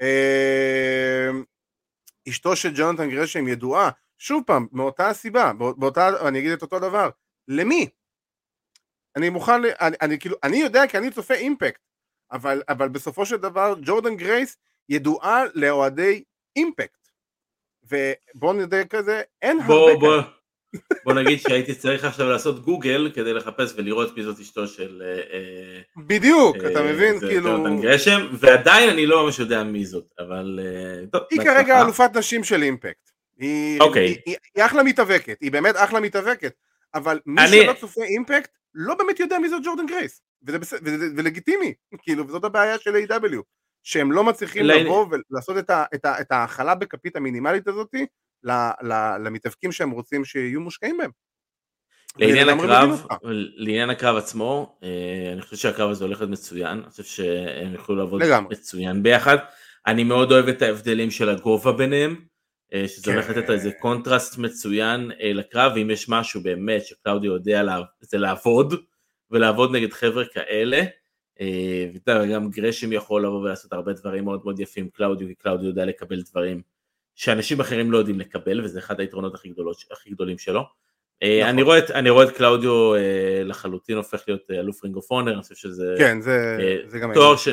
אמ, 0.00 1.44
אשתו 2.28 2.56
של 2.56 2.72
ג'ונתן 2.76 3.10
גרשם 3.10 3.48
ידועה, 3.48 3.90
שוב 4.20 4.42
פעם, 4.46 4.66
מאותה 4.72 5.08
הסיבה, 5.08 5.52
באותה, 5.76 6.28
אני 6.28 6.38
אגיד 6.38 6.50
את 6.50 6.62
אותו 6.62 6.78
דבר, 6.78 7.10
למי? 7.48 7.88
אני 9.16 9.30
מוכן, 9.30 9.52
אני, 9.80 9.96
אני 10.02 10.18
כאילו, 10.18 10.36
אני 10.42 10.56
יודע 10.56 10.86
כי 10.86 10.98
אני 10.98 11.10
צופה 11.10 11.34
אימפקט, 11.34 11.80
אבל, 12.32 12.62
אבל 12.68 12.88
בסופו 12.88 13.26
של 13.26 13.36
דבר 13.36 13.74
ג'ורדן 13.82 14.16
גרייס 14.16 14.56
ידועה 14.88 15.42
לאוהדי 15.54 16.24
אימפקט, 16.56 17.08
ובואו 17.82 18.52
נדע 18.52 18.84
כזה, 18.84 19.22
אין 19.42 19.60
בוא, 19.66 19.90
הרבה 19.90 20.00
בוא. 20.00 20.22
בוא 21.04 21.12
נגיד 21.12 21.40
שהייתי 21.40 21.74
צריך 21.74 22.04
עכשיו 22.04 22.28
לעשות 22.28 22.64
גוגל 22.64 23.10
כדי 23.14 23.32
לחפש 23.32 23.72
ולראות 23.76 24.16
מי 24.16 24.22
זאת 24.22 24.40
אשתו 24.40 24.66
של... 24.66 25.02
אה, 25.04 25.22
אה, 25.32 25.80
בדיוק, 25.96 26.56
אה, 26.56 26.72
אתה 26.72 26.82
מבין? 26.82 27.20
כאילו... 27.20 27.80
גרשם, 27.82 28.26
ועדיין 28.38 28.90
אני 28.90 29.06
לא 29.06 29.24
ממש 29.24 29.38
יודע 29.38 29.62
מי 29.62 29.84
זאת, 29.84 30.12
אבל... 30.18 30.60
טוב, 31.12 31.22
היא 31.30 31.40
כרגע 31.40 31.82
אלופת 31.82 32.16
נשים 32.16 32.44
של 32.44 32.62
אימפקט. 32.62 33.10
היא, 33.40 33.80
אוקיי. 33.80 34.06
היא, 34.06 34.16
היא, 34.26 34.36
היא 34.54 34.64
אחלה 34.64 34.82
מתאבקת, 34.82 35.36
היא 35.40 35.52
באמת 35.52 35.74
אחלה 35.76 36.00
מתאבקת, 36.00 36.52
אבל 36.94 37.20
מי 37.26 37.42
אני... 37.42 37.50
שלא 37.50 37.72
צופה 37.72 38.02
אימפקט 38.02 38.50
לא 38.74 38.94
באמת 38.94 39.20
יודע 39.20 39.38
מי 39.38 39.48
זאת 39.48 39.62
ג'ורדן 39.64 39.86
גרייס, 39.86 40.22
וזה, 40.46 40.58
בסדר, 40.58 40.80
וזה 40.84 41.06
ולגיטימי, 41.16 41.74
כאילו, 42.02 42.26
וזאת 42.26 42.44
הבעיה 42.44 42.78
של 42.78 42.96
A.W. 42.96 43.36
שהם 43.82 44.12
לא 44.12 44.24
מצליחים 44.24 44.64
ל... 44.64 44.72
לבוא 44.72 45.06
ולעשות 45.30 45.58
את, 45.58 45.70
ה, 45.70 45.84
את, 45.94 46.04
ה, 46.04 46.20
את 46.20 46.32
ההכלה 46.32 46.74
בכפית 46.74 47.16
המינימלית 47.16 47.68
הזאתי 47.68 48.06
למתאבקים 49.20 49.72
שהם 49.72 49.90
רוצים 49.90 50.24
שיהיו 50.24 50.60
מושקעים 50.60 50.98
בהם. 50.98 51.10
לעניין 52.16 52.48
הקרב, 52.48 53.06
לעניין 53.56 53.90
הקרב 53.90 54.16
עצמו, 54.16 54.78
אה, 54.82 55.32
אני 55.32 55.42
חושב 55.42 55.56
שהקרב 55.56 55.90
הזה 55.90 56.04
הולך 56.04 56.20
להיות 56.20 56.30
מצוין, 56.30 56.78
אני 56.78 56.90
חושב 56.90 57.02
שהם 57.02 57.72
יוכלו 57.72 57.96
לעבוד 57.96 58.22
לגמרי. 58.22 58.54
מצוין 58.54 59.02
ביחד. 59.02 59.36
אני 59.86 60.04
מאוד 60.04 60.32
אוהב 60.32 60.48
את 60.48 60.62
ההבדלים 60.62 61.10
של 61.10 61.28
הגובה 61.28 61.72
ביניהם, 61.72 62.24
שזה 62.86 63.04
כן. 63.04 63.12
הולך 63.12 63.30
לתת 63.30 63.50
איזה 63.50 63.70
קונטרסט 63.78 64.38
מצוין 64.38 65.10
אה, 65.20 65.32
לקרב, 65.32 65.72
ואם 65.74 65.90
יש 65.90 66.08
משהו 66.08 66.40
באמת 66.40 66.84
שקלאודיו 66.84 67.32
יודע 67.32 67.62
זה 68.00 68.18
לעבוד, 68.18 68.74
ולעבוד 69.30 69.72
נגד 69.72 69.92
חבר'ה 69.92 70.24
כאלה, 70.24 70.82
וגם 71.94 72.50
גרשם 72.50 72.92
יכול 72.92 73.24
לבוא 73.24 73.40
ולעשות 73.40 73.72
הרבה 73.72 73.92
דברים 73.92 74.24
מאוד 74.24 74.40
מאוד 74.44 74.60
יפים 74.60 74.88
קלאודיו, 74.88 75.28
כי 75.28 75.34
קלאודיו 75.34 75.68
יודע 75.68 75.84
לקבל 75.84 76.22
דברים 76.30 76.62
שאנשים 77.14 77.60
אחרים 77.60 77.92
לא 77.92 77.98
יודעים 77.98 78.20
לקבל, 78.20 78.64
וזה 78.64 78.78
אחד 78.78 79.00
היתרונות 79.00 79.34
הכי, 79.34 79.48
גדולות, 79.48 79.76
הכי 79.90 80.10
גדולים 80.10 80.38
שלו. 80.38 80.62
אה, 81.22 81.38
נכון. 81.40 81.48
אני, 81.48 81.62
רואה 81.62 81.78
את, 81.78 81.90
אני 81.90 82.10
רואה 82.10 82.24
את 82.24 82.36
קלאודיו 82.36 82.94
אה, 82.94 83.42
לחלוטין 83.44 83.96
הופך 83.96 84.24
להיות 84.28 84.50
אה, 84.50 84.60
אלוף 84.60 84.84
Ring 84.84 84.96
of 84.96 85.10
Honor, 85.10 85.32
אני 85.32 85.42
חושב 85.42 85.54
שזה 85.54 85.94
כן, 85.98 86.20
זה, 86.20 86.56
זה 86.86 86.98
גם 86.98 87.14
תואר, 87.14 87.36
ש, 87.36 87.48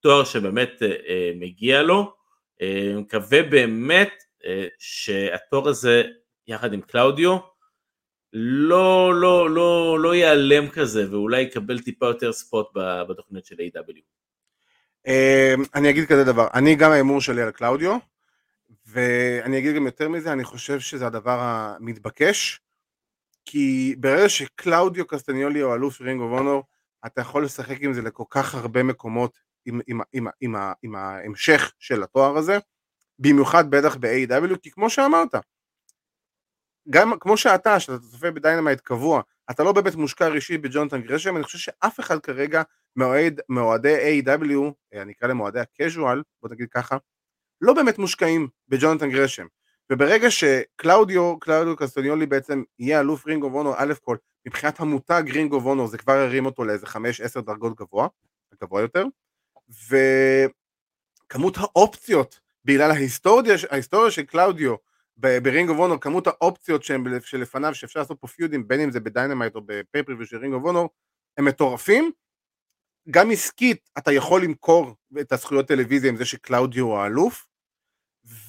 תואר 0.00 0.24
שבאמת 0.24 0.82
מגיע 1.36 1.82
לו. 1.82 2.12
מקווה 2.96 3.42
באמת 3.42 4.12
שהתואר 4.78 5.68
הזה 5.68 6.02
יחד 6.46 6.72
עם 6.72 6.80
קלאודיו 6.80 7.38
לא, 8.32 9.20
לא, 9.20 9.50
לא, 9.50 9.98
לא 10.00 10.14
ייעלם 10.14 10.68
כזה 10.68 11.10
ואולי 11.10 11.40
יקבל 11.40 11.80
טיפה 11.80 12.06
יותר 12.06 12.32
spot 12.32 12.66
בתוכנית 13.08 13.44
של 13.44 13.56
AEW 13.56 14.00
אני 15.74 15.90
אגיד 15.90 16.04
כזה 16.08 16.24
דבר, 16.24 16.48
אני 16.54 16.74
גם 16.74 16.90
ההימור 16.90 17.20
שלי 17.20 17.42
על 17.42 17.50
קלאודיו, 17.50 17.96
ואני 18.86 19.58
אגיד 19.58 19.74
גם 19.74 19.86
יותר 19.86 20.08
מזה, 20.08 20.32
אני 20.32 20.44
חושב 20.44 20.80
שזה 20.80 21.06
הדבר 21.06 21.38
המתבקש, 21.40 22.60
כי 23.44 23.94
ברגע 23.98 24.28
שקלאודיו 24.28 25.06
קסטניולי 25.06 25.60
הוא 25.60 25.74
אלוף 25.74 26.00
Ring 26.00 26.20
of 26.20 26.32
Honor, 26.32 26.62
אתה 27.06 27.20
יכול 27.20 27.44
לשחק 27.44 27.76
עם 27.80 27.92
זה 27.92 28.02
לכל 28.02 28.24
כך 28.30 28.54
הרבה 28.54 28.82
מקומות 28.82 29.38
עם, 29.66 29.80
עם, 29.86 30.00
עם, 30.12 30.26
עם, 30.40 30.54
עם 30.82 30.94
ההמשך 30.94 31.72
של 31.78 32.02
התואר 32.02 32.36
הזה, 32.36 32.58
במיוחד 33.18 33.70
בטח 33.70 33.96
ב-AEW, 33.96 34.58
כי 34.62 34.70
כמו 34.70 34.90
שאמרת, 34.90 35.34
גם 36.90 37.12
כמו 37.20 37.36
שאתה, 37.36 37.80
שאתה 37.80 37.98
צופה 37.98 38.30
ב 38.30 38.36
Dynamite 38.36 38.80
קבוע, 38.80 39.22
אתה 39.50 39.62
לא 39.62 39.72
באמת 39.72 39.94
מושקע 39.94 40.28
רגשית 40.28 40.58
בג'ונתן 40.58 41.00
גרשם, 41.02 41.36
אני 41.36 41.44
חושב 41.44 41.58
שאף 41.58 42.00
אחד 42.00 42.20
כרגע 42.20 42.62
מאוהדי 43.48 44.22
AEW, 44.22 44.72
אני 44.94 45.12
אקרא 45.12 45.28
להם 45.28 45.40
אוהדי 45.40 45.60
ה 45.60 45.68
casual, 45.68 46.22
בוא 46.42 46.50
נגיד 46.50 46.68
ככה, 46.70 46.96
לא 47.60 47.72
באמת 47.72 47.98
מושקעים 47.98 48.48
בג'ונתן 48.68 49.10
גרשם. 49.10 49.46
וברגע 49.92 50.30
שקלאודיו, 50.30 51.38
קלאודיו 51.38 51.76
קסטוניולי 51.76 52.26
בעצם 52.26 52.62
יהיה 52.78 53.00
אלוף 53.00 53.26
Ring 53.26 53.42
of 53.42 53.52
Honor, 53.52 53.74
א' 53.76 53.94
כל, 54.02 54.16
מבחינת 54.46 54.80
המותג 54.80 55.22
Ring 55.32 55.52
of 55.52 55.64
Honor 55.64 55.86
זה 55.86 55.98
כבר 55.98 56.12
הרים 56.12 56.46
אותו 56.46 56.64
לאיזה 56.64 56.86
5-10 56.86 57.40
דרגות 57.40 57.76
גבוה, 57.76 58.08
גבוה 58.62 58.80
יותר, 58.80 59.04
וכמות 61.30 61.56
האופציות, 61.56 62.40
בגלל 62.64 62.90
ההיסטוריה, 62.90 63.54
ההיסטוריה 63.70 64.10
של 64.10 64.22
קלאודיו 64.22 64.74
ב 65.16 65.26
Ring 65.26 65.68
of 65.68 65.78
Honor, 65.78 66.00
כמות 66.00 66.26
האופציות 66.26 66.84
שהם 66.84 67.04
שלפניו, 67.20 67.74
שאפשר 67.74 68.00
לעשות 68.00 68.20
פה 68.20 68.26
פיודים, 68.26 68.68
בין 68.68 68.80
אם 68.80 68.90
זה 68.90 69.00
ב 69.00 69.06
Dynamite 69.06 69.54
או 69.54 69.60
ב 69.66 69.71
pay-per-view 69.71 70.26
של 70.26 70.36
Ring 70.36 70.54
of 70.54 70.64
Honor, 70.64 70.90
הם 71.38 71.44
מטורפים, 71.44 72.12
גם 73.10 73.30
עסקית 73.30 73.90
אתה 73.98 74.12
יכול 74.12 74.42
למכור 74.42 74.94
את 75.20 75.32
הזכויות 75.32 75.68
טלוויזיה 75.68 76.10
עם 76.10 76.16
זה 76.16 76.24
שקלאודיו 76.24 76.84
הוא 76.84 76.98
האלוף, 76.98 77.46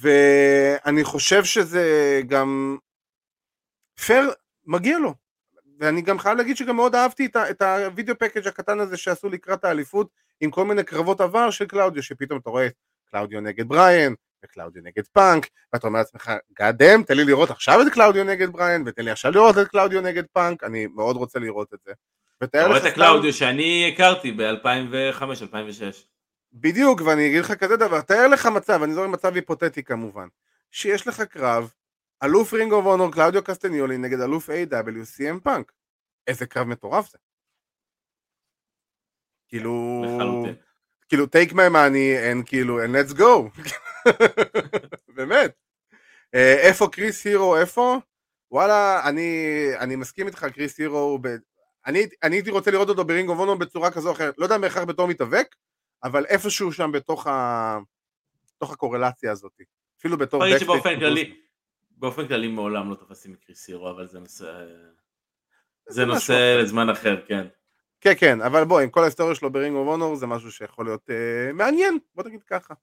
ואני 0.02 1.04
חושב 1.04 1.44
שזה 1.44 2.22
גם 2.28 2.78
פייר, 4.06 4.32
מגיע 4.66 5.00
לו. 5.00 5.14
ואני 5.80 6.02
גם 6.02 6.20
חייב 6.20 6.38
להגיד 6.38 6.58
שגם 6.58 6.76
מאוד 6.76 6.96
אהבתי 6.96 7.26
את, 7.26 7.36
את 7.36 7.62
ה 7.62 7.71
video 7.71 8.16
package 8.20 8.48
הקטן 8.48 8.80
הזה 8.80 8.98
שעשו 8.98 9.30
לקראת 9.30 9.64
האליפות 9.66 10.10
עם 10.40 10.52
כל 10.52 10.66
מיני 10.66 10.84
קרבות 10.84 11.22
עבר 11.22 11.52
של 11.52 11.66
קלאודיו, 11.66 12.04
שפתאום 12.04 12.40
אתה 12.40 12.50
רואה 12.50 12.68
קלאודיו 13.16 13.42
נגד 13.42 13.68
בריאן, 13.68 14.14
וקלאודיו 14.46 14.82
נגד 14.84 15.08
פאנק, 15.08 15.48
ואתה 15.74 15.88
אומר 15.88 16.00
לעצמך, 16.00 16.32
goddamn, 16.60 17.04
תן 17.04 17.18
לי 17.18 17.24
לראות 17.24 17.50
עכשיו 17.50 17.82
את 17.82 17.94
קלאודיו 17.94 18.24
נגד 18.24 18.52
בריין, 18.52 18.84
ותן 18.86 19.06
לי 19.06 19.12
עכשיו 19.12 19.32
לראות 19.32 19.58
את 19.58 19.68
קלאודיו 19.68 20.02
נגד 20.02 20.24
פאנק, 20.34 20.64
אני 20.64 20.88
מאוד 20.88 21.16
רוצה 21.16 21.40
לראות 21.40 21.74
את 21.74 21.80
זה. 21.86 21.92
אתה 22.44 22.68
רואה 22.68 22.78
את 22.78 22.84
הקלאודיו 22.84 23.34
שאני 23.34 23.92
הכרתי 23.94 24.32
ב-2005-2006. 24.32 26.06
בדיוק, 26.54 27.02
ואני 27.02 27.28
אגיד 27.28 27.40
לך 27.40 27.52
כזה 27.52 27.78
דבר, 27.78 28.02
תאר 28.02 28.28
לך 28.28 28.46
מצב, 28.46 28.84
אני 28.84 28.94
זוכר 28.94 29.08
מצב 29.08 29.36
היפותטי 29.36 29.84
כמובן, 29.84 30.28
שיש 30.72 31.08
לך 31.08 31.22
קרב, 31.22 31.74
אלוף 32.24 32.54
Ring 32.54 32.72
of 32.72 32.86
Honor 32.86 33.12
קלאודיו 33.12 33.44
קסטניולי 33.44 33.98
נגד 33.98 34.22
אלוף 34.22 34.50
AEW 34.50 35.18
CM 35.18 35.40
פאנק. 35.44 35.72
איזה 36.28 36.46
קרב 36.46 36.68
מטורף 36.68 37.12
זה. 37.12 37.18
כאילו... 39.48 40.04
כאילו 41.08 41.26
take 41.26 41.52
my 41.52 41.70
money 41.72 42.32
and 42.32 42.46
כאילו 42.46 42.84
and 42.84 42.88
let's 42.88 43.14
go. 43.14 43.62
באמת. 45.16 45.52
אה, 46.36 46.56
איפה 46.62 46.88
קריס 46.92 47.26
הירו 47.26 47.58
איפה? 47.58 47.98
וואלה 48.52 49.10
אני, 49.10 49.70
אני 49.80 49.96
מסכים 49.96 50.28
איתך 50.28 50.46
קריס 50.54 50.80
הירו 50.80 51.20
ב... 51.22 51.28
אני, 51.86 52.08
אני 52.24 52.36
הייתי 52.36 52.52
רוצה 52.52 52.72
לראות 52.72 52.90
אותו 52.90 53.06
ב 53.06 53.11
Ring 53.11 53.30
of 53.30 53.58
בצורה 53.60 53.92
כזו 53.92 54.10
או 54.10 54.14
אחרת 54.14 54.34
לא 54.38 54.44
יודע 54.44 54.58
בהכרח 54.58 54.84
בתור 54.84 55.08
מתאבק 55.08 55.56
אבל 56.04 56.26
איפשהו 56.26 56.72
שם 56.72 56.92
בתוך, 56.92 57.28
ה... 57.28 57.78
בתוך 58.56 58.74
הקורלציה 58.74 59.32
הזאת 59.32 59.62
אפילו 60.00 60.18
בתור 60.18 60.44
באופן 60.66 61.00
כללי 61.00 61.38
באופן 61.92 62.28
כללי 62.28 62.48
מעולם 62.48 62.90
לא 62.90 62.96
תפסתי 62.96 63.30
מקריס 63.30 63.68
הירו 63.68 63.90
אבל 63.90 64.08
זה 64.08 64.20
נושא 64.20 64.66
זה 65.90 66.06
נושא 66.06 66.60
לזמן 66.64 66.90
אחר 66.90 67.22
כן 67.28 67.48
כן, 68.06 68.14
כן, 68.18 68.42
אבל 68.42 68.64
בוא, 68.64 68.80
עם 68.80 68.90
כל 68.90 69.02
ההיסטוריה 69.02 69.36
שלו 69.36 69.50
ב 69.50 69.55
Ring 69.55 69.76
of 69.76 69.88
Honor 69.88 70.16
זה 70.16 70.28
משהו 70.28 70.52
שיכול 70.52 70.86
להיות 70.86 71.10
אה, 71.10 71.54
מעניין, 71.54 71.98
בוא 72.16 72.24
נגיד 72.24 72.44
ככה. 72.44 72.74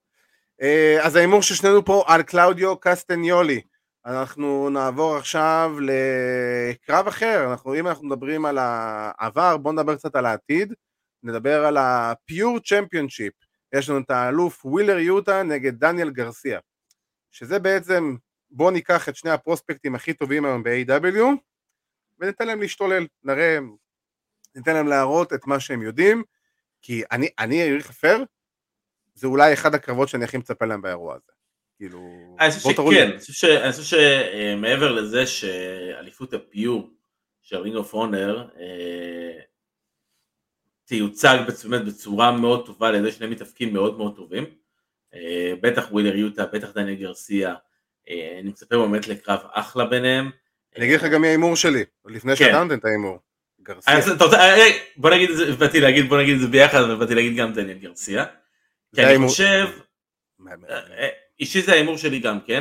אה, 0.62 0.98
אז 1.02 1.16
ההימור 1.16 1.42
של 1.42 1.54
שנינו 1.54 1.84
פה 1.84 2.04
על 2.06 2.22
קלאודיו 2.22 2.76
קסטניולי. 2.80 3.60
אנחנו 4.06 4.70
נעבור 4.70 5.16
עכשיו 5.16 5.76
לקרב 5.80 7.06
אחר, 7.06 7.50
אנחנו, 7.50 7.74
אם 7.74 7.86
אנחנו 7.86 8.06
מדברים 8.06 8.44
על 8.44 8.58
העבר, 8.60 9.56
בואו 9.56 9.74
נדבר 9.74 9.96
קצת 9.96 10.16
על 10.16 10.26
העתיד, 10.26 10.74
נדבר 11.22 11.64
על 11.64 11.76
ה-Pure 11.76 12.60
Championship. 12.64 13.46
יש 13.72 13.88
לנו 13.90 14.00
את 14.00 14.10
האלוף 14.10 14.64
ווילר 14.64 14.98
יוטה 14.98 15.42
נגד 15.42 15.78
דניאל 15.78 16.10
גרסיה, 16.10 16.58
שזה 17.30 17.58
בעצם, 17.58 18.16
בואו 18.50 18.70
ניקח 18.70 19.08
את 19.08 19.16
שני 19.16 19.30
הפרוספקטים 19.30 19.94
הכי 19.94 20.14
טובים 20.14 20.44
היום 20.44 20.62
ב-AW, 20.62 21.24
וניתן 22.18 22.46
להם 22.46 22.60
להשתולל, 22.60 23.06
נראה 23.24 23.58
ניתן 24.54 24.74
להם 24.74 24.88
להראות 24.88 25.32
את 25.32 25.46
מה 25.46 25.60
שהם 25.60 25.82
יודעים, 25.82 26.22
כי 26.82 27.02
אני, 27.12 27.28
אני 27.38 27.62
אעריך 27.62 27.90
אפר, 27.90 28.22
זה 29.14 29.26
אולי 29.26 29.52
אחד 29.52 29.74
הקרבות 29.74 30.08
שאני 30.08 30.24
הכי 30.24 30.36
מצפה 30.36 30.64
להם 30.64 30.82
באירוע 30.82 31.14
הזה. 31.14 31.32
כאילו... 31.76 32.36
אני 32.40 32.50
חושב 32.50 33.32
שכן, 33.32 33.62
אני 33.62 33.72
חושב 33.72 33.96
שמעבר 33.96 34.92
לזה 34.92 35.26
שאליפות 35.26 36.34
ה 36.34 36.45
pure 36.45 36.90
של 37.42 37.56
Ring 37.56 37.76
of 37.76 37.94
Honor 37.94 38.48
תיוצג 40.92 41.38
באמת 41.64 41.84
בצורה 41.84 42.32
מאוד 42.32 42.66
טובה 42.66 42.88
על 42.88 42.94
ידי 42.94 43.12
שני 43.12 43.26
מתאבקים 43.26 43.72
מאוד 43.72 43.98
מאוד 43.98 44.16
טובים, 44.16 44.44
אה, 45.14 45.52
בטח 45.60 45.92
ווילר 45.92 46.16
יוטה, 46.16 46.46
בטח 46.46 46.72
דניאל 46.74 46.94
גרסיה, 46.94 47.54
אה, 48.08 48.38
אני 48.40 48.48
מצפה 48.48 48.76
באמת 48.78 49.08
לקרב 49.08 49.38
אחלה 49.52 49.84
ביניהם. 49.84 50.30
אני 50.76 50.84
אגיד 50.84 50.96
לך 50.96 51.04
גם 51.04 51.20
מי 51.20 51.28
ההימור 51.28 51.56
שלי, 51.56 51.84
לפני 52.04 52.36
כן. 52.36 52.44
שאתה 52.44 52.62
נותן 52.62 52.78
את 52.78 52.84
ההימור. 52.84 53.18
גרסיה. 53.62 53.94
אה, 53.94 54.78
בוא 54.96 55.10
נגיד 55.10 55.30
את 55.30 55.36
זה, 55.36 55.52
באתי 55.52 55.80
להגיד, 55.80 56.08
בוא 56.08 56.22
נגיד 56.22 56.34
את 56.34 56.40
זה 56.40 56.46
ביחד, 56.46 56.82
אבל 56.82 56.94
באתי 56.94 57.14
להגיד 57.14 57.36
גם 57.36 57.52
דניאל 57.52 57.78
גרסיה. 57.78 58.24
כי 58.94 59.04
אני 59.04 59.28
חושב, 59.28 59.68
אה, 60.68 61.08
אישי 61.40 61.62
זה 61.62 61.72
ההימור 61.72 61.98
שלי 61.98 62.18
גם 62.18 62.40
כן, 62.40 62.60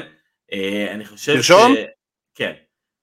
אה, 0.54 0.92
אני 0.92 1.06
חושב 1.06 1.36
תרשום? 1.36 1.76
כן. 2.36 2.54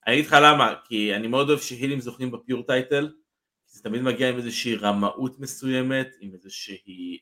אני 0.06 0.14
אגיד 0.14 0.26
לך 0.26 0.36
למה, 0.42 0.74
כי 0.84 1.14
אני 1.14 1.26
מאוד 1.26 1.48
אוהב 1.48 1.60
שהילים 1.60 2.00
זוכים 2.00 2.30
בפיור 2.30 2.62
טייטל, 2.62 3.10
זה 3.66 3.82
תמיד 3.82 4.02
מגיע 4.02 4.28
עם 4.28 4.36
איזושהי 4.36 4.74
רמאות 4.74 5.40
מסוימת, 5.40 6.08
עם 6.20 6.30
איזושהי... 6.34 7.18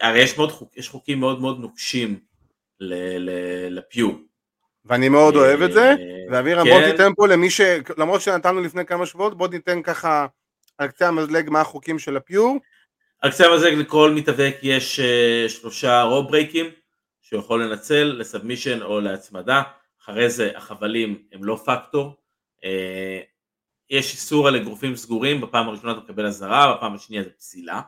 הרי 0.00 0.22
יש, 0.22 0.36
מאוד 0.36 0.52
חוק, 0.52 0.76
יש 0.76 0.88
חוקים 0.88 1.20
מאוד 1.20 1.40
מאוד 1.40 1.60
נוקשים 1.60 2.20
לפיור. 3.70 4.18
ואני 4.88 5.08
מאוד 5.08 5.36
אוהב 5.36 5.62
את 5.62 5.72
זה, 5.72 5.94
ואבירה 6.30 6.64
בוא 6.64 6.80
כן. 6.80 6.90
תיתן 6.90 7.14
פה 7.16 7.28
למי 7.28 7.50
ש... 7.50 7.60
למרות 7.98 8.20
שנתנו 8.20 8.60
לפני 8.60 8.86
כמה 8.86 9.06
שבועות, 9.06 9.38
בוא 9.38 9.48
ניתן 9.48 9.82
ככה 9.82 10.26
על 10.78 10.88
קצה 10.88 11.08
המזלג 11.08 11.50
מה 11.50 11.60
החוקים 11.60 11.98
של 11.98 12.16
הפיור. 12.16 12.56
על 13.20 13.30
קצה 13.30 13.46
המזלג 13.46 13.74
לכל 13.74 14.12
מתאבק 14.14 14.56
יש 14.62 15.00
uh, 15.00 15.48
שלושה 15.48 16.02
רוב 16.02 16.28
ברייקים 16.28 16.66
שהוא 17.22 17.40
יכול 17.40 17.64
לנצל 17.64 18.04
לסאבמישן 18.18 18.82
או 18.82 19.00
להצמדה, 19.00 19.62
אחרי 20.02 20.30
זה 20.30 20.50
החבלים 20.56 21.22
הם 21.32 21.44
לא 21.44 21.60
פקטור, 21.64 22.16
uh, 22.56 22.64
יש 23.90 24.12
איסור 24.12 24.48
על 24.48 24.56
אגרופים 24.56 24.96
סגורים, 24.96 25.40
בפעם 25.40 25.68
הראשונה 25.68 25.92
אתה 25.92 26.00
מקבל 26.00 26.26
אזהרה, 26.26 26.76
בפעם 26.76 26.94
השנייה 26.94 27.22
זה 27.22 27.30
פסילה, 27.30 27.80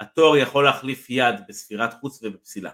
התואר 0.00 0.36
יכול 0.36 0.64
להחליף 0.64 1.06
יד 1.10 1.34
בספירת 1.48 1.94
חוץ 2.00 2.20
ובפסילה, 2.22 2.70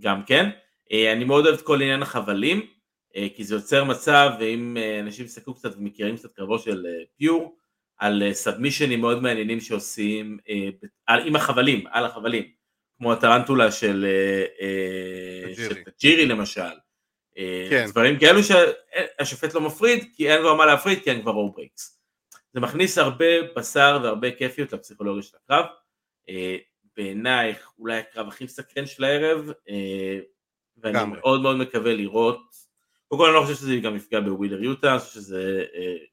גם 0.00 0.22
כן, 0.22 0.50
אני 0.92 1.24
מאוד 1.24 1.46
אוהב 1.46 1.58
את 1.58 1.64
כל 1.64 1.82
עניין 1.82 2.02
החבלים, 2.02 2.66
uh, 3.12 3.18
כי 3.36 3.44
זה 3.44 3.54
יוצר 3.54 3.84
מצב, 3.84 4.30
ואם 4.40 4.76
uh, 4.76 5.00
אנשים 5.00 5.24
יסתכלו 5.24 5.54
קצת 5.54 5.76
ומכירים 5.76 6.16
קצת 6.16 6.32
קרבו 6.32 6.58
של 6.58 6.86
pure, 7.16 7.56
על 7.96 8.22
סאבמישנים 8.32 9.00
מאוד 9.00 9.22
מעניינים 9.22 9.60
שעושים 9.60 10.38
על, 11.06 11.26
עם 11.26 11.36
החבלים, 11.36 11.84
על 11.90 12.04
החבלים, 12.04 12.50
כמו 12.98 13.12
הטרנטולה 13.12 13.72
של, 13.72 14.06
תג'ירי 15.84 16.26
למשל, 16.26 16.60
כן. 17.70 17.86
דברים 17.90 18.18
כאלו 18.18 18.40
שהשופט 18.42 19.54
לא 19.54 19.60
מפריד 19.60 20.04
כי 20.16 20.30
אין 20.30 20.40
כבר 20.40 20.54
מה 20.54 20.66
להפריד 20.66 20.98
כי 21.02 21.10
אין 21.10 21.22
כבר 21.22 21.32
rope 21.32 21.52
breaks. 21.52 22.00
זה 22.54 22.60
מכניס 22.60 22.98
הרבה 22.98 23.26
בשר 23.56 24.00
והרבה 24.02 24.30
כיפיות 24.30 24.72
לפסיכולוגיה 24.72 25.22
של 25.22 25.36
הקרב. 25.44 25.66
בעינייך 26.96 27.70
אולי 27.78 27.98
הקרב 27.98 28.28
הכי 28.28 28.44
מסקרן 28.44 28.86
של 28.86 29.04
הערב, 29.04 29.52
ואני 30.76 30.98
גם. 30.98 31.10
מאוד 31.10 31.42
מאוד 31.42 31.56
מקווה 31.56 31.94
לראות, 31.94 32.42
קודם 33.08 33.20
כל 33.20 33.26
אני 33.26 33.34
לא 33.34 33.42
חושב 33.42 33.54
שזה 33.54 33.76
גם 33.76 33.96
יפגע 33.96 34.20
בווילר 34.20 34.62
יוטה, 34.62 34.90
אני 34.90 34.98
חושב 34.98 35.12
שזה 35.12 35.64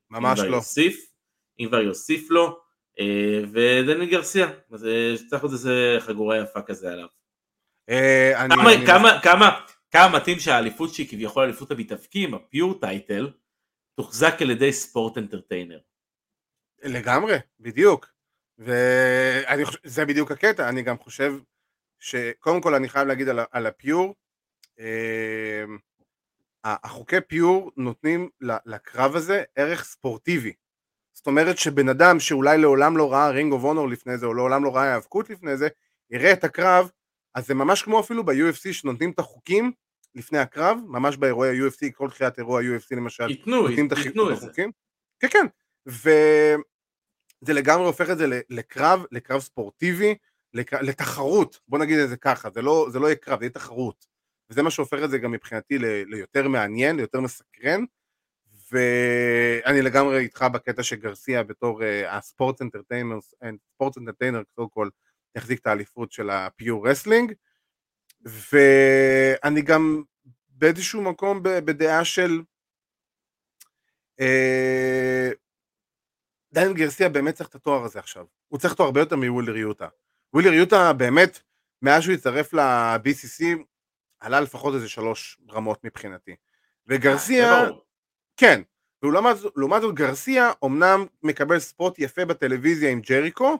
ממש 0.09 0.39
לא. 0.39 0.55
יוסיף. 0.55 1.11
אם 1.59 1.67
כבר 1.67 1.81
יוסיף 1.81 2.29
לו, 2.29 2.59
אה, 2.99 3.41
ודניאל 3.51 4.05
גרסיה, 4.05 4.47
אז 4.71 4.85
אה, 4.85 5.15
צריך 5.29 5.43
עוד 5.43 5.51
איזה 5.51 5.97
חגורה 5.99 6.37
יפה 6.37 6.61
כזה 6.61 6.91
עליו. 6.91 7.07
אה, 7.89 8.47
כמה 9.91 10.17
מתאים 10.17 10.39
שהאליפות 10.39 10.93
שהיא 10.93 11.09
כביכול 11.09 11.43
אליפות 11.43 11.71
המתאבקים, 11.71 12.33
הפיור 12.33 12.79
טייטל, 12.79 13.31
תוחזק 13.95 14.41
על 14.41 14.49
ידי 14.49 14.73
ספורט 14.73 15.17
אנטרטיינר. 15.17 15.79
לגמרי, 16.83 17.37
בדיוק. 17.59 18.07
וזה 18.59 20.05
בדיוק 20.05 20.31
הקטע, 20.31 20.69
אני 20.69 20.81
גם 20.81 20.97
חושב 20.97 21.33
שקודם 21.99 22.61
כל 22.61 22.75
אני 22.75 22.89
חייב 22.89 23.07
להגיד 23.07 23.29
על, 23.29 23.39
על 23.51 23.65
הפיור, 23.65 24.05
אה, 24.05 24.13
החוקי 26.63 27.21
פיור 27.27 27.71
נותנים 27.77 28.29
לקרב 28.41 29.15
הזה 29.15 29.43
ערך 29.55 29.83
ספורטיבי. 29.83 30.53
זאת 31.13 31.27
אומרת 31.27 31.57
שבן 31.57 31.89
אדם 31.89 32.19
שאולי 32.19 32.57
לעולם 32.57 32.97
לא 32.97 33.13
ראה 33.13 33.29
רינג 33.29 33.53
אוף 33.53 33.63
אונור 33.63 33.89
לפני 33.89 34.17
זה, 34.17 34.25
או 34.25 34.33
לעולם 34.33 34.63
לא 34.63 34.75
ראה 34.75 34.83
היאבקות 34.83 35.29
לפני 35.29 35.57
זה, 35.57 35.67
יראה 36.09 36.33
את 36.33 36.43
הקרב, 36.43 36.89
אז 37.35 37.47
זה 37.47 37.53
ממש 37.53 37.83
כמו 37.83 37.99
אפילו 37.99 38.25
ב-UFC 38.25 38.73
שנותנים 38.73 39.11
את 39.11 39.19
החוקים 39.19 39.71
לפני 40.15 40.37
הקרב, 40.37 40.77
ממש 40.87 41.17
באירועי 41.17 41.49
ה-UFC, 41.49 41.91
כל 41.93 42.09
תחילת 42.09 42.37
אירוע 42.37 42.61
ה-UFC 42.61 42.95
למשל, 42.95 43.29
ייתנו, 43.29 43.67
נותנים 43.67 43.87
את 43.87 43.91
החוקים. 43.91 44.71
כן, 45.19 45.27
כן, 45.27 45.45
וזה 45.85 47.53
לגמרי 47.53 47.85
הופך 47.85 48.09
את 48.09 48.17
זה 48.17 48.41
לקרב, 48.49 49.03
לקרב 49.11 49.41
ספורטיבי, 49.41 50.15
לתחרות, 50.53 51.59
בוא 51.67 51.79
נגיד 51.79 51.99
את 51.99 52.09
זה 52.09 52.17
ככה, 52.17 52.49
זה 52.49 52.61
לא, 52.61 52.87
זה 52.91 52.99
לא 52.99 53.07
יהיה 53.07 53.15
קרב, 53.15 53.39
זה 53.39 53.45
יהיה 53.45 53.51
תחרות. 53.53 54.10
וזה 54.51 54.63
מה 54.63 54.71
שהופך 54.71 54.97
את 55.03 55.09
זה 55.09 55.17
גם 55.17 55.31
מבחינתי 55.31 55.77
ליותר 56.05 56.47
מעניין, 56.47 56.95
ליותר 56.95 57.19
מסקרן, 57.21 57.83
ואני 58.71 59.81
לגמרי 59.81 60.19
איתך 60.19 60.45
בקטע 60.53 60.83
שגרסיה 60.83 61.43
בתור 61.43 61.83
אה, 61.83 62.17
ה 62.17 62.24
sports 62.24 62.61
entertainer, 62.61 63.17
sports 63.73 63.97
entertainer 63.97 64.41
קודם 64.55 64.69
כל 64.69 64.89
יחזיק 65.35 65.59
את 65.59 65.67
האליפות 65.67 66.11
של 66.11 66.29
ה 66.29 66.41
pure 66.41 66.89
wrestling 66.89 67.33
ואני 68.25 69.61
גם 69.61 70.03
באיזשהו 70.49 71.01
מקום 71.01 71.39
בדעה 71.43 72.05
של 72.05 72.41
אה, 74.19 75.29
דניאל 76.53 76.73
גרסיה 76.73 77.09
באמת 77.09 77.35
צריך 77.35 77.49
את 77.49 77.55
התואר 77.55 77.83
הזה 77.83 77.99
עכשיו, 77.99 78.25
הוא 78.47 78.59
צריך 78.59 78.73
אותו 78.73 78.83
הרבה 78.83 78.99
יותר 78.99 79.15
מווילר 79.15 79.57
יוטה. 79.57 79.87
ווילר 80.33 80.53
יוטה 80.53 80.93
באמת, 80.93 81.39
מאז 81.81 82.03
שהוא 82.03 82.13
הצטרף 82.13 82.53
ל-BCC, 82.53 83.43
עלה 84.21 84.41
לפחות 84.41 84.75
איזה 84.75 84.89
שלוש 84.89 85.39
רמות 85.51 85.83
מבחינתי. 85.83 86.35
וגרסיה, 86.87 87.63
כן, 88.37 88.61
ולעומת 89.03 89.81
זאת 89.81 89.95
גרסיה 89.95 90.51
אמנם 90.65 91.05
מקבל 91.23 91.59
ספוט 91.59 91.99
יפה 91.99 92.25
בטלוויזיה 92.25 92.91
עם 92.91 93.01
ג'ריקו, 93.01 93.57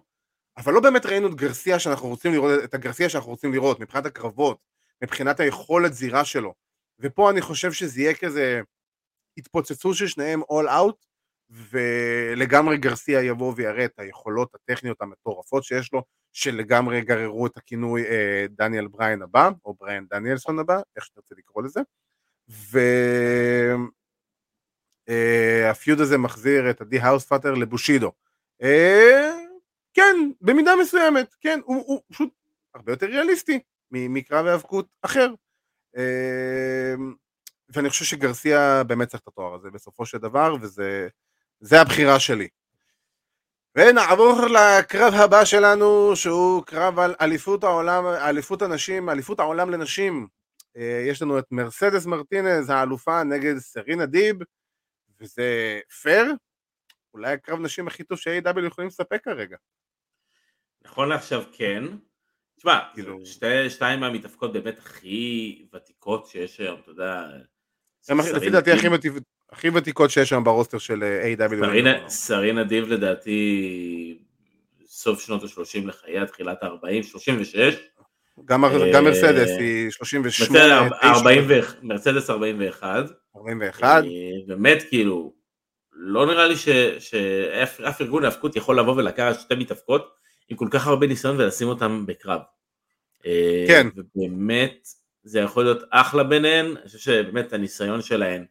אבל 0.58 0.74
לא 0.74 0.80
באמת 0.80 1.06
ראינו 1.06 1.28
את 1.28 1.36
גרסיה 1.36 1.80
שאנחנו 1.80 2.08
רוצים 2.08 2.34
לראות, 2.34 2.64
את 2.64 2.74
הגרסיה 2.74 3.10
שאנחנו 3.10 3.32
רוצים 3.32 3.54
לראות, 3.54 3.80
מבחינת 3.80 4.06
הקרבות, 4.06 4.58
מבחינת 5.04 5.40
היכולת 5.40 5.94
זירה 5.94 6.26
שלו. 6.26 6.54
ופה 7.00 7.30
אני 7.30 7.42
חושב 7.42 7.72
שזה 7.72 8.02
יהיה 8.02 8.14
כזה 8.14 8.62
התפוצצות 9.38 9.96
של 9.96 10.08
שניהם 10.08 10.42
all 10.42 10.68
out, 10.68 11.06
ולגמרי 11.52 12.78
גרסיה 12.78 13.22
יבוא 13.22 13.54
ויראה 13.56 13.86
את 13.86 14.00
היכולות 14.00 14.56
הטכניות 14.56 15.02
המטורפות 15.02 15.64
שיש 15.64 15.94
לו, 15.94 16.04
שלגמרי 16.34 17.02
גררו 17.02 17.48
את 17.48 17.58
הכינוי 17.58 18.06
אה, 18.06 18.46
דניאל 18.50 18.88
בריין 18.88 19.22
הבא, 19.22 19.50
או 19.66 19.74
בריין 19.74 20.06
דניאלסון 20.10 20.60
הבא, 20.60 20.80
איך 20.96 21.06
שתרצה 21.06 21.36
לקרוא 21.38 21.64
לזה. 21.64 21.80
והפיוד 25.08 26.00
אה, 26.00 26.04
הזה 26.04 26.18
מחזיר 26.18 26.70
את 26.70 26.82
עדי 26.82 27.00
האוספאטר 27.00 27.54
לבושידו. 27.54 28.12
אה, 28.62 29.32
כן, 29.94 30.16
במידה 30.42 30.72
מסוימת, 30.82 31.36
כן, 31.42 31.60
הוא, 31.66 31.84
הוא 31.88 32.02
פשוט 32.12 32.30
הרבה 32.76 32.92
יותר 32.92 33.06
ריאליסטי 33.06 33.60
מקרב 33.92 34.46
היאבקות 34.46 34.88
אחר. 35.02 35.34
אה, 35.98 36.96
ואני 37.70 37.90
חושב 37.90 38.06
שגרסיה 38.06 38.84
באמת 38.84 39.08
צריך 39.08 39.24
את 39.24 39.28
התואר 39.28 39.56
הזה 39.56 39.72
בסופו 39.72 40.06
של 40.06 40.18
דבר, 40.18 40.56
וזה 40.62 41.08
הבחירה 41.82 42.20
שלי. 42.20 42.48
ונעבור 43.76 44.42
לקרב 44.46 45.14
הבא 45.14 45.46
שלנו, 45.46 46.16
שהוא 46.16 46.64
קרב 46.66 47.00
על 47.00 47.16
אליפות 47.22 47.64
העולם, 47.64 48.06
אליפות 48.06 48.62
הנשים, 48.62 49.10
אליפות 49.10 49.40
העולם 49.40 49.70
לנשים. 49.70 50.28
אה, 50.78 51.06
יש 51.08 51.22
לנו 51.22 51.40
את 51.40 51.46
מרסדס 51.52 52.06
מרטינז, 52.06 52.70
האלופה, 52.70 53.24
נגד 53.24 53.58
סרינה 53.58 54.06
דיב, 54.06 54.36
וזה 55.20 55.80
פייר? 56.02 56.34
אולי 57.14 57.34
הקרב 57.34 57.60
נשים 57.60 57.88
הכי 57.88 58.04
טוב 58.04 58.18
ש-A.W 58.18 58.66
יכולים 58.68 58.88
לספק 58.88 59.24
כרגע. 59.24 59.58
נכון 60.86 61.10
לעכשיו 61.10 61.44
כן. 61.52 61.84
תשמע, 62.58 62.80
כאילו... 62.94 63.26
שתי, 63.26 63.70
שתיים 63.70 64.00
מהמתאפקות 64.00 64.54
באמת 64.54 64.80
הכי 64.80 65.66
ותיקות 65.74 66.26
שיש 66.26 66.60
היום, 66.60 66.80
אתה 66.80 66.92
יודע. 66.92 67.28
לפי 68.36 68.50
דעתי 68.50 68.72
הכי 68.72 68.90
הכי 69.52 69.70
ותיקות 69.70 70.10
שיש 70.10 70.30
שם 70.30 70.44
ברוסטר 70.44 70.78
של 70.78 71.04
אה, 71.04 71.34
A.W. 71.34 71.66
סרינה, 71.66 72.10
סרינה 72.10 72.64
דיב 72.64 72.88
לדעתי 72.88 74.18
סוף 74.86 75.22
שנות 75.22 75.44
ה-30 75.44 75.88
לחייה, 75.88 76.26
תחילת 76.26 76.64
ה-40, 76.64 77.04
36. 77.04 77.76
גם, 78.46 78.64
גם 78.94 79.04
מרסדס 79.04 79.50
היא 79.60 79.92
38. 79.92 80.90
מרסדס 81.82 82.30
41. 82.30 83.06
41. 83.38 84.04
באמת 84.48 84.84
כאילו, 84.90 85.34
לא 85.94 86.26
נראה 86.26 86.48
לי 86.48 86.56
שאף 87.00 88.02
ארגון 88.02 88.26
האבקות 88.26 88.56
יכול 88.56 88.80
לבוא 88.80 88.96
ולקחת 88.96 89.40
שתי 89.40 89.56
מתאבקות 89.56 90.14
עם 90.50 90.58
כל 90.58 90.68
כך 90.72 90.88
הרבה 90.88 91.08
ניסיון 91.08 91.36
ולשים 91.36 91.68
אותם 91.68 92.06
בקרב. 92.06 92.42
אה, 93.26 93.66
כן. 93.68 93.88
ובאמת 93.96 94.88
זה 95.24 95.40
יכול 95.40 95.64
להיות 95.64 95.84
אחלה 95.90 96.24
ביניהן, 96.24 96.66
אני 96.66 96.86
חושב 96.86 96.98
שבאמת 96.98 97.54
הניסיון 97.54 98.02
שלהן 98.02 98.42
אה, 98.42 98.46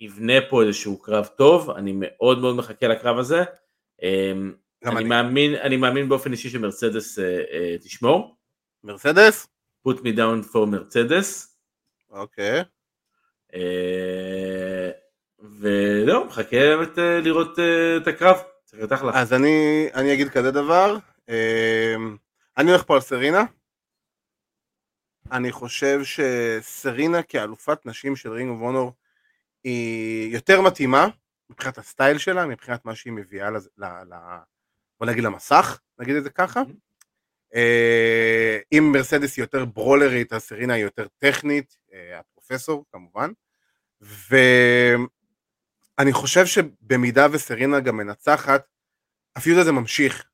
יבנה 0.00 0.34
פה 0.50 0.62
איזשהו 0.62 0.98
קרב 0.98 1.26
טוב, 1.36 1.70
אני 1.70 1.92
מאוד 1.94 2.38
מאוד 2.38 2.56
מחכה 2.56 2.88
לקרב 2.88 3.18
הזה. 3.18 3.44
אה, 4.02 4.32
אני, 4.84 4.96
אני. 4.96 5.04
מאמין, 5.04 5.54
אני 5.54 5.76
מאמין 5.76 6.08
באופן 6.08 6.32
אישי 6.32 6.50
שמרצדס 6.50 7.18
אה, 7.18 7.42
אה, 7.52 7.76
תשמור. 7.78 8.36
מרצדס? 8.84 9.46
put 9.88 9.96
me 9.96 10.16
down 10.16 10.52
for 10.52 10.66
מרצדס. 10.66 11.58
אוקיי. 12.10 12.62
אה, 13.54 14.90
וזהו, 15.40 16.24
מחכה 16.24 16.56
באמת 16.56 16.98
אה, 16.98 17.20
לראות 17.20 17.58
אה, 17.58 17.96
את 17.96 18.06
הקרב. 18.06 18.36
אז 19.14 19.32
אני, 19.32 19.88
אני 19.94 20.12
אגיד 20.12 20.28
כזה 20.28 20.50
דבר, 20.50 20.96
אה, 21.28 21.94
אני 22.58 22.70
הולך 22.70 22.84
פה 22.86 22.94
על 22.94 23.00
סרינה, 23.00 23.44
אני 25.32 25.52
חושב 25.52 26.00
שסרינה 26.04 27.22
כאלופת 27.22 27.86
נשים 27.86 28.16
של 28.16 28.32
Ring 28.32 28.50
of 28.50 28.60
Honor 28.60 28.92
היא 29.64 30.34
יותר 30.34 30.60
מתאימה 30.60 31.06
מבחינת 31.50 31.78
ה 31.78 31.85
style 31.85 32.18
שלה, 32.18 32.46
מבחינת 32.46 32.84
מה 32.84 32.94
שהיא 32.94 33.12
מביאה 33.12 33.50
לז... 33.50 33.68
ל... 33.78 33.84
ל... 33.84 34.14
בוא 35.00 35.06
נגיד 35.06 35.24
למסך, 35.24 35.80
נגיד 35.98 36.16
את 36.16 36.24
זה 36.24 36.30
ככה. 36.30 36.62
אה, 37.54 38.58
אם 38.72 38.92
מרסדס 38.92 39.36
היא 39.36 39.42
יותר 39.42 39.64
ברולרית, 39.64 40.32
אז 40.32 40.42
סרינה 40.42 40.74
היא 40.74 40.84
יותר 40.84 41.06
טכנית, 41.18 41.76
אה, 41.92 42.18
הפרופסור 42.18 42.84
כמובן. 42.92 43.30
ואני 44.00 45.02
חושב 46.12 46.46
שבמידה 46.46 47.26
וסרינה 47.32 47.80
גם 47.80 47.96
מנצחת, 47.96 48.64
הפיוד 49.36 49.58
הזה 49.58 49.72
ממשיך, 49.72 50.24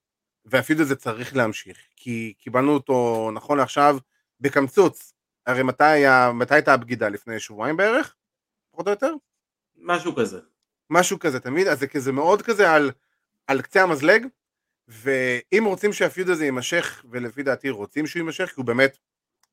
והפיוד 0.44 0.80
הזה 0.80 0.96
צריך 0.96 1.36
להמשיך, 1.36 1.78
כי 1.96 2.34
קיבלנו 2.38 2.74
אותו 2.74 3.30
נכון 3.34 3.58
לעכשיו 3.58 3.98
בקמצוץ, 4.42 5.14
הרי 5.46 5.62
מתי, 5.62 5.84
היה, 5.84 6.32
מתי 6.34 6.54
הייתה 6.54 6.74
הבגידה? 6.74 7.08
לפני 7.08 7.40
שבועיים 7.40 7.76
בערך? 7.76 8.14
פחות 8.72 8.86
או 8.86 8.90
יותר? 8.90 9.14
משהו 9.76 10.14
כזה. 10.14 10.40
משהו 10.90 11.18
כזה, 11.18 11.40
תמיד, 11.40 11.66
אז 11.66 11.78
זה 11.78 11.86
כזה 11.86 12.12
מאוד 12.12 12.42
כזה 12.42 12.70
על, 12.70 12.90
על 13.46 13.62
קצה 13.62 13.82
המזלג, 13.82 14.26
ואם 14.88 15.64
רוצים 15.64 15.92
שהפיוד 15.92 16.28
הזה 16.28 16.44
יימשך, 16.44 17.04
ולפי 17.10 17.42
דעתי 17.42 17.70
רוצים 17.70 18.06
שהוא 18.06 18.20
יימשך, 18.20 18.46
כי 18.46 18.54
הוא 18.56 18.64
באמת, 18.64 18.98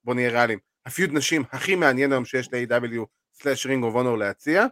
בוא 0.04 0.14
נהיה 0.14 0.32
ריאליים, 0.32 0.60
הפיוד 0.86 1.10
נשים 1.14 1.44
הכי 1.52 1.76
מעניין 1.76 2.12
היום 2.12 2.26
שיש 2.26 2.50
ל-AW/ring 2.54 3.84
of 3.84 3.96
honor 3.96 4.18
להציע, 4.18 4.66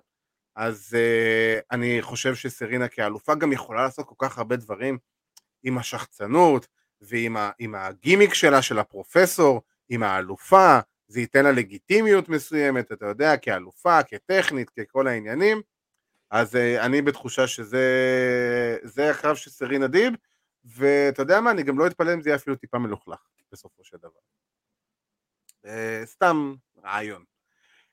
אז 0.55 0.97
uh, 0.97 1.61
אני 1.71 2.01
חושב 2.01 2.35
שסרינה 2.35 2.87
כאלופה 2.87 3.35
גם 3.35 3.51
יכולה 3.51 3.83
לעשות 3.83 4.05
כל 4.07 4.15
כך 4.17 4.37
הרבה 4.37 4.55
דברים 4.55 4.97
עם 5.63 5.77
השחצנות 5.77 6.67
ועם 7.01 7.75
הגימיק 7.75 8.33
שלה, 8.33 8.61
של 8.61 8.79
הפרופסור, 8.79 9.61
עם 9.89 10.03
האלופה, 10.03 10.79
זה 11.07 11.19
ייתן 11.19 11.43
לה 11.43 11.51
לגיטימיות 11.51 12.29
מסוימת, 12.29 12.91
אתה 12.91 13.05
יודע, 13.05 13.37
כאלופה, 13.37 14.03
כטכנית, 14.03 14.69
ככל 14.69 15.07
העניינים, 15.07 15.61
אז 16.31 16.55
uh, 16.55 16.85
אני 16.85 17.01
בתחושה 17.01 17.47
שזה 17.47 19.09
הקרב 19.09 19.35
של 19.35 19.51
סרינה 19.51 19.87
דיב, 19.87 20.13
ואתה 20.65 21.21
יודע 21.21 21.41
מה, 21.41 21.51
אני 21.51 21.63
גם 21.63 21.79
לא 21.79 21.87
אתפלא 21.87 22.13
אם 22.13 22.21
זה 22.21 22.29
יהיה 22.29 22.37
אפילו 22.37 22.55
טיפה 22.55 22.77
מלוכלך, 22.77 23.19
בסופו 23.51 23.83
של 23.83 23.97
דבר. 23.97 24.19
אה, 25.65 26.05
סתם 26.05 26.55
רעיון. 26.83 27.23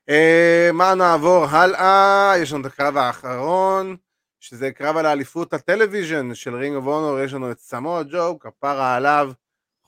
אה, 0.09 0.73
מה 0.73 0.95
נעבור 0.95 1.45
הלאה? 1.45 2.33
יש 2.41 2.53
לנו 2.53 2.67
את 2.67 2.73
הקרב 2.73 2.97
האחרון, 2.97 3.95
שזה 4.39 4.71
קרב 4.71 4.97
על 4.97 5.05
האליפות 5.05 5.53
ה 5.53 5.61
television 5.61 6.35
של 6.35 6.55
Ring 6.55 6.75
of 6.75 6.85
Honor, 6.85 7.19
יש 7.19 7.33
לנו 7.33 7.51
את 7.51 7.59
סמואל 7.59 8.03
ג'ו, 8.11 8.39
כפרה 8.39 8.95
עליו, 8.95 9.31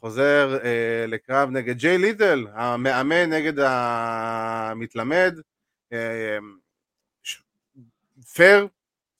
חוזר 0.08 0.58
אה, 0.64 1.05
לקרב 1.08 1.49
נגד 1.49 1.78
ג'יי 1.78 1.97
ליטל, 1.97 2.47
המאמן 2.53 3.30
נגד 3.30 3.53
המתלמד, 3.60 5.39
אה, 5.93 6.38
ש... 7.24 7.41
פייר, 8.34 8.68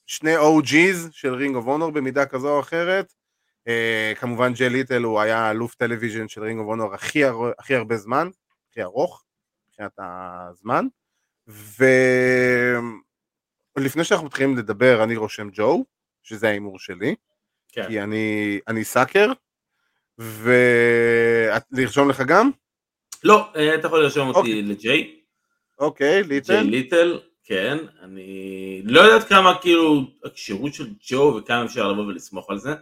שני 0.06 0.38
OG's 0.38 1.12
של 1.12 1.34
Ring 1.34 1.56
of 1.56 1.68
Honor 1.68 1.92
במידה 1.92 2.26
כזו 2.26 2.56
או 2.56 2.60
אחרת, 2.60 3.14
אה, 3.68 4.14
כמובן 4.20 4.54
ג'יי 4.54 4.70
ליטל 4.70 5.04
הוא 5.04 5.20
היה 5.20 5.52
אלוף 5.52 5.76
television 5.76 6.28
של 6.28 6.44
Ring 6.44 6.60
of 6.60 6.68
Honor 6.68 6.94
הכי, 6.94 7.24
הר... 7.24 7.52
הכי 7.60 7.76
הרבה 7.76 7.98
זמן, 7.98 8.30
הכי 8.70 8.84
ארוך, 8.84 9.24
מבחינת 9.70 10.00
הזמן, 10.00 10.86
ולפני 13.78 14.04
שאנחנו 14.04 14.26
מתחילים 14.26 14.58
לדבר 14.58 15.04
אני 15.04 15.16
רושם 15.16 15.50
ג'ו, 15.54 15.86
שזה 16.24 16.48
ההימור 16.48 16.80
שלי, 16.80 17.16
כן. 17.72 17.88
כי 17.88 18.02
אני, 18.02 18.60
אני 18.68 18.84
sucker, 18.84 19.32
ולרשום 20.20 22.10
לך 22.10 22.22
גם? 22.28 22.52
לא, 23.24 23.50
אה, 23.56 23.76
אתה 23.76 23.88
יכול 23.88 24.04
לרשום 24.04 24.28
אותי 24.28 24.40
אוקיי. 24.40 24.62
לג'יי. 24.62 25.20
אוקיי, 25.80 26.24
ליטל. 26.24 26.54
ג'יי 26.54 26.64
ליטל, 26.64 27.20
כן. 27.44 27.78
אני 28.02 28.82
לא 28.86 29.02
יודעת 29.02 29.28
כמה 29.28 29.62
כאילו 29.62 30.04
הכשירות 30.24 30.74
של 30.74 30.88
ג'ו 31.10 31.36
וכמה 31.38 31.66
אפשר 31.66 31.92
לבוא 31.92 32.04
ולסמוך 32.04 32.50
על 32.50 32.60
זה. 32.60 32.74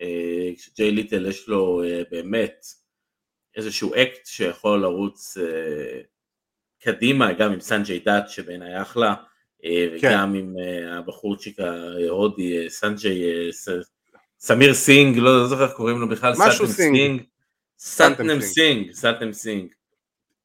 אה, 0.00 0.50
כשג'יי 0.56 0.90
ליטל 0.90 1.26
יש 1.26 1.48
לו 1.48 1.82
אה, 1.84 2.02
באמת 2.10 2.66
איזשהו 3.56 3.94
אקט 3.94 4.26
שיכול 4.26 4.80
לרוץ 4.80 5.36
קדימה, 6.82 7.32
גם 7.32 7.52
עם 7.52 7.60
סנג'יי 7.60 7.98
דאט 7.98 8.28
שבעיניי 8.28 8.82
אחלה, 8.82 9.14
וגם 9.92 10.32
כן. 10.32 10.38
עם 10.38 10.54
הבחורצ'יק 10.90 11.60
ההודי 11.60 12.70
סנג'יי 12.70 13.52
סמיר 14.38 14.74
סינג, 14.74 15.18
לא 15.18 15.46
זוכר 15.46 15.64
איך 15.64 15.72
קוראים 15.72 15.98
לו 16.00 16.08
בכלל, 16.08 16.32
משהו 16.38 16.66
סינג. 16.66 17.22
סטנם 17.78 18.40
סינג, 18.40 18.92
סטנם 18.92 19.32
סינג. 19.32 19.72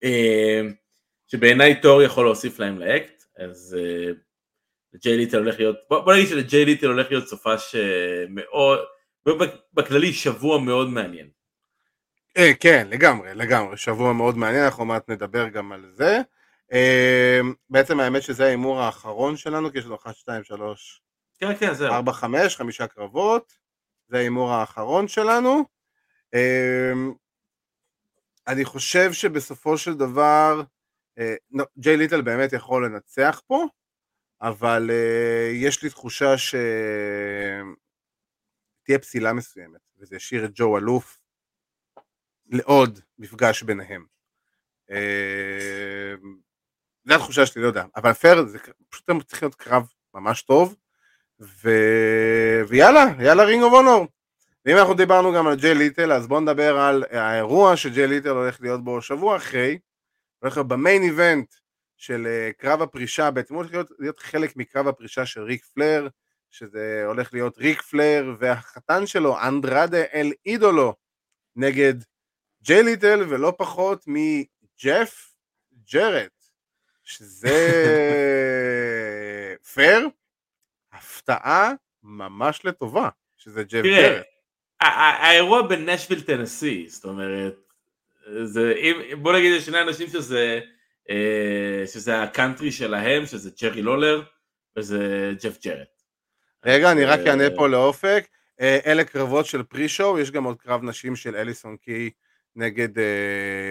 אה, 0.04 0.62
שבעיניי 1.28 1.82
תור 1.82 2.02
יכול 2.02 2.26
להוסיף 2.26 2.60
להם 2.60 2.80
לאקט, 2.80 3.24
אז 3.38 3.78
אה, 3.80 4.12
ג'יי 4.96 5.18
ליטל 5.18 5.38
הולך 5.38 5.60
להיות, 5.60 5.76
בוא 5.90 6.14
נגיד 6.14 6.28
שלג'יי 6.28 6.66
ליטל 6.66 6.88
הולך 6.88 7.08
להיות 7.10 7.28
סופש 7.28 7.76
אה, 7.76 8.26
מאוד, 8.30 8.80
בכללי 9.74 10.14
שבוע 10.14 10.60
מאוד 10.60 10.90
מעניין. 10.90 11.30
כן, 12.60 12.88
לגמרי, 12.90 13.34
לגמרי, 13.34 13.78
שבוע 13.78 14.14
מאוד 14.14 14.38
מעניין, 14.38 14.64
אנחנו 14.64 14.86
מעט 14.86 15.10
נדבר 15.10 15.48
גם 15.48 15.72
על 15.72 15.86
זה. 15.94 16.22
בעצם 17.70 18.00
האמת 18.00 18.24
שזה 18.24 18.46
ההימור 18.46 18.82
האחרון 18.82 19.38
שלנו, 19.38 19.72
כי 19.72 19.78
יש 19.78 19.86
לנו 19.86 19.96
1, 19.96 20.16
2, 20.16 20.44
3, 20.44 21.02
4, 21.82 22.14
5, 22.14 22.58
חמישה 22.58 22.88
קרבות. 22.88 23.61
זה 24.12 24.18
ההימור 24.18 24.52
האחרון 24.52 25.08
שלנו. 25.08 25.66
אני 28.48 28.66
חושב 28.66 29.14
שבסופו 29.14 29.78
של 29.78 29.94
דבר, 29.94 30.62
ג'יי 31.78 31.98
ליטל 31.98 32.22
באמת 32.22 32.54
יכול 32.54 32.86
לנצח 32.86 33.42
פה, 33.48 33.66
אבל 34.42 34.90
יש 35.54 35.84
לי 35.84 35.90
תחושה 35.90 36.38
שתהיה 36.38 36.60
פסילה 39.02 39.34
מסוימת, 39.34 39.82
וזה 39.98 40.16
ישאיר 40.16 40.46
את 40.46 40.52
ג'ו 40.54 40.78
אלוף 40.78 41.22
לעוד 42.46 43.00
מפגש 43.18 43.64
ביניהם. 43.64 44.06
זו 47.06 47.16
התחושה 47.16 47.46
שלי, 47.46 47.62
לא 47.62 47.68
יודע, 47.68 47.86
אבל 47.96 48.14
פייר 48.14 48.46
זה 48.46 48.60
פשוט 48.90 49.10
צריך 49.28 49.44
להיות 49.44 49.56
קרב 49.56 49.90
ממש 50.14 50.42
טוב, 50.42 50.76
ו... 51.42 51.70
ויאללה, 52.68 53.06
יאללה 53.20 53.44
Ring 53.44 53.64
of 53.64 53.74
Honor. 53.74 54.08
ואם 54.66 54.78
אנחנו 54.78 54.94
דיברנו 54.94 55.34
גם 55.34 55.48
על 55.48 55.56
ג'יי 55.56 55.76
לית'ל, 55.76 56.12
אז 56.12 56.28
בואו 56.28 56.40
נדבר 56.40 56.78
על 56.78 57.04
האירוע 57.12 57.78
שג'יי 57.78 58.08
לית'ל 58.08 58.30
הולך 58.30 58.62
להיות 58.62 58.84
בו 58.84 59.02
שבוע 59.02 59.38
אחרי, 59.38 59.80
הולך 60.40 60.58
להיות 60.58 60.68
ב 60.68 60.75
main 60.75 61.04
event 61.04 61.54
של 61.98 62.28
אה, 62.28 62.52
קרב 62.58 62.82
הפרישה, 62.82 63.32
בעצם 63.32 63.56
הולך 63.56 63.72
להיות, 63.72 63.92
להיות 64.00 64.20
חלק 64.20 64.56
מקרב 64.56 64.88
הפרישה 64.88 65.26
של 65.26 65.42
ריק 65.42 65.66
פלייר, 65.66 66.08
שזה 66.52 67.04
הולך 67.06 67.34
להיות 67.34 67.58
ריק 67.58 67.82
פלייר 67.82 68.36
והחתן 68.40 69.06
שלו, 69.06 69.38
אנדרדה 69.42 70.04
אל 70.14 70.32
אידולו, 70.46 70.96
נגד 71.56 71.94
ג'יי 72.62 72.84
לית'ל, 72.84 73.26
ולא 73.30 73.54
פחות 73.58 74.04
מג'ף 74.08 75.34
ג'רט, 75.94 76.32
שזה 77.04 77.58
פייר, 79.74 80.10
הפתעה 81.02 81.72
ממש 82.04 82.66
לטובה, 82.66 83.10
שזה 83.38 83.64
ג'ף 83.64 83.84
ג'רט. 83.84 84.26
האירוע 84.82 85.62
בנשוויל 85.62 86.22
טנסי, 86.22 86.86
זאת 86.90 87.06
אומרת, 87.06 87.56
זה, 88.44 88.74
אם, 88.78 89.24
בוא 89.24 89.34
נגיד 89.34 89.62
שני 89.62 89.82
אנשים 89.82 90.08
שזה, 90.08 90.60
אה, 91.10 91.84
שזה 91.86 92.24
הקאנטרי 92.24 92.72
שלהם, 92.72 93.26
שזה 93.26 93.50
ג'רי 93.62 93.82
לולר 93.82 94.24
וזה 94.78 95.32
ג'ף 95.44 95.58
ג'רט. 95.66 96.02
רגע, 96.66 96.92
אני 96.92 97.06
רק 97.06 97.20
אה, 97.20 97.30
אענה 97.30 97.50
פה 97.56 97.68
לאופק. 97.68 98.28
אה, 98.62 98.80
אלה 98.86 99.04
קרבות 99.04 99.46
של 99.46 99.64
pre-show, 99.64 100.20
יש 100.20 100.32
גם 100.32 100.44
עוד 100.44 100.58
קרב 100.58 100.84
נשים 100.84 101.16
של 101.16 101.36
אליסון 101.36 101.78
קי 101.78 102.10
נגד 102.56 102.90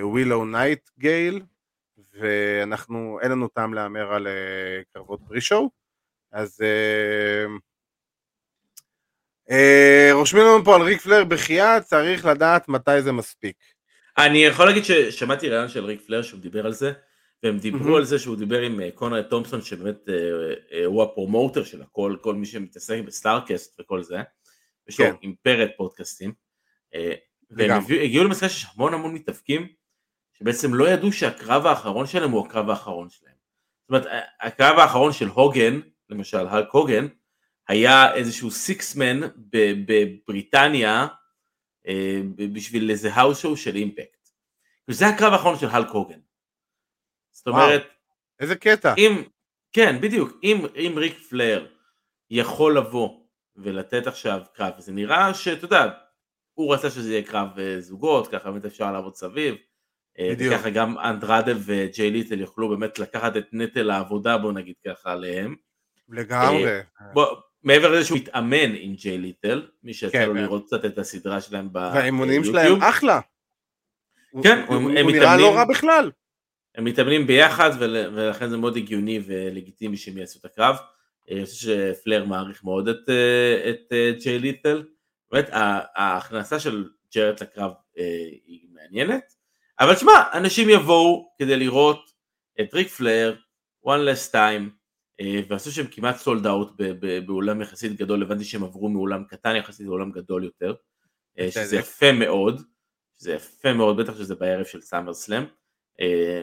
ווילו 0.03 0.45
נייט 0.45 0.91
גייל, 0.99 1.43
ואנחנו, 2.15 3.19
אין 3.23 3.31
לנו 3.31 3.49
טעם 3.49 3.75
להמר 3.75 4.15
על 4.15 4.27
קרבות 4.93 5.21
pre-show, 5.29 5.71
אז 6.33 6.61
אה, 9.51 10.11
רושמים 10.13 10.43
לנו 10.43 10.65
פה 10.65 10.75
על 10.75 10.83
ריק 10.83 11.01
פלייר 11.01 11.25
בחייאת, 11.25 11.81
צריך 11.81 12.25
לדעת 12.25 12.69
מתי 12.69 13.03
זה 13.03 13.13
מספיק. 13.13 13.57
אני 14.19 14.39
יכול 14.39 14.67
להגיד 14.67 14.85
ששמעתי 14.85 15.49
ריאיון 15.49 15.69
של 15.69 15.85
ריק 15.85 16.01
פלייר 16.07 16.23
שהוא 16.23 16.41
דיבר 16.41 16.67
על 16.67 16.73
זה, 16.73 16.93
והם 17.43 17.59
דיברו 17.59 17.97
על 17.97 18.05
זה 18.05 18.19
שהוא 18.19 18.37
דיבר 18.37 18.61
עם 18.61 18.81
אה, 18.81 18.91
קונרד 18.95 19.23
תומפסון 19.23 19.63
שבאמת 19.63 20.09
אה, 20.09 20.85
הוא 20.85 21.03
הפרומוטר 21.03 21.65
של 21.65 21.83
הכל, 21.83 22.17
כל 22.21 22.35
מי 22.35 22.47
שמתעסק 22.47 23.01
ב 23.07 23.14
Starrcast 23.14 23.81
וכל 23.81 24.03
זה, 24.03 24.19
יש 24.89 25.01
לו 25.01 25.07
כן. 25.07 25.15
אימפריית 25.23 25.71
פודקאסטים, 25.77 26.33
והם 27.51 27.83
הגיעו 28.03 28.25
למסקנה 28.25 28.49
שיש 28.49 28.67
המון 28.75 28.95
המון 28.95 29.15
מתאבקים 29.15 29.69
שבעצם 30.39 30.75
לא 30.75 30.89
ידעו 30.89 31.13
שהקרב 31.13 31.67
האחרון 31.67 32.07
שלהם 32.07 32.31
הוא 32.31 32.47
הקרב 32.47 32.71
האחרון 32.71 33.09
שלהם. 33.11 33.35
זאת 33.81 33.89
אומרת, 33.89 34.07
הקרב 34.41 34.79
האחרון 34.79 35.13
של 35.13 35.29
הוגן, 35.29 35.81
למשל 36.11 36.47
הלק 36.47 36.69
הוגן, 36.73 37.07
היה 37.69 38.15
איזשהו 38.15 38.51
six-man 38.51 39.21
בבריטניה 39.87 41.07
אה, 41.87 42.21
בשביל 42.53 42.91
איזה 42.91 43.15
האוס 43.15 43.41
שואו 43.41 43.57
של 43.57 43.77
Impact. 43.77 44.29
וזה 44.89 45.07
הקרב 45.07 45.33
האחרון 45.33 45.59
של 45.59 45.67
הלק 45.67 45.89
הוגן. 45.89 46.21
זאת 47.31 47.47
אומרת, 47.47 47.83
איזה 48.41 48.57
קטע. 48.57 48.95
אם, 48.99 49.23
כן, 49.73 50.01
בדיוק, 50.01 50.33
אם, 50.43 50.67
אם 50.77 50.95
ריק 50.97 51.19
פלייר 51.19 51.67
יכול 52.31 52.77
לבוא 52.77 53.21
ולתת 53.57 54.07
עכשיו 54.07 54.41
קרב, 54.55 54.73
זה 54.79 54.93
נראה 54.93 55.35
שאתה 55.35 55.65
יודע, 55.65 55.91
הוא 56.55 56.75
רצה 56.75 56.91
שזה 56.91 57.13
יהיה 57.13 57.23
קרב 57.23 57.59
אה, 57.59 57.81
זוגות, 57.81 58.29
ככה 58.29 58.51
באמת 58.51 58.65
אפשר 58.65 58.93
לעבוד 58.93 59.15
סביב. 59.15 59.55
אה, 60.19 60.31
בדיוק. 60.31 60.55
וככה 60.55 60.71
גם 60.71 60.99
אנדרדה 60.99 61.53
וג'יי 61.65 62.11
ליטל 62.11 62.41
יוכלו 62.41 62.69
באמת 62.69 62.99
לקחת 62.99 63.37
את 63.37 63.47
נטל 63.53 63.91
העבודה, 63.91 64.39
בוא 64.39 64.53
נגיד 64.53 64.75
ככה, 64.87 65.13
עליהם. 65.13 65.57
לגמרי. 66.11 66.81
בוא, 67.13 67.27
מעבר 67.63 67.93
לזה 67.93 68.05
שהוא 68.05 68.19
התאמן 68.19 68.75
עם 68.75 68.95
ג'יי 68.95 69.19
ליטל, 69.19 69.69
מי 69.83 69.95
שיצא 69.95 70.13
כן, 70.13 70.29
לו. 70.29 70.35
לראות 70.35 70.67
קצת 70.67 70.85
את 70.85 70.99
הסדרה 70.99 71.41
שלהם 71.41 71.73
ביוטיוב. 71.73 71.95
והאימונים 71.95 72.45
שלהם 72.45 72.83
אחלה. 72.83 73.21
כן, 74.43 74.65
הוא, 74.67 74.77
הם, 74.77 74.83
הוא, 74.83 74.91
הם 74.91 75.05
הוא 75.05 75.13
נראה 75.13 75.37
לא 75.37 75.55
רע 75.55 75.65
בכלל. 75.65 76.11
הם 76.75 76.85
מתאמנים 76.85 77.27
ביחד 77.27 77.71
ולכן 77.79 78.49
זה 78.49 78.57
מאוד 78.57 78.77
הגיוני 78.77 79.21
ולגיטימי 79.27 79.97
שהם 79.97 80.19
יעשו 80.19 80.39
את 80.39 80.45
הקרב. 80.45 80.77
אה, 81.31 81.37
אני 81.37 81.45
חושב 81.45 81.57
שפלר 81.97 82.25
מעריך 82.25 82.65
מאוד 82.65 82.89
את, 82.89 83.09
אה, 83.09 83.71
את 83.71 83.93
אה, 83.93 84.13
ג'יי 84.21 84.39
ליטל. 84.39 84.85
באמת 85.33 85.49
ההכנסה 85.95 86.61
של 86.61 86.89
ג'רט 87.15 87.43
לקרב 87.43 87.73
היא 88.47 88.67
מעניינת. 88.73 89.35
אבל 89.81 89.97
שמע, 89.97 90.13
אנשים 90.33 90.69
יבואו 90.69 91.33
כדי 91.39 91.57
לראות 91.57 92.11
את 92.61 92.75
ריק 92.75 92.89
פלר, 92.89 93.37
one 93.87 93.89
less 93.89 94.33
time, 94.33 94.35
אה, 94.35 94.80
ועשו 95.49 95.73
שהם 95.73 95.87
כמעט 95.91 96.17
סולד 96.17 96.47
אאוט 96.47 96.73
באולם 97.27 97.63
יחסית 97.63 97.97
גדול, 97.97 98.23
הבנתי 98.23 98.45
שהם 98.45 98.65
עברו 98.65 98.89
מאולם 98.89 99.25
קטן 99.25 99.57
יחסית 99.57 99.87
לאולם 99.87 100.11
גדול 100.11 100.45
יותר, 100.45 100.75
אה, 101.39 101.51
שזה 101.51 101.77
יפה 101.77 102.13
מאוד, 102.13 102.63
שזה 103.19 103.33
יפה 103.33 103.73
מאוד, 103.73 104.01
בטח 104.01 104.19
שזה 104.19 104.35
בערב 104.35 104.65
של 104.65 104.81
סאמר 104.81 105.15
סלאם. 105.15 105.45
אה, 106.01 106.43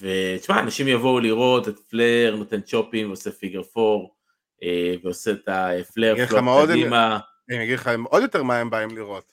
ותשמע, 0.00 0.60
אנשים 0.60 0.88
יבואו 0.88 1.20
לראות 1.20 1.68
את 1.68 1.78
פלייר 1.78 2.36
נותן 2.38 2.60
צ'ופים 2.60 3.06
ועושה 3.06 3.30
figure 3.30 3.62
four, 3.62 4.14
ועושה 5.02 5.30
את 5.30 5.48
ה 5.48 5.59
Flair 5.59 6.14
flop 6.28 6.68
קדימה. 6.68 7.18
אני 7.50 7.64
אגיד 7.64 7.78
לך 7.78 7.90
עוד 8.04 8.22
יותר 8.22 8.42
מה 8.42 8.58
הם 8.58 8.70
באים 8.70 8.90
לראות. 8.96 9.32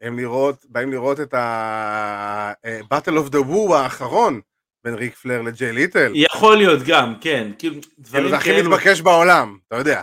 הם 0.00 0.18
לראות, 0.18 0.66
באים 0.68 0.92
לראות 0.92 1.20
את 1.20 1.34
ה-Battle 1.34 3.26
of 3.26 3.32
the 3.32 3.50
Woo 3.50 3.74
האחרון, 3.74 4.40
בין 4.88 4.98
ריק 4.98 5.14
פלייר 5.14 5.42
לג'יי 5.42 5.72
לית'ל. 5.72 6.12
יכול 6.14 6.56
להיות 6.56 6.80
גם, 6.86 7.14
כן. 7.20 7.50
כאילו, 7.58 7.74
דברים 7.98 8.28
זה 8.28 8.36
הכי 8.36 8.62
מתבקש 8.62 9.00
בעולם, 9.00 9.58
אתה 9.68 9.76
יודע. 9.76 10.02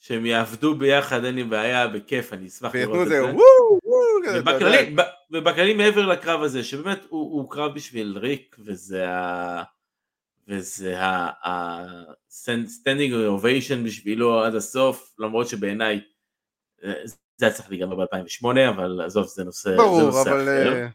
שהם 0.00 0.26
יעבדו 0.26 0.74
ביחד, 0.74 1.24
אין 1.24 1.34
לי 1.34 1.44
בעיה, 1.44 1.88
בכיף, 1.88 2.32
אני 2.32 2.46
אשמח 2.46 2.74
לראות 2.74 3.02
את 3.02 3.08
זה. 3.08 3.24
וואו, 3.24 3.78
וואו, 3.84 4.02
ובכללי, 5.32 5.74
מעבר 5.74 6.06
לקרב 6.06 6.42
הזה, 6.42 6.64
שבאמת 6.64 7.00
הוא, 7.08 7.32
הוא 7.32 7.50
קרב 7.50 7.74
בשביל 7.74 8.18
ריק, 8.18 8.56
וזה 8.66 9.08
ה... 9.08 9.62
וזה 10.48 11.00
ה-standing 11.00 13.12
ovation 13.40 13.84
בשבילו 13.84 14.44
עד 14.44 14.54
הסוף, 14.54 15.14
למרות 15.18 15.48
שבעיניי 15.48 16.00
אה, 16.84 16.92
זה 17.36 17.46
היה 17.46 17.54
צריך 17.54 17.70
להיגמר 17.70 17.96
ב-2008, 17.96 18.46
אבל 18.68 19.00
עזוב, 19.04 19.26
זה 19.26 19.44
נושא, 19.44 19.76
ברור, 19.76 20.00
זה 20.00 20.06
נושא 20.06 20.30
אבל, 20.30 20.42
אחר. 20.42 20.72
אה, 20.72 20.86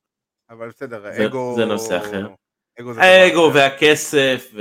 אבל 0.49 0.69
בסדר, 0.69 1.07
האגו... 1.07 1.53
זה 1.57 1.65
נושא 1.65 1.97
אחר. 1.97 2.27
האגו 2.97 3.51
והכסף 3.53 4.51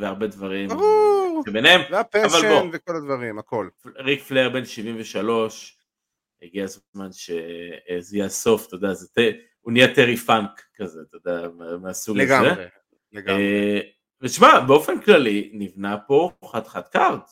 והרבה 0.00 0.26
דברים. 0.26 0.68
ברור. 0.68 1.42
שביניהם, 1.46 1.80
והפשן 1.90 2.70
וכל 2.72 2.96
הדברים, 2.96 3.38
הכל. 3.38 3.68
ריק 3.96 4.22
פלר 4.22 4.48
בן 4.48 4.64
73, 4.64 5.78
הגיע 6.42 6.64
הזמן 6.64 7.12
שזה 7.12 8.16
יהיה 8.16 8.26
הסוף, 8.26 8.66
אתה 8.66 8.76
יודע, 8.76 8.92
הוא 9.60 9.72
נהיה 9.72 9.94
טרי 9.94 10.16
פאנק 10.16 10.62
כזה, 10.76 11.00
אתה 11.08 11.16
יודע, 11.16 11.48
מהסוג 11.82 12.20
הזה. 12.20 12.34
לגמרי, 12.34 12.64
לגמרי. 13.12 13.42
אה, 13.42 13.80
ושמע, 14.20 14.60
באופן 14.60 15.00
כללי 15.00 15.50
נבנה 15.52 15.98
פה 15.98 16.30
חד 16.44 16.88
card. 16.92 17.30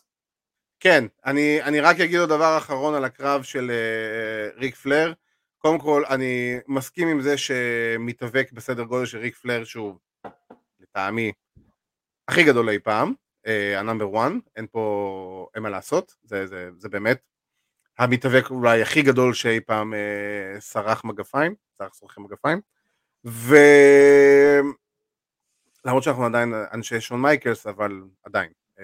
כן, 0.80 1.04
אני, 1.26 1.62
אני 1.62 1.80
רק 1.80 2.00
אגיד 2.00 2.18
עוד 2.20 2.28
דבר 2.28 2.58
אחרון 2.58 2.94
על 2.94 3.04
הקרב 3.04 3.42
של 3.42 3.70
אה, 3.70 4.60
ריק 4.60 4.74
פלייר. 4.74 5.12
קודם 5.58 5.78
כל, 5.78 6.02
אני 6.08 6.58
מסכים 6.68 7.08
עם 7.08 7.20
זה 7.20 7.38
שמתאבק 7.38 8.52
בסדר 8.52 8.82
גודל 8.82 9.06
של 9.06 9.18
ריק 9.18 9.36
פלייר, 9.36 9.64
שוב, 9.64 9.98
לטעמי, 10.80 11.32
הכי 12.28 12.44
גדול 12.44 12.68
אי 12.68 12.78
פעם, 12.78 13.12
ה 13.76 13.82
number 13.82 14.14
אה, 14.14 14.18
1, 14.18 14.32
אין 14.56 14.66
פה, 14.70 15.48
מה 15.56 15.68
לעשות, 15.68 16.14
זה, 16.22 16.46
זה, 16.46 16.70
זה 16.76 16.88
באמת 16.88 17.20
המתאבק 17.98 18.50
אולי 18.50 18.82
הכי 18.82 19.02
גדול 19.02 19.34
שאי 19.34 19.60
פעם 19.60 19.94
uh, 19.94 20.60
סרח 20.60 21.04
מגפיים, 21.04 21.54
סרח 21.78 21.94
סורחי 21.94 22.20
מגפיים, 22.20 22.60
ו... 23.24 23.56
למרות 25.84 26.02
שאנחנו 26.02 26.26
עדיין 26.26 26.54
אנשי 26.72 27.00
שון 27.00 27.22
מייקלס, 27.22 27.66
אבל 27.66 28.02
עדיין, 28.24 28.50
אה, 28.76 28.80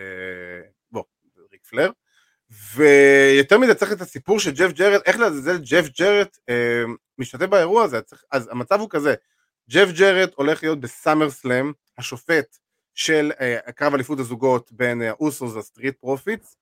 בוא, 0.90 1.04
ריק 1.52 1.64
פלייר. 1.64 1.90
ויותר 2.50 3.58
מזה 3.58 3.74
צריך 3.74 3.92
את 3.92 4.00
הסיפור 4.00 4.40
של 4.40 4.50
ג'ף 4.50 4.72
ג'רט, 4.72 5.02
איך 5.06 5.18
לעזאזל 5.18 5.58
ג'ף 5.58 5.88
ג'רט 6.00 6.38
אה, 6.48 6.84
משתתף 7.18 7.46
באירוע 7.46 7.84
הזה, 7.84 8.00
צריך, 8.02 8.24
אז 8.30 8.48
המצב 8.52 8.80
הוא 8.80 8.90
כזה, 8.90 9.14
ג'ף 9.70 9.88
ג'רט 9.98 10.34
הולך 10.34 10.62
להיות 10.62 10.80
ב 10.80 11.30
SummerSlam, 11.30 11.72
השופט 11.98 12.58
של 12.94 13.32
אה, 13.40 13.72
קרב 13.72 13.94
אליפות 13.94 14.18
הזוגות 14.18 14.72
בין 14.72 15.02
האוסוס 15.02 15.56
ל 15.56 15.62
Street 15.62 15.96
Profits, 16.00 16.56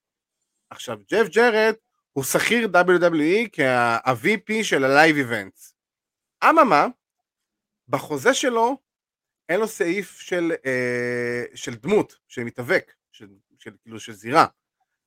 עכשיו 0.70 0.98
ג'ף 1.10 1.28
ג'רט 1.28 1.76
הוא 2.12 2.24
שכיר 2.24 2.68
WWE 2.74 3.48
כ-VP 3.52 4.64
של 4.64 4.84
ה-Live 4.84 5.16
Events. 5.16 5.72
אממה, 6.50 6.86
בחוזה 7.88 8.34
שלו 8.34 8.78
אין 9.48 9.60
לו 9.60 9.68
סעיף 9.68 10.20
של, 10.20 10.52
אה, 10.66 11.44
של 11.54 11.74
דמות, 11.74 12.18
של 12.28 12.44
מתאבק, 12.44 12.92
של, 13.12 13.28
של, 13.58 13.70
כאילו 13.82 14.00
של 14.00 14.12
זירה. 14.12 14.46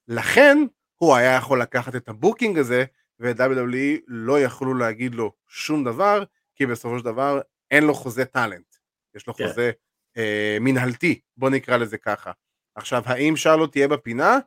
לכן 0.08 0.58
הוא 0.96 1.16
היה 1.16 1.36
יכול 1.36 1.62
לקחת 1.62 1.96
את 1.96 2.10
ה 2.10 2.16
booking 2.16 2.58
הזה, 2.58 2.86
ו-WWE 3.20 4.02
לא 4.08 4.40
יכלו 4.40 4.74
להגיד 4.74 5.16
לו 5.16 5.32
שום 5.48 5.84
דבר, 5.84 6.24
כי 6.56 6.66
בסופו 6.66 7.00
של 7.00 7.06
דבר 7.06 7.42
אין 7.72 7.84
לו 7.84 7.94
חוזה 7.94 8.26
talent. 8.26 8.76
יש 9.16 9.28
לו 9.28 9.34
כן. 9.34 9.48
חוזה 9.48 9.72
אה, 10.18 10.58
מנהלתי, 10.62 11.20
בוא 11.38 11.50
נקרא 11.50 11.78
לזה 11.78 11.98
ככה. 11.98 12.32
עכשיו, 12.76 13.02
האם 13.06 13.36
שרלוט 13.36 13.72
תהיה 13.72 13.88
בפינה? 13.88 14.38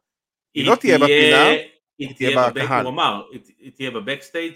היא 0.55 0.67
לא 0.67 0.75
תהיה 0.75 0.99
בפינה, 0.99 1.45
היא 1.99 2.15
תהיה 2.17 2.51
בקהל. 2.51 2.85
הוא 2.85 2.93
אמר, 2.93 3.23
היא 3.59 3.73
תהיה 3.73 3.91
בבקסטייג', 3.91 4.55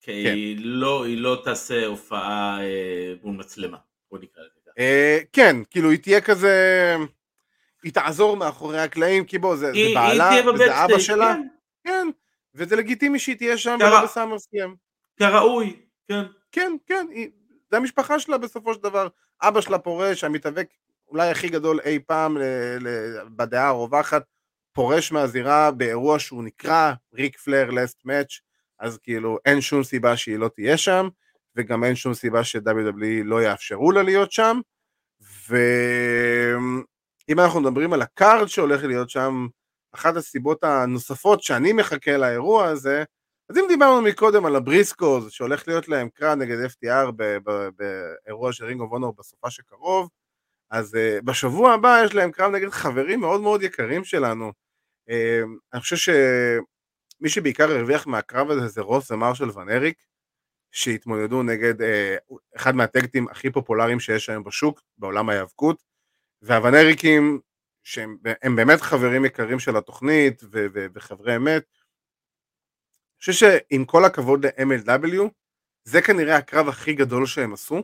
כי 0.00 0.24
כן. 0.24 0.34
היא, 0.34 0.56
לא, 0.60 1.04
היא 1.04 1.18
לא 1.18 1.40
תעשה 1.44 1.86
הופעה 1.86 2.58
אה, 2.60 3.14
מול 3.22 3.36
מצלמה, 3.36 3.78
בוא 4.10 4.18
נקרא 4.18 4.42
לזה. 4.42 4.70
אה, 4.78 5.18
כן, 5.32 5.56
כאילו 5.70 5.90
היא 5.90 5.98
תהיה 5.98 6.20
כזה, 6.20 6.96
היא 7.82 7.92
תעזור 7.92 8.36
מאחורי 8.36 8.80
הקלעים, 8.80 9.24
כי 9.24 9.38
בוא, 9.38 9.56
זה, 9.56 9.72
היא, 9.72 9.88
זה 9.88 9.94
בעלה, 9.94 10.50
וזה 10.54 10.84
אבא 10.84 10.98
שלה. 10.98 11.34
כן. 11.34 11.48
כן, 11.84 12.08
וזה 12.54 12.76
לגיטימי 12.76 13.18
שהיא 13.18 13.36
תהיה 13.36 13.58
שם 13.58 13.76
ולא 13.80 14.04
בסאמרסקיים. 14.04 14.76
כראוי, 15.16 15.76
כן. 16.08 16.22
כן, 16.52 16.76
כן, 16.86 17.06
היא, 17.10 17.30
זה 17.72 17.76
המשפחה 17.76 18.18
שלה 18.18 18.38
בסופו 18.38 18.74
של 18.74 18.80
דבר. 18.80 19.08
אבא 19.42 19.60
שלה 19.60 19.78
פורש, 19.78 20.24
המתאבק 20.24 20.66
אולי 21.08 21.30
הכי 21.30 21.48
גדול 21.48 21.80
אי 21.84 21.98
פעם 21.98 22.36
בדעה 23.36 23.68
הרווחת, 23.68 24.22
פורש 24.72 25.12
מהזירה 25.12 25.70
באירוע 25.70 26.18
שהוא 26.18 26.44
נקרא 26.44 26.92
ריק 27.14 27.38
פלייר 27.38 27.70
last 27.70 28.04
match, 28.04 28.40
אז 28.78 28.98
כאילו 28.98 29.38
אין 29.44 29.60
שום 29.60 29.82
סיבה 29.84 30.16
שהיא 30.16 30.38
לא 30.38 30.48
תהיה 30.48 30.76
שם, 30.76 31.08
וגם 31.56 31.84
אין 31.84 31.94
שום 31.94 32.14
סיבה 32.14 32.44
ש-WWE 32.44 33.24
לא 33.24 33.42
יאפשרו 33.42 33.92
לה 33.92 34.02
להיות 34.02 34.32
שם, 34.32 34.60
ואם 35.48 37.40
אנחנו 37.40 37.60
מדברים 37.60 37.92
על 37.92 38.02
ה 38.02 38.11
card 38.11 38.46
שהולך 38.46 38.84
להיות 38.84 39.10
שם, 39.10 39.46
אחת 39.94 40.16
הסיבות 40.16 40.64
הנוספות 40.64 41.42
שאני 41.42 41.72
מחכה 41.72 42.16
לאירוע 42.16 42.66
הזה, 42.66 43.04
אז 43.52 43.58
אם 43.58 43.64
דיברנו 43.68 44.02
מקודם 44.02 44.46
על 44.46 44.56
הבריסקוז 44.56 45.30
שהולך 45.30 45.68
להיות 45.68 45.88
להם 45.88 46.08
קרב 46.08 46.38
נגד 46.38 46.56
FTR 46.70 47.12
באירוע 47.76 48.52
של 48.52 48.64
רינג 48.64 48.80
אוף 48.80 49.18
בסופה 49.18 49.50
שקרוב, 49.50 50.08
אז 50.70 50.94
uh, 50.94 51.22
בשבוע 51.24 51.72
הבא 51.72 52.02
יש 52.04 52.14
להם 52.14 52.30
קרב 52.30 52.52
נגד 52.52 52.68
חברים 52.68 53.20
מאוד 53.20 53.40
מאוד 53.40 53.62
יקרים 53.62 54.04
שלנו. 54.04 54.52
Uh, 55.10 55.12
אני 55.72 55.80
חושב 55.80 55.96
שמי 55.96 57.28
שבעיקר 57.28 57.70
הרוויח 57.70 58.06
מהקרב 58.06 58.50
הזה 58.50 58.68
זה 58.68 58.80
רוס 58.80 59.10
ומרשל 59.10 59.58
ונריק, 59.58 60.02
שהתמודדו 60.70 61.42
נגד 61.42 61.80
uh, 61.80 62.34
אחד 62.56 62.74
מהטקטים 62.74 63.28
הכי 63.28 63.50
פופולריים 63.50 64.00
שיש 64.00 64.28
היום 64.28 64.44
בשוק, 64.44 64.82
בעולם 64.98 65.28
ההיאבקות, 65.28 65.82
והוונריקים, 66.42 67.40
שהם 67.82 68.16
באמת 68.56 68.80
חברים 68.80 69.24
יקרים 69.24 69.58
של 69.58 69.76
התוכנית 69.76 70.42
ו- 70.44 70.66
ו- 70.74 70.86
וחברי 70.94 71.36
אמת, 71.36 71.81
חושב 73.24 73.32
שעם 73.32 73.84
כל 73.84 74.04
הכבוד 74.04 74.46
ל-MLW, 74.46 75.22
זה 75.84 76.02
כנראה 76.02 76.36
הקרב 76.36 76.68
הכי 76.68 76.94
גדול 76.94 77.26
שהם 77.26 77.52
עשו, 77.52 77.82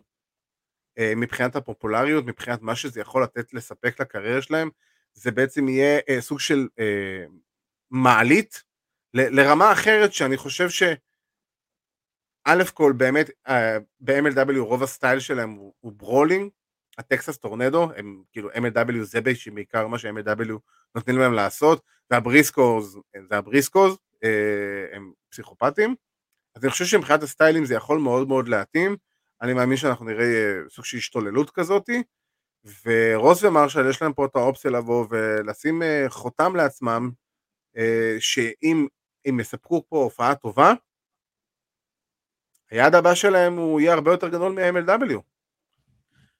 אה, 0.99 1.13
מבחינת 1.17 1.57
הפופולריות, 1.57 2.25
מבחינת 2.25 2.63
מה 2.63 2.77
שזה 2.77 3.01
יכול 3.01 3.23
לתת 3.23 3.55
לספק 3.55 4.01
לקריירה 4.01 4.43
שלהם, 4.43 4.71
זה 5.15 5.31
בעצם 5.31 5.69
יהיה 5.69 6.01
אה, 6.09 6.21
סוג 6.21 6.41
של 6.41 6.69
אה, 6.79 7.25
מעלית 7.91 8.63
ל- 9.15 9.41
לרמה 9.41 9.73
אחרת 9.73 10.13
שאני 10.13 10.37
חושב 10.37 10.71
ש... 10.71 10.83
א' 12.45 12.63
כל 12.75 12.93
באמת 12.97 13.31
ב-MLW 14.01 14.59
רוב 14.59 14.83
ה 14.83 14.89
style 14.89 15.21
שלהם 15.21 15.51
הוא, 15.51 15.75
הוא 15.81 15.93
brawling, 15.93 16.51
ה 16.99 17.05
Texas 17.05 17.39
Tornado, 17.39 17.93
הם 17.97 18.23
כאילו 18.33 18.51
MLW 18.51 19.03
זה 19.03 19.21
בעיקר 19.55 19.87
מה 19.87 19.99
ש-MLW 19.99 20.53
נותנים 20.95 21.19
להם 21.19 21.33
לעשות, 21.33 21.83
והבריסקוז 22.11 22.99
זה 23.29 23.37
הבריסקוז, 23.37 23.93
אה, 23.93 23.99
הם 24.93 25.13
פסיכופטים, 25.31 25.95
אז 26.57 26.65
אני 26.65 26.71
חושב 26.71 26.85
שמבחינת 26.85 27.23
הסטיילים 27.23 27.65
זה 27.65 27.75
יכול 27.75 27.99
מאוד 27.99 28.29
מאוד 28.29 28.49
להתאים, 28.49 28.97
אני 29.43 29.55
מאמין 29.55 29.77
שאנחנו 29.77 30.05
נראה 30.05 30.25
אה, 30.25 30.69
סוג 30.69 30.85
של 30.85 30.97
השתוללות 30.97 31.51
כזאתי, 31.51 32.03
ורוס 32.85 33.43
ומרשל 33.43 33.91
יש 33.91 34.03
להם 34.03 34.13
פה 34.13 34.25
את 34.25 34.37
האופציה 34.37 34.71
לבוא 34.71 35.07
ולשים 35.11 35.83
אה, 35.83 36.05
חותם 36.09 36.57
לעצמם, 36.57 37.11
שאם 38.19 38.87
יספקו 39.41 39.85
פה 39.89 39.97
הופעה 39.97 40.35
טובה, 40.35 40.73
היעד 42.71 42.95
הבא 42.95 43.15
שלהם 43.15 43.57
הוא 43.57 43.81
יהיה 43.81 43.95
הרבה 43.95 44.11
יותר 44.11 44.29
גדול 44.29 44.53
מ-MLW. 44.53 45.21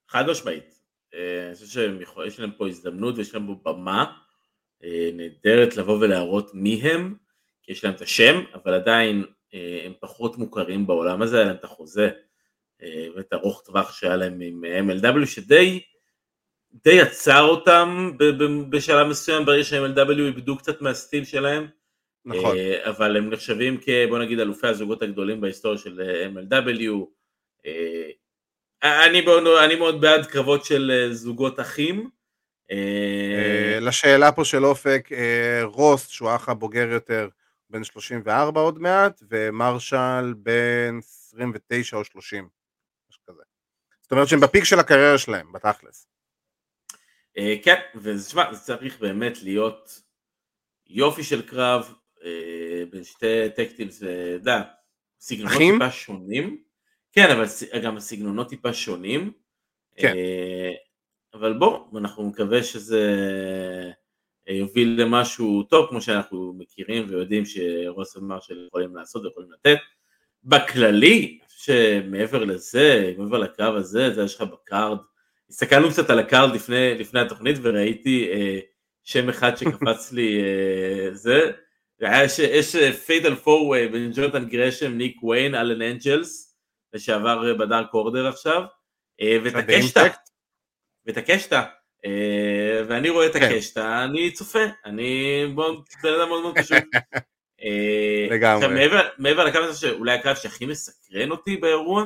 חד 0.07 0.23
משמעית. 0.31 0.79
אני 1.13 1.53
חושב 1.53 1.65
שיש 1.65 2.39
להם 2.39 2.51
פה 2.57 2.67
הזדמנות 2.67 3.17
ויש 3.17 3.33
להם 3.33 3.55
פה 3.63 3.73
במה 3.73 4.17
נהדרת 5.13 5.77
לבוא 5.77 5.97
ולהראות 5.97 6.51
מי 6.53 6.81
הם, 6.81 7.15
יש 7.69 7.83
להם 7.83 7.93
את 7.93 8.01
השם, 8.01 8.41
אבל 8.53 8.73
עדיין 8.73 9.23
אה, 9.53 9.81
הם 9.85 9.93
פחות 9.99 10.37
מוכרים 10.37 10.87
בעולם 10.87 11.21
הזה, 11.21 11.37
היה 11.37 11.45
להם 11.45 11.55
את 11.55 11.63
החוזה 11.63 12.09
אה, 12.83 13.07
ואת 13.15 13.33
ארוך 13.33 13.61
טווח 13.65 13.91
שהיה 13.91 14.15
להם 14.15 14.41
עם 14.41 14.63
MLW, 14.89 15.25
שדי 15.25 15.79
די 16.83 17.01
עצר 17.01 17.41
אותם 17.41 18.11
בשלב 18.69 19.07
מסוים, 19.07 19.45
ברגע 19.45 19.63
ש-MLW 19.63 20.19
איבדו 20.19 20.57
קצת 20.57 20.81
מהסטיל 20.81 21.25
שלהם. 21.25 21.67
נכון. 22.25 22.57
אה, 22.57 22.89
אבל 22.89 23.17
הם 23.17 23.29
נחשבים 23.29 23.77
כ... 23.81 23.89
בוא 24.09 24.19
נגיד 24.19 24.39
אלופי 24.39 24.67
הזוגות 24.67 25.01
הגדולים 25.01 25.41
בהיסטוריה 25.41 25.77
של 25.77 26.01
MLW. 26.35 26.91
אני 28.83 29.25
אני 29.63 29.75
מאוד 29.75 30.01
בעד 30.01 30.25
קרבות 30.25 30.65
של 30.65 31.09
זוגות 31.11 31.59
אחים. 31.59 32.09
לשאלה 33.81 34.31
פה 34.31 34.45
של 34.45 34.65
אופק, 34.65 35.09
רוס, 35.63 36.07
שהוא 36.07 36.29
האח 36.29 36.49
הבוגר 36.49 36.87
יותר, 36.91 37.27
בן 37.69 37.83
34 37.83 38.61
עוד 38.61 38.79
מעט, 38.79 39.23
ומרשל 39.29 40.33
בן 40.37 40.97
29 40.97 41.97
או 41.97 42.03
30, 42.03 42.49
משהו 43.09 43.21
כזה. 43.29 43.43
זאת 44.01 44.11
אומרת 44.11 44.27
שהם 44.27 44.39
בפיק 44.39 44.63
של 44.63 44.79
הקריירה 44.79 45.17
שלהם, 45.17 45.51
בתכלס. 45.51 46.07
אה, 47.37 47.55
כן, 47.63 47.79
ותשמע, 47.95 48.53
זה 48.53 48.59
צריך 48.59 48.99
באמת 48.99 49.43
להיות 49.43 50.01
יופי 50.87 51.23
של 51.23 51.47
קרב 51.47 51.93
אה, 52.23 52.83
בין 52.91 53.03
שתי 53.03 53.49
tag 53.55 53.68
team, 53.68 53.89
זה, 53.89 54.35
אתה 54.35 54.41
יודע, 54.41 54.61
סגנונות 55.19 55.57
טיפה 55.57 55.91
שונים. 55.91 56.63
כן, 57.11 57.31
אבל 57.31 57.45
גם 57.83 57.97
הסגנונות 57.97 58.49
טיפה 58.49 58.73
שונים. 58.73 59.31
כן. 59.95 60.13
אה, 60.15 60.71
אבל 61.33 61.53
בוא, 61.53 61.99
אנחנו 61.99 62.29
מקווה 62.29 62.63
שזה... 62.63 63.03
יוביל 64.49 65.01
למשהו 65.01 65.63
טוב 65.63 65.89
כמו 65.89 66.01
שאנחנו 66.01 66.53
מכירים 66.57 67.05
ויודעים 67.09 67.43
שרוס 67.45 68.15
ומרשל 68.15 68.65
יכולים 68.67 68.95
לעשות 68.95 69.25
ויכולים 69.25 69.51
לתת. 69.51 69.77
בכללי, 70.43 71.39
שמעבר 71.47 72.43
לזה, 72.43 73.13
מעבר 73.17 73.37
לקרב 73.37 73.75
הזה, 73.75 74.13
זה 74.13 74.23
יש 74.23 74.35
לך 74.35 74.41
ב 74.41 74.50
card, 74.50 74.97
הסתכלנו 75.49 75.89
קצת 75.89 76.09
על 76.09 76.19
ה 76.19 76.26
card 76.26 76.55
לפני, 76.55 76.95
לפני 76.97 77.19
התוכנית 77.19 77.57
וראיתי 77.61 78.29
אה, 78.31 78.59
שם 79.03 79.29
אחד 79.29 79.55
שקפץ 79.57 80.11
לי 80.11 80.41
אה, 80.41 81.09
זה, 81.13 81.51
יש, 82.01 82.39
יש 82.39 82.75
fatal 83.05 83.35
four 83.35 83.75
בין 83.91 84.11
ג'ונתן 84.15 84.45
גרשם, 84.45 84.97
ניק 84.97 85.23
ויין, 85.23 85.55
אלן 85.55 85.81
אנג'לס, 85.81 86.49
לשעבר 86.93 87.53
בדארק 87.53 87.93
אורדר 87.93 88.27
עכשיו, 88.27 88.63
אה, 89.21 89.37
הקשטה, 91.15 91.57
אה, 91.57 91.63
ואני 92.87 93.09
רואה 93.09 93.25
את 93.25 93.33
כן. 93.33 93.43
הקשטה, 93.43 94.03
אני 94.03 94.31
צופה, 94.31 94.63
אני 94.85 95.43
בן 96.03 96.13
אדם 96.13 96.29
מאוד 96.29 96.41
מאוד 96.41 96.57
פשוט. 96.57 96.83
אה, 97.63 98.27
לגמרי. 98.29 98.87
מעבר 99.17 99.45
לקו 99.45 99.57
הזה 99.57 99.79
שאולי 99.79 100.13
הקו 100.13 100.31
שהכי 100.35 100.65
מסקרן 100.65 101.31
אותי 101.31 101.57
באירוע, 101.57 102.05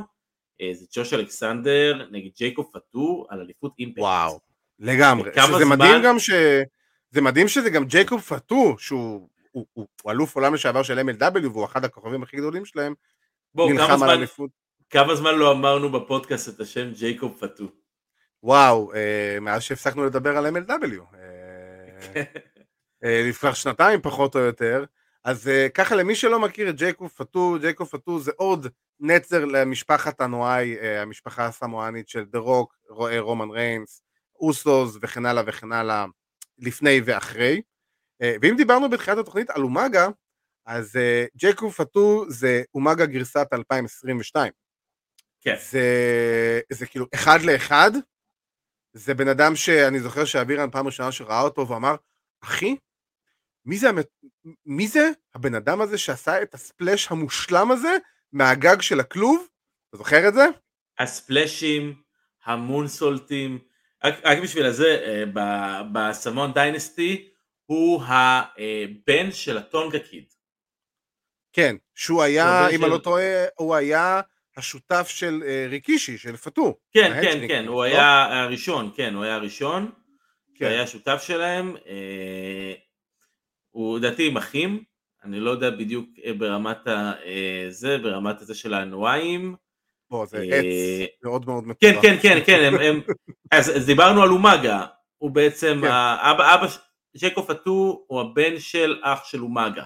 אה, 0.61 0.69
זה 0.73 0.85
ג'וש 0.95 1.13
אלכסנדר 1.13 2.07
נגד 2.11 2.29
ג'ייקוב 2.37 2.69
פאטו 2.73 3.27
על 3.29 3.39
אליפות 3.39 3.73
אימפקט. 3.79 3.99
וואו, 3.99 4.39
לגמרי. 4.79 5.31
שזה 5.47 5.65
מדהים 5.65 6.01
גם 6.03 6.19
ש... 6.19 6.29
זה 7.11 7.21
מדהים 7.21 7.47
שזה 7.47 7.69
גם 7.69 7.85
ג'ייקוב 7.85 8.21
פטור, 8.21 8.79
שהוא 8.79 9.29
הוא, 9.51 9.65
הוא, 9.73 9.87
הוא 10.01 10.11
אלוף 10.11 10.35
עולם 10.35 10.53
לשעבר 10.53 10.83
של 10.83 10.99
MLW 10.99 11.47
והוא 11.47 11.65
אחד 11.65 11.85
הכוכבים 11.85 12.23
הכי 12.23 12.37
גדולים 12.37 12.65
שלהם, 12.65 12.93
בוא, 13.55 13.71
נלחם 13.71 14.03
על 14.03 14.09
אליפות. 14.09 14.49
כמה 14.89 15.15
זמן 15.15 15.35
לא 15.35 15.51
אמרנו 15.51 15.91
בפודקאסט 15.91 16.49
את 16.49 16.59
השם 16.59 16.91
ג'ייקוב 16.91 17.37
פטור? 17.39 17.67
וואו, 18.43 18.93
אה, 18.93 19.37
מאז 19.41 19.61
שהפסקנו 19.61 20.05
לדבר 20.05 20.37
על 20.37 20.47
MLW. 20.47 21.01
אה, 21.15 22.23
אה, 23.03 23.23
לפני 23.29 23.55
שנתיים 23.55 24.01
פחות 24.01 24.35
או 24.35 24.39
יותר. 24.39 24.85
אז 25.23 25.49
ככה 25.73 25.95
למי 25.95 26.15
שלא 26.15 26.39
מכיר 26.39 26.69
את 26.69 26.75
ג'ייקוב 26.75 27.11
פטו, 27.17 27.57
ג'ייקוב 27.61 27.87
פטו 27.87 28.19
זה 28.19 28.31
עוד 28.35 28.67
נצר 28.99 29.45
למשפחת 29.45 30.21
הנואי, 30.21 30.79
המשפחה 30.79 31.45
הסמואנית 31.45 32.09
של 32.09 32.25
דה 32.25 32.39
רוק, 32.39 32.75
רומן 33.19 33.49
ריינס, 33.49 34.01
אוסוס 34.39 34.97
וכן 35.01 35.25
הלאה 35.25 35.43
וכן 35.47 35.71
הלאה, 35.71 36.05
לפני 36.59 37.01
ואחרי. 37.05 37.61
ואם 38.41 38.55
דיברנו 38.57 38.89
בתחילת 38.89 39.17
התוכנית 39.17 39.49
על 39.49 39.61
אומאגה, 39.61 40.07
אז 40.65 40.99
ג'ייקוב 41.35 41.73
פאטו 41.73 42.25
זה 42.27 42.63
אומגה 42.73 43.05
גרסת 43.05 43.47
2022. 43.53 44.51
כן. 45.41 45.55
זה, 45.71 46.61
זה 46.71 46.85
כאילו 46.85 47.05
אחד 47.13 47.41
לאחד, 47.41 47.91
זה 48.93 49.13
בן 49.13 49.27
אדם 49.27 49.55
שאני 49.55 49.99
זוכר 49.99 50.25
שאבירן 50.25 50.71
פעם 50.71 50.85
ראשונה 50.85 51.11
שראה 51.11 51.41
אותו 51.41 51.67
ואמר, 51.67 51.95
אחי, 52.43 52.75
מי 53.65 53.77
זה, 53.77 53.87
מי 54.65 54.87
זה 54.87 55.09
הבן 55.35 55.55
אדם 55.55 55.81
הזה 55.81 55.97
שעשה 55.97 56.41
את 56.41 56.53
הספלאש 56.53 57.07
המושלם 57.11 57.71
הזה 57.71 57.97
מהגג 58.33 58.81
של 58.81 58.99
הכלוב? 58.99 59.47
אתה 59.89 59.97
זוכר 59.97 60.27
את 60.27 60.33
זה? 60.33 60.45
הספלאשים, 60.99 62.01
המונסולטים, 62.45 63.59
רק, 64.03 64.15
רק 64.23 64.37
בשביל 64.43 64.65
הזה, 64.65 65.03
אה, 65.05 65.23
בסמון 65.93 66.53
דיינסטי 66.53 67.29
הוא 67.65 68.03
הבן 68.03 69.31
של 69.31 69.57
הטונגה 69.57 69.99
קיד. 69.99 70.25
כן, 71.53 71.75
שהוא 71.95 72.23
היה, 72.23 72.69
אם 72.69 72.83
אני 72.83 72.91
לא 72.91 72.97
טועה, 72.97 73.45
הוא 73.55 73.75
היה 73.75 74.21
השותף 74.57 75.07
של 75.09 75.43
אה, 75.45 75.67
ריקישי, 75.69 76.17
של 76.17 76.37
פאטו. 76.37 76.77
כן, 76.93 77.21
כן, 77.21 77.47
כן, 77.47 77.67
הוא 77.67 77.75
לא? 77.75 77.83
היה 77.83 78.43
הראשון, 78.43 78.91
כן, 78.95 79.13
הוא 79.13 79.23
היה 79.23 79.35
הראשון. 79.35 79.91
כן. 80.55 80.65
היה 80.65 80.87
שותף 80.87 81.23
שלהם. 81.27 81.75
אה, 81.87 82.73
הוא 83.71 83.99
לדעתי 83.99 84.27
עם 84.27 84.37
אחים, 84.37 84.83
אני 85.23 85.39
לא 85.39 85.51
יודע 85.51 85.69
בדיוק 85.69 86.09
ברמת 86.37 86.87
זה, 87.69 87.97
ברמת 87.97 88.41
הזה 88.41 88.55
של 88.55 88.73
האנואיים. 88.73 89.55
בוא, 90.09 90.25
זה 90.25 90.37
עץ 90.37 90.65
מאוד 91.23 91.45
מאוד 91.45 91.67
מטורף. 91.67 91.93
כן, 91.93 92.01
כן, 92.01 92.17
כן, 92.21 92.39
כן, 92.45 92.63
הם, 92.63 92.81
הם, 92.81 93.01
אז, 93.57 93.77
אז 93.77 93.85
דיברנו 93.85 94.23
על 94.23 94.29
אומגה, 94.29 94.85
הוא 95.17 95.31
בעצם, 95.31 95.79
כן. 95.81 95.87
האבא, 95.91 96.55
אבא, 96.55 96.67
ג'קו 97.17 97.43
פטו 97.43 98.05
הוא 98.07 98.21
הבן 98.21 98.59
של 98.59 98.99
אח 99.03 99.25
של 99.25 99.41
אומגה. 99.41 99.83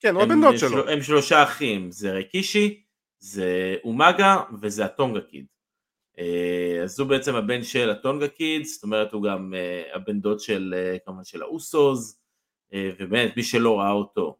כן, 0.00 0.14
הוא 0.14 0.22
הבן 0.22 0.40
דוד 0.40 0.58
שלו. 0.58 0.88
הם 0.88 1.02
שלושה 1.02 1.42
אחים, 1.42 1.90
זה 1.90 2.12
רקישי, 2.12 2.82
זה 3.26 3.76
אומגה 3.84 4.42
וזה 4.60 4.84
הטונגה 4.84 5.20
קיד. 5.20 5.46
אה, 6.18 6.80
אז 6.82 7.00
הוא 7.00 7.08
בעצם 7.08 7.34
הבן 7.34 7.62
של 7.62 7.90
הטונגה 7.90 8.28
קיד, 8.28 8.64
זאת 8.64 8.82
אומרת 8.82 9.12
הוא 9.12 9.22
גם 9.22 9.54
אה, 9.56 9.82
הבן 9.94 10.20
דוד 10.20 10.40
של, 10.40 10.74
אה, 10.76 10.96
כמובן 11.06 11.24
של 11.24 11.42
האוסוז, 11.42 12.20
ובאמת 12.98 13.36
מי 13.36 13.42
שלא 13.42 13.78
ראה 13.78 13.90
אותו, 13.90 14.36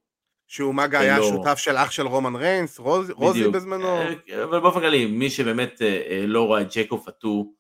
שאומגה 0.46 1.00
היה. 1.00 1.22
שותף 1.22 1.58
של 1.58 1.76
אח 1.76 1.90
של 1.90 2.06
רומן 2.06 2.36
ריינס, 2.36 2.78
רוז, 2.78 3.10
רוזי 3.10 3.48
בזמנו. 3.48 4.02
אבל 4.44 4.60
באופן 4.60 4.80
כללי, 4.80 5.06
מי 5.06 5.30
שבאמת 5.30 5.82
לא 6.26 6.46
רואה 6.46 6.60
את 6.60 6.66
ג'קו 6.76 6.98
פטו, 6.98 7.52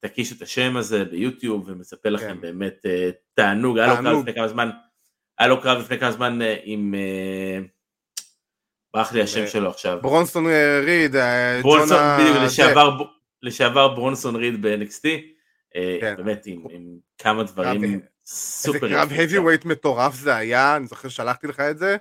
תקישו 0.00 0.34
את 0.36 0.42
השם 0.42 0.76
הזה 0.76 1.04
ביוטיוב 1.04 1.64
ומצפה 1.66 2.08
לכם 2.08 2.34
כן. 2.34 2.40
באמת 2.40 2.86
תענוג, 3.34 3.78
היה 3.78 3.86
לו 3.86 4.02
קרב 4.02 4.18
לפני 4.18 4.34
כמה 4.34 4.48
זמן, 4.48 4.70
היה 5.38 5.48
לו 5.48 5.60
קרב 5.60 5.78
לפני 5.78 5.98
כמה 5.98 6.12
זמן 6.12 6.38
עם, 6.64 6.94
ברח 8.94 9.12
לי 9.12 9.22
השם 9.22 9.46
שלו 9.46 9.70
עכשיו. 9.70 9.98
ברונסון 10.02 10.46
ריד, 10.84 11.16
ברונסון, 11.62 11.98
בדיוק, 12.20 12.36
לשעבר, 12.44 12.96
לשעבר 13.42 13.88
ברונסון 13.88 14.36
ריד 14.36 14.62
ב-NXT, 14.62 15.08
כן. 16.00 16.14
באמת 16.16 16.46
עם, 16.46 16.64
כמה 17.18 17.42
דברים 17.42 18.00
סופר. 18.26 18.86
איזה 18.86 18.96
קרב 18.96 19.10
heavyweight 19.10 19.68
מטורף 19.68 20.14
זה 20.14 20.36
היה, 20.36 20.76
אני 20.76 20.86
זוכר 20.86 21.08
ששלחתי 21.08 21.46
לך 21.46 21.60
את 21.60 21.78
זה. 21.78 21.96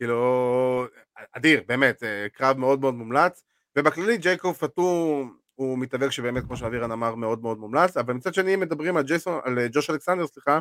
כאילו, 0.00 0.86
אדיר, 1.32 1.62
באמת, 1.66 2.02
אה, 2.02 2.26
קרב 2.32 2.58
מאוד 2.58 2.80
מאוד 2.80 2.94
מומלץ, 2.94 3.42
ובכללי 3.76 4.16
ג'ייקוב 4.16 4.56
פאטו 4.56 5.24
הוא 5.54 5.78
מתאבק 5.78 6.10
שבאמת, 6.10 6.44
כמו 6.44 6.56
שאבירן 6.56 6.92
אמר, 6.92 7.14
מאוד 7.14 7.42
מאוד 7.42 7.58
מומלץ, 7.58 7.96
אבל 7.96 8.14
מצד 8.14 8.34
שני, 8.34 8.54
אם 8.54 8.60
מדברים 8.60 8.96
על, 8.96 9.02
ג'ייסון, 9.02 9.40
על 9.44 9.58
אה, 9.58 9.66
ג'וש 9.72 9.90
אלכסנדר, 9.90 10.26
סליחה, 10.26 10.58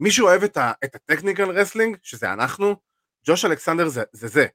מי 0.00 0.10
שאוהב 0.10 0.42
את 0.84 0.94
ה 0.94 1.00
technical 1.00 1.50
wrestling, 1.50 1.96
שזה 2.02 2.32
אנחנו, 2.32 2.76
ג'וש 3.26 3.44
אלכסנדר 3.44 3.88
זה 3.88 4.02
זה, 4.12 4.28
זה, 4.28 4.46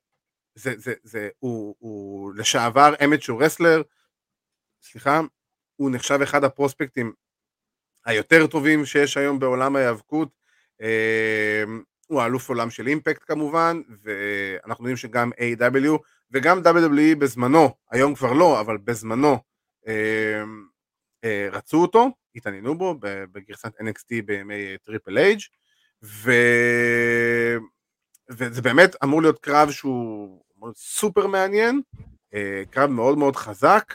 זה, 0.56 0.74
זה, 0.78 0.94
זה 1.04 1.30
הוא, 1.40 1.76
הוא 1.80 2.34
לשעבר 2.36 2.94
amateur 3.06 3.38
wrestler, 3.38 3.82
סליחה, 4.82 5.22
הוא 5.76 5.92
נחשב 5.92 6.20
אחד 6.22 6.44
הprospectים 6.44 7.14
היותר 8.06 8.48
טובים 8.48 8.86
שיש 8.86 9.18
היום 9.18 9.40
בעולם 9.40 9.76
ההיאבקות, 9.76 10.30
אה, 10.82 11.64
הוא 12.08 12.22
האלוף 12.22 12.50
עולם 12.50 12.70
של 12.70 12.88
אימפקט 12.88 13.24
כמובן, 13.28 13.82
ואנחנו 14.04 14.84
יודעים 14.84 14.98
שגם 14.98 15.32
AEW 15.34 15.98
וגם 16.32 16.60
WWE 16.60 17.16
בזמנו, 17.20 17.70
היום 17.92 18.16
כבר 18.16 18.34
לא, 18.34 18.60
אבל 18.60 18.78
בזמנו 18.78 19.38
אה, 19.88 20.44
אה, 21.24 21.48
רצו 21.52 21.82
אותו, 21.82 22.10
התעניינו 22.36 22.78
בו 22.78 22.96
בגרסת 23.02 23.72
NXT 23.82 24.22
בימי 24.26 24.78
טריפל 24.84 25.18
אייג' 25.18 25.40
ו... 26.04 26.32
וזה 28.30 28.62
באמת 28.62 28.96
אמור 29.04 29.22
להיות 29.22 29.40
קרב 29.40 29.72
שהוא 29.72 30.42
סופר 30.76 31.28
מעניין, 31.28 31.82
אה, 32.34 32.64
קרב 32.70 32.90
מאוד 32.90 33.18
מאוד 33.18 33.36
חזק, 33.36 33.94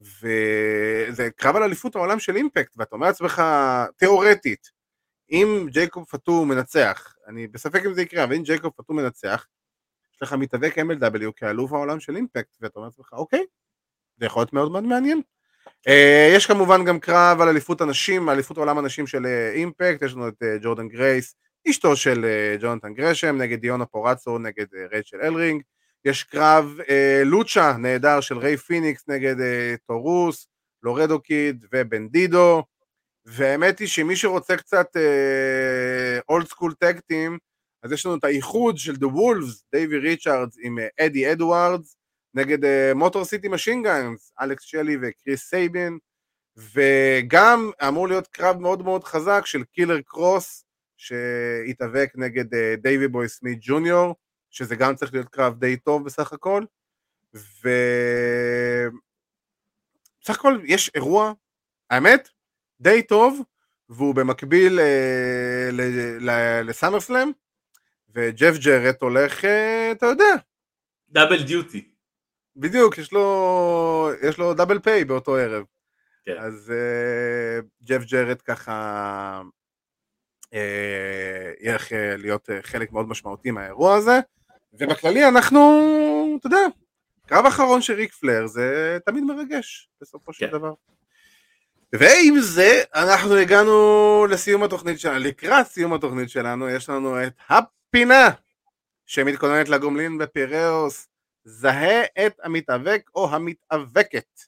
וזה 0.00 1.28
קרב 1.36 1.56
על 1.56 1.62
אליפות 1.62 1.96
העולם 1.96 2.18
של 2.18 2.36
אימפקט, 2.36 2.74
ואתה 2.76 2.94
אומר 2.94 3.06
לעצמך, 3.06 3.42
תיאורטית, 3.96 4.70
אם 5.30 5.66
ג'ייקוב 5.70 6.04
פטור 6.10 6.46
מנצח, 6.46 7.14
אני 7.26 7.46
בספק 7.46 7.84
אם 7.86 7.94
זה 7.94 8.02
יקרה, 8.02 8.24
אבל 8.24 8.34
אם 8.34 8.42
ג'ייקוב 8.42 8.72
פטור 8.76 8.96
מנצח, 8.96 9.46
יש 10.14 10.22
לך 10.22 10.32
מתאבק 10.32 10.78
MLW 10.78 11.32
כאלוף 11.36 11.72
העולם 11.72 12.00
של 12.00 12.16
אימפקט, 12.16 12.56
ואתה 12.60 12.72
אומר 12.76 12.88
לעצמך, 12.88 13.12
אוקיי, 13.12 13.44
זה 14.16 14.26
יכול 14.26 14.40
להיות 14.40 14.52
מאוד 14.52 14.72
מאוד 14.72 14.84
מעניין. 14.84 15.22
Uh, 15.88 16.36
יש 16.36 16.46
כמובן 16.46 16.84
גם 16.84 17.00
קרב 17.00 17.40
על 17.40 17.48
אליפות 17.48 17.80
הנשים, 17.80 18.30
אליפות 18.30 18.56
עולם 18.56 18.78
הנשים 18.78 19.06
של 19.06 19.26
אימפקט, 19.54 20.02
uh, 20.02 20.06
יש 20.06 20.12
לנו 20.12 20.28
את 20.28 20.42
uh, 20.42 20.62
ג'ורדן 20.62 20.88
גרייס, 20.88 21.34
אשתו 21.68 21.96
של 21.96 22.24
uh, 22.24 22.62
ג'ונתן 22.62 22.94
גרשם, 22.94 23.36
נגד 23.36 23.60
דיונה 23.60 23.86
פורצו, 23.86 24.38
נגד 24.38 24.66
uh, 24.74 24.92
רייצ'ל 24.92 25.16
אלרינג, 25.22 25.62
יש 26.04 26.24
קרב 26.24 26.78
uh, 26.78 26.90
לוצ'ה 27.24 27.76
נהדר 27.76 28.20
של 28.20 28.38
ריי 28.38 28.56
פיניקס 28.56 29.08
נגד 29.08 29.36
טורוס, 29.86 30.48
לורדו 30.82 31.20
קיד 31.20 31.64
ובנדידו, 31.72 32.64
והאמת 33.26 33.78
היא 33.78 33.88
שמי 33.88 34.16
שרוצה 34.16 34.56
קצת 34.56 34.86
old 36.28 36.46
school 36.46 36.74
tag 36.74 36.98
team, 36.98 37.38
אז 37.82 37.92
יש 37.92 38.06
לנו 38.06 38.16
את 38.16 38.24
האיחוד 38.24 38.78
של 38.78 38.92
The 38.92 39.06
Wolves, 39.06 39.62
דייווי 39.72 39.98
ריצ'ארדס 39.98 40.56
עם 40.62 40.78
אדי 41.00 41.32
אדוארדס, 41.32 41.96
נגד 42.34 42.58
מוטור 42.94 43.24
סיטי 43.24 43.48
משין 43.48 43.90
גאנס, 43.90 44.32
אלכס 44.40 44.62
שלי 44.62 44.96
וקריס 45.02 45.48
סייבין, 45.48 45.98
וגם 46.56 47.70
אמור 47.88 48.08
להיות 48.08 48.26
קרב 48.26 48.58
מאוד 48.58 48.82
מאוד 48.82 49.04
חזק 49.04 49.42
של 49.44 49.64
קילר 49.64 50.00
קרוס, 50.00 50.64
שהתאבק 51.00 52.12
נגד 52.14 52.44
דייווי 52.82 53.08
בוי 53.08 53.28
סמית 53.28 53.58
ג'וניור, 53.60 54.14
שזה 54.50 54.76
גם 54.76 54.94
צריך 54.94 55.14
להיות 55.14 55.28
קרב 55.28 55.58
די 55.58 55.76
טוב 55.76 56.04
בסך 56.04 56.32
הכל, 56.32 56.64
ו... 57.34 57.68
בסך 60.22 60.38
הכל 60.38 60.58
יש 60.64 60.90
אירוע, 60.94 61.32
האמת, 61.90 62.28
די 62.80 63.02
טוב, 63.02 63.40
והוא 63.88 64.14
במקביל 64.14 64.80
אה, 64.80 65.70
לסאמרסלאם, 66.62 67.30
וג'ף 68.14 68.54
ג'רט 68.64 69.02
הולך, 69.02 69.44
אה, 69.44 69.92
אתה 69.92 70.06
יודע. 70.06 70.34
דאבל 71.08 71.42
דיוטי. 71.42 71.90
בדיוק, 72.56 72.98
יש 72.98 73.12
לו, 73.12 74.10
יש 74.22 74.38
לו 74.38 74.54
דאבל 74.54 74.78
פיי 74.78 75.04
באותו 75.04 75.36
ערב. 75.36 75.64
כן. 76.24 76.36
אז 76.38 76.72
אה, 76.72 77.60
ג'ף 77.82 78.04
ג'רט 78.04 78.42
ככה 78.44 78.72
אה, 78.72 79.42
ילך 81.60 81.92
אה, 81.92 82.16
להיות 82.16 82.50
אה, 82.50 82.58
חלק 82.62 82.92
מאוד 82.92 83.08
משמעותי 83.08 83.50
מהאירוע 83.50 83.94
הזה, 83.94 84.20
ובכללי 84.72 85.28
אנחנו, 85.28 85.60
אתה 86.38 86.46
יודע, 86.46 86.66
קרב 87.26 87.46
אחרון 87.46 87.82
של 87.82 87.94
ריק 87.94 88.12
פלר 88.12 88.46
זה 88.46 88.98
תמיד 89.06 89.24
מרגש 89.24 89.88
בסופו 90.00 90.32
של 90.32 90.46
כן. 90.46 90.52
דבר. 90.52 90.72
ועם 91.92 92.40
זה 92.40 92.82
אנחנו 92.94 93.36
הגענו 93.36 94.26
לסיום 94.30 94.62
התוכנית 94.62 95.00
שלנו, 95.00 95.18
לקראת 95.18 95.66
סיום 95.66 95.92
התוכנית 95.92 96.30
שלנו 96.30 96.68
יש 96.68 96.88
לנו 96.88 97.24
את 97.24 97.32
הפינה 97.48 98.30
שמתכוננת 99.06 99.68
לגומלין 99.68 100.18
בפיראוס, 100.18 101.08
זהה 101.44 102.04
את 102.26 102.40
המתאבק 102.42 103.10
או 103.14 103.30
המתאבקת. 103.30 104.40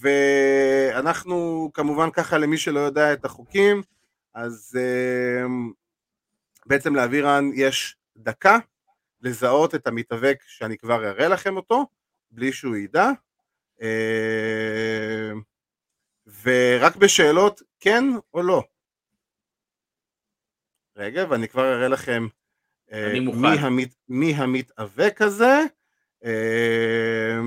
ואנחנו 0.00 1.70
כמובן 1.74 2.10
ככה 2.10 2.38
למי 2.38 2.58
שלא 2.58 2.80
יודע 2.80 3.12
את 3.12 3.24
החוקים, 3.24 3.82
אז 4.34 4.78
uh, 4.78 5.48
בעצם 6.66 6.94
לאבירן 6.94 7.50
יש 7.54 7.96
דקה 8.16 8.58
לזהות 9.20 9.74
את 9.74 9.86
המתאבק 9.86 10.42
שאני 10.46 10.78
כבר 10.78 11.08
אראה 11.08 11.28
לכם 11.28 11.56
אותו, 11.56 11.86
בלי 12.30 12.52
שהוא 12.52 12.76
ידע. 12.76 13.10
Uh, 13.80 13.84
ורק 16.42 16.96
בשאלות 16.96 17.62
כן 17.80 18.04
או 18.34 18.42
לא. 18.42 18.62
רגע, 20.96 21.24
ואני 21.30 21.48
כבר 21.48 21.74
אראה 21.74 21.88
לכם 21.88 22.26
אה, 22.92 23.20
מי, 23.20 23.58
המת, 23.60 23.94
מי 24.08 24.34
המתאבק 24.34 25.22
הזה. 25.22 25.60
אה, 26.24 27.40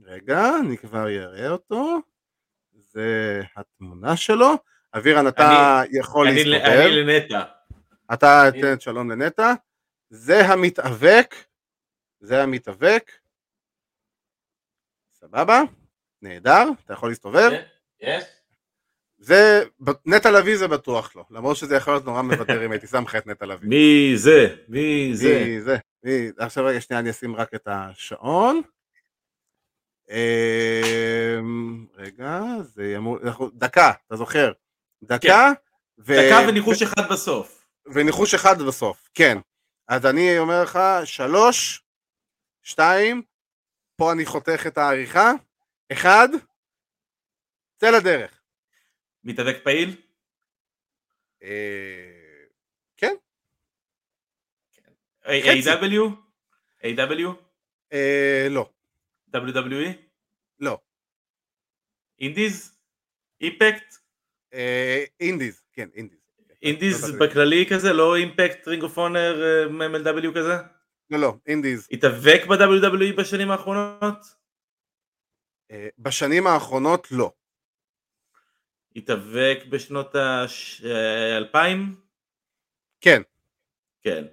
רגע, 0.00 0.50
אני 0.60 0.78
כבר 0.78 1.08
אראה 1.08 1.48
אותו. 1.48 1.98
זה 2.72 3.42
התמונה 3.56 4.16
שלו. 4.16 4.54
אבירן, 4.96 5.28
אתה 5.28 5.82
אני, 5.82 5.98
יכול 5.98 6.28
אני, 6.28 6.44
להסתובב. 6.44 6.80
אני 6.80 7.02
לנטע. 7.02 7.42
אתה 8.12 8.42
תן 8.60 8.80
שלום 8.80 9.10
לנטע. 9.10 9.52
זה 10.10 10.40
המתאבק, 10.40 11.34
זה 12.20 12.42
המתאבק, 12.42 13.12
סבבה, 15.14 15.62
נהדר, 16.22 16.64
אתה 16.84 16.92
יכול 16.92 17.08
להסתובב. 17.08 17.50
כן, 17.98 18.20
זה, 19.18 19.64
נטע 20.06 20.30
לביא 20.30 20.56
זה 20.56 20.68
בטוח 20.68 21.16
לא, 21.16 21.24
למרות 21.30 21.56
שזה 21.56 21.76
יכול 21.76 21.92
להיות 21.92 22.04
נורא 22.04 22.22
מוותר 22.22 22.64
אם 22.64 22.72
הייתי 22.72 22.86
שם 22.86 23.04
לך 23.04 23.16
את 23.16 23.26
נטע 23.26 23.46
לביא. 23.46 23.68
מי 23.68 24.12
זה? 24.16 24.56
מי 24.68 25.10
זה? 25.14 25.44
מי 25.44 25.60
זה? 25.60 25.76
מי? 26.02 26.30
עכשיו 26.38 26.64
רגע 26.64 26.80
שנייה 26.80 27.00
אני 27.00 27.10
אשים 27.10 27.36
רק 27.36 27.54
את 27.54 27.68
השעון. 27.70 28.62
אמ, 30.10 31.86
רגע, 31.94 32.40
זה 32.62 32.92
ימור, 32.92 33.18
דקה, 33.54 33.92
אתה 34.06 34.16
זוכר? 34.16 34.52
דקה. 35.06 35.18
כן. 35.18 35.52
ו... 35.98 36.12
דקה 36.12 36.48
וניחוש 36.48 36.82
אחד 36.82 37.02
בסוף. 37.12 37.66
וניחוש 37.94 38.34
אחד 38.34 38.62
בסוף, 38.68 39.08
כן. 39.14 39.38
אז 39.88 40.06
אני 40.06 40.38
אומר 40.38 40.62
לך, 40.62 40.78
שלוש, 41.04 41.82
שתיים, 42.62 43.22
פה 43.96 44.12
אני 44.12 44.26
חותך 44.26 44.66
את 44.66 44.78
העריכה, 44.78 45.32
אחד, 45.92 46.28
צא 47.76 47.90
לדרך. 47.90 48.40
מתאבק 49.24 49.56
פעיל? 49.64 49.96
אה, 51.42 52.44
כן. 52.96 53.14
AEW? 55.24 56.00
AEW? 56.82 57.28
אה, 57.92 58.46
לא. 58.50 58.70
WWE? 59.34 59.92
לא. 60.60 60.78
indies? 62.20 62.78
אימפקט? 63.40 64.05
אה, 64.56 65.04
indies, 65.20 65.62
כן, 65.72 65.88
indies. 65.94 66.18
indies 66.62 67.10
בכללי 67.10 67.66
כזה? 67.70 67.92
לא 67.92 68.16
אימפקט, 68.16 68.68
רינג 68.68 68.82
אוף 68.82 68.98
אונר, 68.98 69.66
MLW 69.68 70.34
כזה? 70.34 70.56
לא, 71.10 71.18
לא, 71.18 71.34
אינדיז. 71.46 71.88
התאבק 71.92 72.40
ב-WWE 72.48 73.16
בשנים 73.16 73.50
האחרונות? 73.50 74.26
אה, 75.70 75.88
בשנים 75.98 76.46
האחרונות 76.46 77.08
לא. 77.10 77.32
התאבק 78.96 79.58
בשנות 79.68 80.14
ה-2000? 80.14 81.56
כן. 83.00 83.22
כן. 84.02 84.24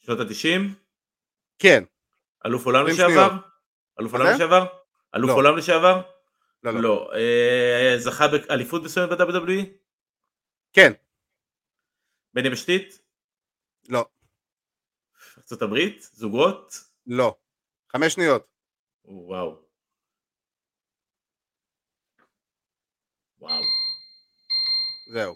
שנות 0.00 0.20
ה-90? 0.20 0.60
כן. 1.58 1.84
אלוף 2.46 2.66
עולם 2.66 2.86
לשעבר? 2.86 3.30
אלוף 4.00 4.12
עולם 4.12 4.26
לשעבר? 4.34 4.66
אלוף 5.16 5.30
עולם 5.30 5.56
לשעבר? 5.56 6.02
לא, 6.62 6.74
לא. 6.74 6.82
לא. 6.82 7.12
אה, 7.14 7.94
זכה 7.98 8.24
באליפות 8.28 8.82
מסוימת 8.82 9.10
ב-WWE? 9.10 9.66
כן. 10.72 10.92
בני 12.34 12.50
בשתית? 12.50 13.02
לא. 13.88 14.04
ארצות 15.38 15.62
הברית? 15.62 16.02
זוגות? 16.02 16.74
לא. 17.06 17.36
חמש 17.92 18.12
שניות. 18.12 18.46
וואו. 19.04 19.62
וואו. 23.38 23.62
זהו. 25.12 25.34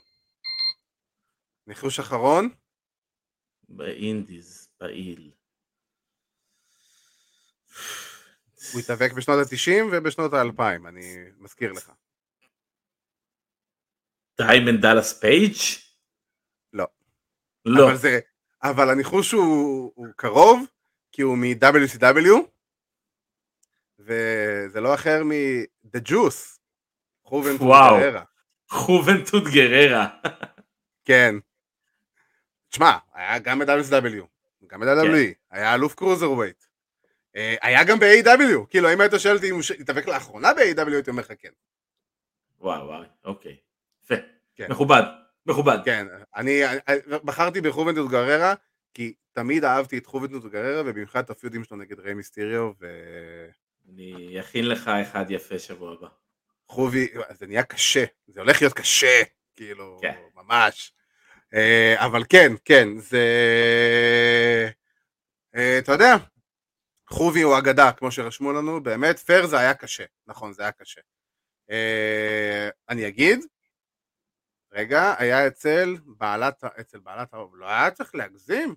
ניחוש 1.67 1.99
אחרון? 1.99 2.49
באינדיז, 3.69 4.69
פעיל. 4.79 5.31
הוא 8.73 8.81
התאבק 8.81 9.13
בשנות 9.13 9.39
ה-90 9.39 9.85
ובשנות 9.93 10.33
ה-2000, 10.35 10.89
אני 10.89 11.17
מזכיר 11.39 11.73
לך. 11.73 11.93
דיימנד 14.39 14.81
דאלאס 14.81 15.21
פייג'? 15.21 15.55
לא. 16.73 16.87
לא. 17.65 17.89
אבל, 17.89 17.97
זה, 17.97 18.21
אבל 18.63 18.91
הניחוש 18.91 19.33
הוא, 19.33 19.93
הוא 19.95 20.07
קרוב, 20.17 20.67
כי 21.13 21.23
הוא 21.23 21.39
מ-WCW, 21.39 22.31
וזה 23.99 24.81
לא 24.81 24.95
אחר 24.95 25.23
מ-The 25.25 26.09
Juice, 26.09 26.59
חובנטוד 27.25 27.69
גררה. 28.01 28.25
חובנטוד 28.69 29.45
גררה. 29.55 30.09
כן. 31.05 31.35
תשמע, 32.69 32.99
היה 33.13 33.39
גם 33.39 33.59
ב-WCW, 33.59 34.25
גם 34.67 34.81
ב-WWE, 34.81 35.11
כן. 35.13 35.33
היה 35.51 35.75
אלוף 35.75 35.95
cruiserweight. 35.95 36.65
היה 37.35 37.85
גם 37.85 37.99
ב-AEW, 37.99 38.67
כאילו 38.71 38.93
אם 38.93 39.01
היית 39.01 39.13
שואל 39.19 39.35
אותי 39.37 39.51
אם 39.51 39.55
הוא 39.55 39.63
התאבק 39.81 40.07
לאחרונה 40.07 40.55
ב-AEW 40.55 40.93
הייתי 40.93 41.11
אומר 41.11 41.23
לך 41.23 41.33
כן. 41.39 41.49
וואו 42.61 42.87
וואו, 42.87 43.03
אוקיי. 43.25 43.57
יפה. 44.05 44.15
כן. 44.55 44.67
מכובד, 44.71 45.03
מכובד. 45.47 45.79
כן, 45.85 46.07
אני, 46.37 46.63
בחרתי 47.25 47.61
בחובנטוד 47.61 48.11
גררה, 48.11 48.55
כי 48.95 49.15
תמיד 49.33 49.65
אהבתי 49.65 49.99
את 49.99 50.07
חובנטוד 50.07 50.53
גררה, 50.53 50.83
ובמיוחד 50.87 51.25
את 51.25 51.31
הפיודים 51.31 51.65
שלו 51.65 51.77
נגד 51.77 52.01
ריי 52.01 52.15
מיסטיריו, 52.15 52.73
ו... 52.81 52.87
אני 53.89 54.41
אכין 54.41 54.69
לך 54.69 54.89
אחד 54.89 55.25
יפה 55.29 55.59
שבוע 55.59 55.93
הבא. 55.93 56.09
חובי, 56.69 57.09
זה 57.31 57.47
נהיה 57.47 57.63
קשה, 57.63 58.05
זה 58.27 58.41
הולך 58.41 58.63
להיות 58.63 58.75
קשה, 58.75 59.23
כאילו, 59.57 59.99
כן. 60.03 60.15
ממש. 60.35 60.93
אה, 61.55 61.95
אבל 62.07 62.25
כן, 62.29 62.53
כן, 62.65 62.89
זה... 62.99 63.27
אה, 65.57 65.79
אתה 65.79 65.93
יודע, 65.93 66.17
חובי 67.11 67.43
הוא 67.43 67.59
אגדה, 67.59 67.93
כמו 67.93 68.11
שרשמו 68.11 68.53
לנו, 68.53 68.83
באמת, 68.83 69.19
פייר 69.19 69.47
זה 69.47 69.59
היה 69.59 69.75
קשה, 69.75 70.05
נכון, 70.27 70.53
זה 70.53 70.63
היה 70.63 70.73
קשה. 70.73 71.01
אה, 71.71 72.69
אני 72.89 73.09
אגיד, 73.09 73.41
רגע, 74.73 75.15
היה 75.19 75.47
אצל 75.47 75.97
בעלת, 76.07 76.65
אצל 76.81 76.99
בעלת 76.99 77.35
הרוב, 77.35 77.57
לא 77.57 77.67
היה 77.67 77.91
צריך 77.91 78.15
להגזים. 78.15 78.75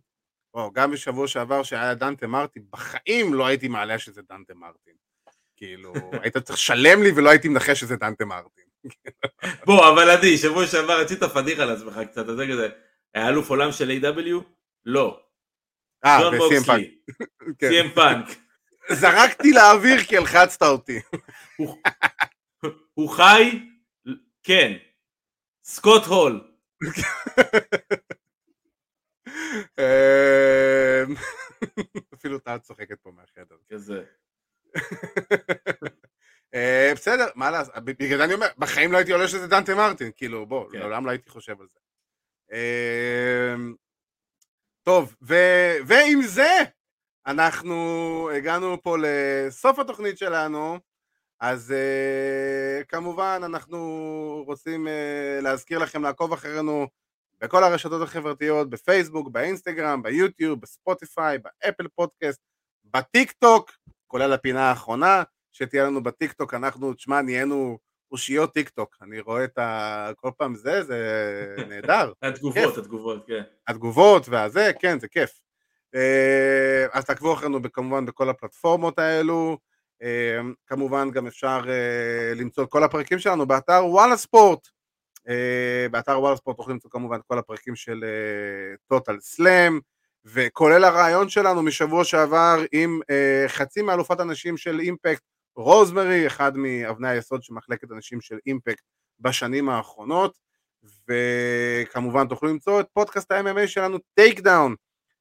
או, 0.54 0.72
גם 0.72 0.92
בשבוע 0.92 1.28
שעבר 1.28 1.64
שהיה 1.64 1.94
דנטה 1.94 2.28
מרטין, 2.28 2.64
בחיים 2.70 3.34
לא 3.34 3.46
הייתי 3.46 3.68
מעלה 3.68 4.00
שזה 4.00 4.22
דנטה 4.30 4.54
מרטין. 4.54 4.94
כאילו, 5.56 5.94
היית 6.24 6.38
צריך 6.38 6.60
לשלם 6.60 7.04
לי 7.04 7.12
ולא 7.16 7.30
הייתי 7.30 7.48
מנחש 7.48 7.80
שזה 7.80 7.96
דנטה 7.96 8.26
מרטין. 8.26 8.64
בוא, 9.66 9.90
אבל 9.90 10.10
עדי, 10.10 10.38
שבוע 10.38 10.68
שעבר 10.68 11.02
רצית 11.02 11.24
פדיחה 11.24 11.66
לעצמך 11.66 12.00
קצת, 12.12 12.30
אז 12.30 12.36
זה 12.36 12.46
כזה, 12.52 12.70
היה 13.14 13.28
אלוף 13.28 13.50
עולם 13.50 13.72
של 13.72 13.90
A.W? 13.90 14.44
לא. 14.86 15.27
אה, 16.06 16.30
וסי.אם 16.30 16.64
פאנק. 16.64 16.88
סי.אם 17.70 17.90
פאנק. 17.96 18.28
זרקתי 18.92 19.52
לאוויר 19.52 20.04
כי 20.04 20.18
הלחצת 20.18 20.62
אותי. 20.62 21.00
הוא 22.94 23.10
חי? 23.10 23.60
כן. 24.44 24.74
סקוט 25.64 26.04
הול. 26.04 26.48
אמ, 29.80 31.16
אפילו 32.16 32.40
טל 32.40 32.58
צוחקת 32.58 33.00
פה 33.02 33.12
מהחדר. 33.12 33.56
כזה. 33.72 34.04
אה, 36.54 36.92
בסדר, 36.96 37.28
מה 37.36 37.52
לעשות, 37.52 37.76
בגלל 37.76 38.18
זה 38.18 38.24
אני 38.24 38.34
אומר, 38.34 38.48
בחיים 38.58 38.92
לא 38.92 38.98
הייתי 38.98 39.12
עולה 39.12 39.28
שזה 39.28 39.48
דנטה 39.48 39.76
מרטין, 39.76 40.12
כאילו 40.16 40.46
בוא, 40.46 40.72
כן. 40.72 40.80
לעולם 40.80 41.06
לא 41.06 41.12
הייתי 41.12 41.30
חושב 41.30 41.62
על 41.62 41.68
זה. 41.74 41.80
טוב, 44.88 45.16
ועם 45.86 46.22
זה 46.22 46.64
אנחנו 47.28 47.76
הגענו 48.38 48.82
פה 48.84 48.98
לסוף 49.00 49.80
התוכנית 49.80 50.18
שלנו, 50.18 50.80
אז 51.40 51.74
uh, 51.74 52.86
כמובן 52.86 53.42
אנחנו 53.46 53.78
רוצים 54.46 54.88
uh, 54.88 55.44
להזכיר 55.44 55.80
לכם 55.80 56.04
לעקוב 56.04 56.34
אחרינו 56.34 56.88
בכל 57.42 57.64
הרשתות 57.64 58.02
החברתיות, 58.02 58.70
בפייסבוק, 58.70 59.30
באינסטגרם, 59.30 60.04
ביוטיוב, 60.04 60.62
בספוטיפיי, 60.62 61.38
באפל 61.38 61.88
פודקאסט, 61.96 62.42
בטיק 62.86 63.32
טוק, 63.32 63.72
כולל 64.08 64.34
הפינה 64.34 64.70
האחרונה 64.70 65.24
שתהיה 65.52 65.84
לנו 65.84 66.04
בטיק 66.04 66.34
טוק, 66.34 66.54
אנחנו, 66.54 66.94
תשמע, 66.94 67.22
נהיינו 67.22 67.78
אושיות 68.12 68.54
טיק 68.54 68.70
טוק, 68.70 68.96
אני 69.02 69.20
רואה 69.20 69.44
את 69.44 69.58
ה... 69.58 70.12
כל 70.16 70.32
פעם 70.38 70.56
זה, 70.56 70.84
זה 70.84 71.56
נהדר. 71.70 72.12
התגובות, 72.22 72.78
התגובות, 72.78 73.28
כן. 73.28 73.42
התגובות 73.68 74.30
והזה, 74.30 74.72
כן, 74.80 75.00
זה 75.00 75.08
כיף. 75.08 75.40
אה, 75.96 76.86
אז 76.94 77.06
תעקבו 77.06 77.34
אחרינו 77.34 77.60
כמובן 77.74 78.06
בכל 78.06 78.30
הפלטפורמות 78.30 79.00
האלו, 79.00 79.58
אה, 80.04 80.40
כמובן 80.68 81.12
גם 81.12 81.28
אפשר 81.28 81.62
אה, 81.68 82.34
למצוא 82.36 82.64
את 82.64 82.70
כל 82.70 82.84
הפרקים 82.84 83.20
שלנו 83.20 83.46
באתר 83.46 83.86
וואלה 83.86 84.18
ספורט, 84.18 84.68
באתר 85.92 86.20
וואלה 86.20 86.36
ספורט 86.36 86.58
תוכלו 86.58 86.74
למצוא 86.74 86.90
כמובן 86.92 87.18
את 87.18 87.22
כל 87.28 87.38
הפרקים 87.38 87.76
של 87.76 88.06
טוטל 88.88 89.20
סלאם, 89.20 89.80
וכולל 90.26 90.84
הרעיון 90.84 91.30
שלנו 91.30 91.64
משבוע 91.64 92.04
שעבר 92.04 92.58
עם 92.72 93.00
חצי 93.48 93.82
מאלופת 93.82 94.20
הנשים 94.20 94.58
של 94.58 94.80
אימפקט, 94.80 95.24
רוזמרי, 95.58 96.28
אחד 96.28 96.58
מאבני 96.58 97.10
היסוד 97.10 97.44
של 97.44 97.54
מחלקת 97.54 97.92
הנשים 97.92 98.22
של 98.22 98.38
אימפקט 98.46 98.84
בשנים 99.20 99.70
האחרונות, 99.70 100.38
וכמובן 101.10 102.28
תוכלו 102.28 102.50
למצוא 102.50 102.80
את 102.80 102.86
פודקאסט 102.94 103.32
ה-MMA 103.32 103.68
שלנו, 103.68 103.98
טייק 104.14 104.40
דאון, 104.40 104.76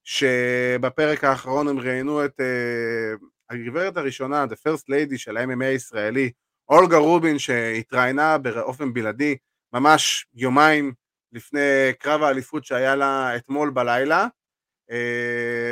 שבפרק 0.04 1.24
האחרון 1.24 1.68
הם 1.68 1.78
ראיינו 1.78 2.24
את 2.24 2.40
uh, 2.40 3.24
הגברת 3.50 3.96
הראשונה, 3.96 4.44
The 4.44 4.54
First 4.68 4.82
Lady 4.90 5.18
של 5.18 5.36
ה-MMA 5.36 5.64
הישראלי, 5.64 6.30
אולגה 6.68 6.96
רובין, 6.96 7.38
שהתראיינה 7.38 8.38
באופן 8.38 8.92
בלעדי 8.92 9.36
ממש 9.72 10.26
יומיים 10.34 10.92
לפני 11.32 11.92
קרב 11.98 12.22
האליפות 12.22 12.64
שהיה 12.64 12.96
לה 12.96 13.36
אתמול 13.36 13.70
בלילה, 13.70 14.26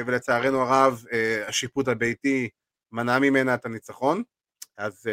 ולצערנו 0.06 0.60
הרב 0.60 1.04
השיפוט 1.46 1.88
הביתי 1.88 2.48
מנע 2.92 3.18
ממנה 3.18 3.54
את 3.54 3.64
הניצחון, 3.66 4.22
אז, 4.76 5.06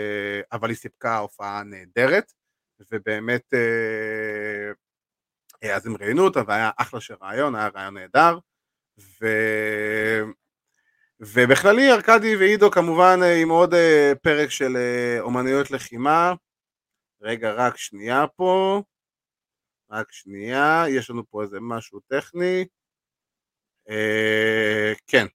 אבל 0.52 0.70
היא 0.70 0.78
סיפקה 0.78 1.18
הופעה 1.18 1.64
נהדרת, 1.64 2.34
ובאמת 2.92 3.54
אז 5.76 5.86
הם 5.86 5.98
ראיינו 5.98 6.24
אותה 6.24 6.40
והיה 6.48 6.72
אחלה 6.78 7.02
של 7.02 7.14
רעיון, 7.22 7.56
היה 7.56 7.68
רעיון 7.68 7.98
נהדר, 7.98 8.38
ו... 9.00 9.26
ובכללי 11.20 11.92
ארכדי 11.92 12.36
ועידו 12.36 12.72
כמובן 12.72 13.20
אה, 13.24 13.42
עם 13.42 13.50
עוד 13.50 13.74
אה, 13.74 14.14
פרק 14.22 14.50
של 14.50 14.78
אה, 14.78 15.18
אומנויות 15.20 15.72
לחימה. 15.72 16.34
רגע, 17.22 17.52
רק 17.52 17.78
שנייה 17.78 18.28
פה. 18.36 18.82
רק 19.92 20.12
שנייה, 20.12 20.84
יש 20.90 21.10
לנו 21.10 21.24
פה 21.30 21.44
איזה 21.44 21.58
משהו 21.62 22.00
טכני. 22.00 22.66
אה, 23.90 24.94
כן. 25.08 25.26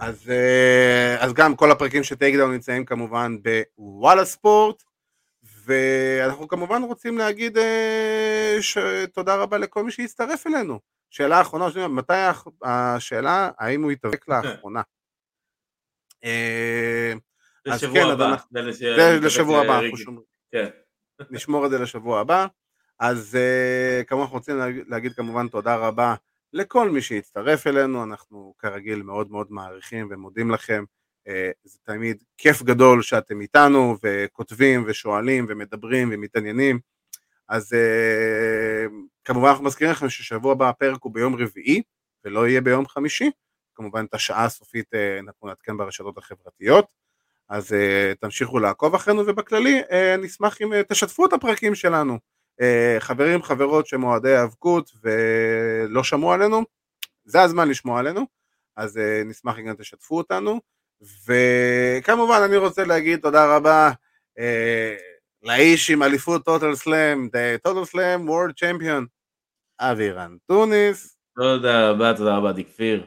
אז, 0.00 0.30
אה, 0.30 1.16
אז 1.20 1.32
גם 1.32 1.56
כל 1.56 1.70
הפרקים 1.70 2.02
של 2.02 2.14
טייקדאון 2.14 2.52
נמצאים 2.52 2.84
כמובן 2.84 3.36
בוואלה 3.76 4.24
ספורט, 4.24 4.82
ואנחנו 5.64 6.48
כמובן 6.48 6.82
רוצים 6.82 7.18
להגיד 7.18 7.58
אה, 7.58 8.56
ש... 8.60 8.78
תודה 9.12 9.36
רבה 9.36 9.58
לכל 9.58 9.84
מי 9.84 9.90
שהצטרף 9.90 10.46
אלינו. 10.46 10.80
שאלה 11.10 11.40
אחרונה, 11.40 11.88
מתי 11.88 12.14
השאלה, 12.62 13.50
האם 13.58 13.82
הוא 13.82 13.92
יתאבק 13.92 14.28
לאחרונה? 14.28 14.82
אה, 16.24 17.12
אז 17.66 17.84
כן, 17.84 18.06
הבא. 18.06 18.36
זה 18.50 19.18
לשבוע 19.22 19.60
הבא, 19.60 19.80
כן. 20.52 20.68
נשמור 21.30 21.66
את 21.66 21.70
זה 21.70 21.78
לשבוע 21.78 22.20
הבא. 22.20 22.46
אז 22.98 23.38
כמובן 24.06 24.22
אנחנו 24.22 24.36
רוצים 24.36 24.56
להגיד 24.88 25.12
כמובן 25.12 25.48
תודה 25.48 25.76
רבה 25.76 26.14
לכל 26.52 26.90
מי 26.90 27.02
שהצטרף 27.02 27.66
אלינו, 27.66 28.04
אנחנו 28.04 28.54
כרגיל 28.58 29.02
מאוד 29.02 29.30
מאוד 29.30 29.46
מעריכים 29.50 30.08
ומודים 30.10 30.50
לכם, 30.50 30.84
uh, 31.28 31.32
זה 31.64 31.78
תמיד 31.82 32.24
כיף 32.38 32.62
גדול 32.62 33.02
שאתם 33.02 33.40
איתנו 33.40 33.96
וכותבים 34.02 34.84
ושואלים 34.86 35.46
ומדברים 35.48 36.10
ומתעניינים, 36.12 36.78
אז 37.48 37.72
uh, 37.72 38.92
כמובן 39.24 39.48
אנחנו 39.48 39.64
מזכירים 39.64 39.92
לכם 39.92 40.08
ששבוע 40.08 40.52
הבא 40.52 40.68
הפרק 40.68 41.02
הוא 41.02 41.14
ביום 41.14 41.34
רביעי 41.34 41.82
ולא 42.24 42.48
יהיה 42.48 42.60
ביום 42.60 42.86
חמישי, 42.86 43.30
כמובן 43.74 44.04
את 44.04 44.14
השעה 44.14 44.44
הסופית 44.44 44.94
uh, 44.94 45.20
אנחנו 45.20 45.48
נעדכן 45.48 45.76
ברשתות 45.76 46.18
החברתיות, 46.18 46.86
אז 47.48 47.74
תמשיכו 48.20 48.58
לעקוב 48.58 48.94
אחרינו 48.94 49.26
ובכללי 49.26 49.82
נשמח 50.18 50.62
אם 50.62 50.82
תשתפו 50.82 51.26
את 51.26 51.32
הפרקים 51.32 51.74
שלנו. 51.74 52.18
חברים, 52.98 53.42
חברות 53.42 53.86
שהם 53.86 54.04
אוהדי 54.04 54.34
האבקות 54.34 54.90
ולא 55.02 56.04
שמעו 56.04 56.32
עלינו, 56.32 56.64
זה 57.24 57.42
הזמן 57.42 57.68
לשמוע 57.68 57.98
עלינו, 57.98 58.26
אז 58.76 59.00
נשמח 59.24 59.58
אם 59.58 59.66
גם 59.66 59.74
תשתפו 59.74 60.18
אותנו. 60.18 60.60
וכמובן 61.26 62.40
אני 62.44 62.56
רוצה 62.56 62.84
להגיד 62.84 63.20
תודה 63.20 63.56
רבה 63.56 63.90
לאיש 65.42 65.90
עם 65.90 66.02
אליפות 66.02 66.44
טוטל 66.44 66.74
סלאם, 66.74 67.28
טוטל 67.62 67.84
סלאם 67.84 68.28
וורד 68.28 68.52
צ'מפיון, 68.58 69.06
אבירן 69.80 70.36
טוניס. 70.46 71.16
תודה 71.36 71.90
רבה, 71.90 72.12
תודה 72.16 72.36
רבה, 72.36 72.52
דיקפיר. 72.52 73.06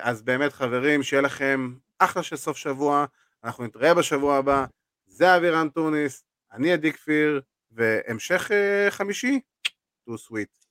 אז 0.00 0.22
באמת 0.22 0.52
חברים, 0.52 1.02
שיהיה 1.02 1.22
לכם 1.22 1.74
אחלה 1.98 2.22
של 2.22 2.36
סוף 2.36 2.56
שבוע, 2.56 3.04
אנחנו 3.44 3.64
נתראה 3.64 3.94
בשבוע 3.94 4.36
הבא, 4.36 4.64
זה 5.06 5.36
אבירן 5.36 5.68
טוניס, 5.68 6.24
אני 6.52 6.72
עדי 6.72 6.92
כפיר, 6.92 7.40
והמשך 7.76 8.50
חמישי, 8.90 9.40
too 10.10 10.14
sweet. 10.18 10.65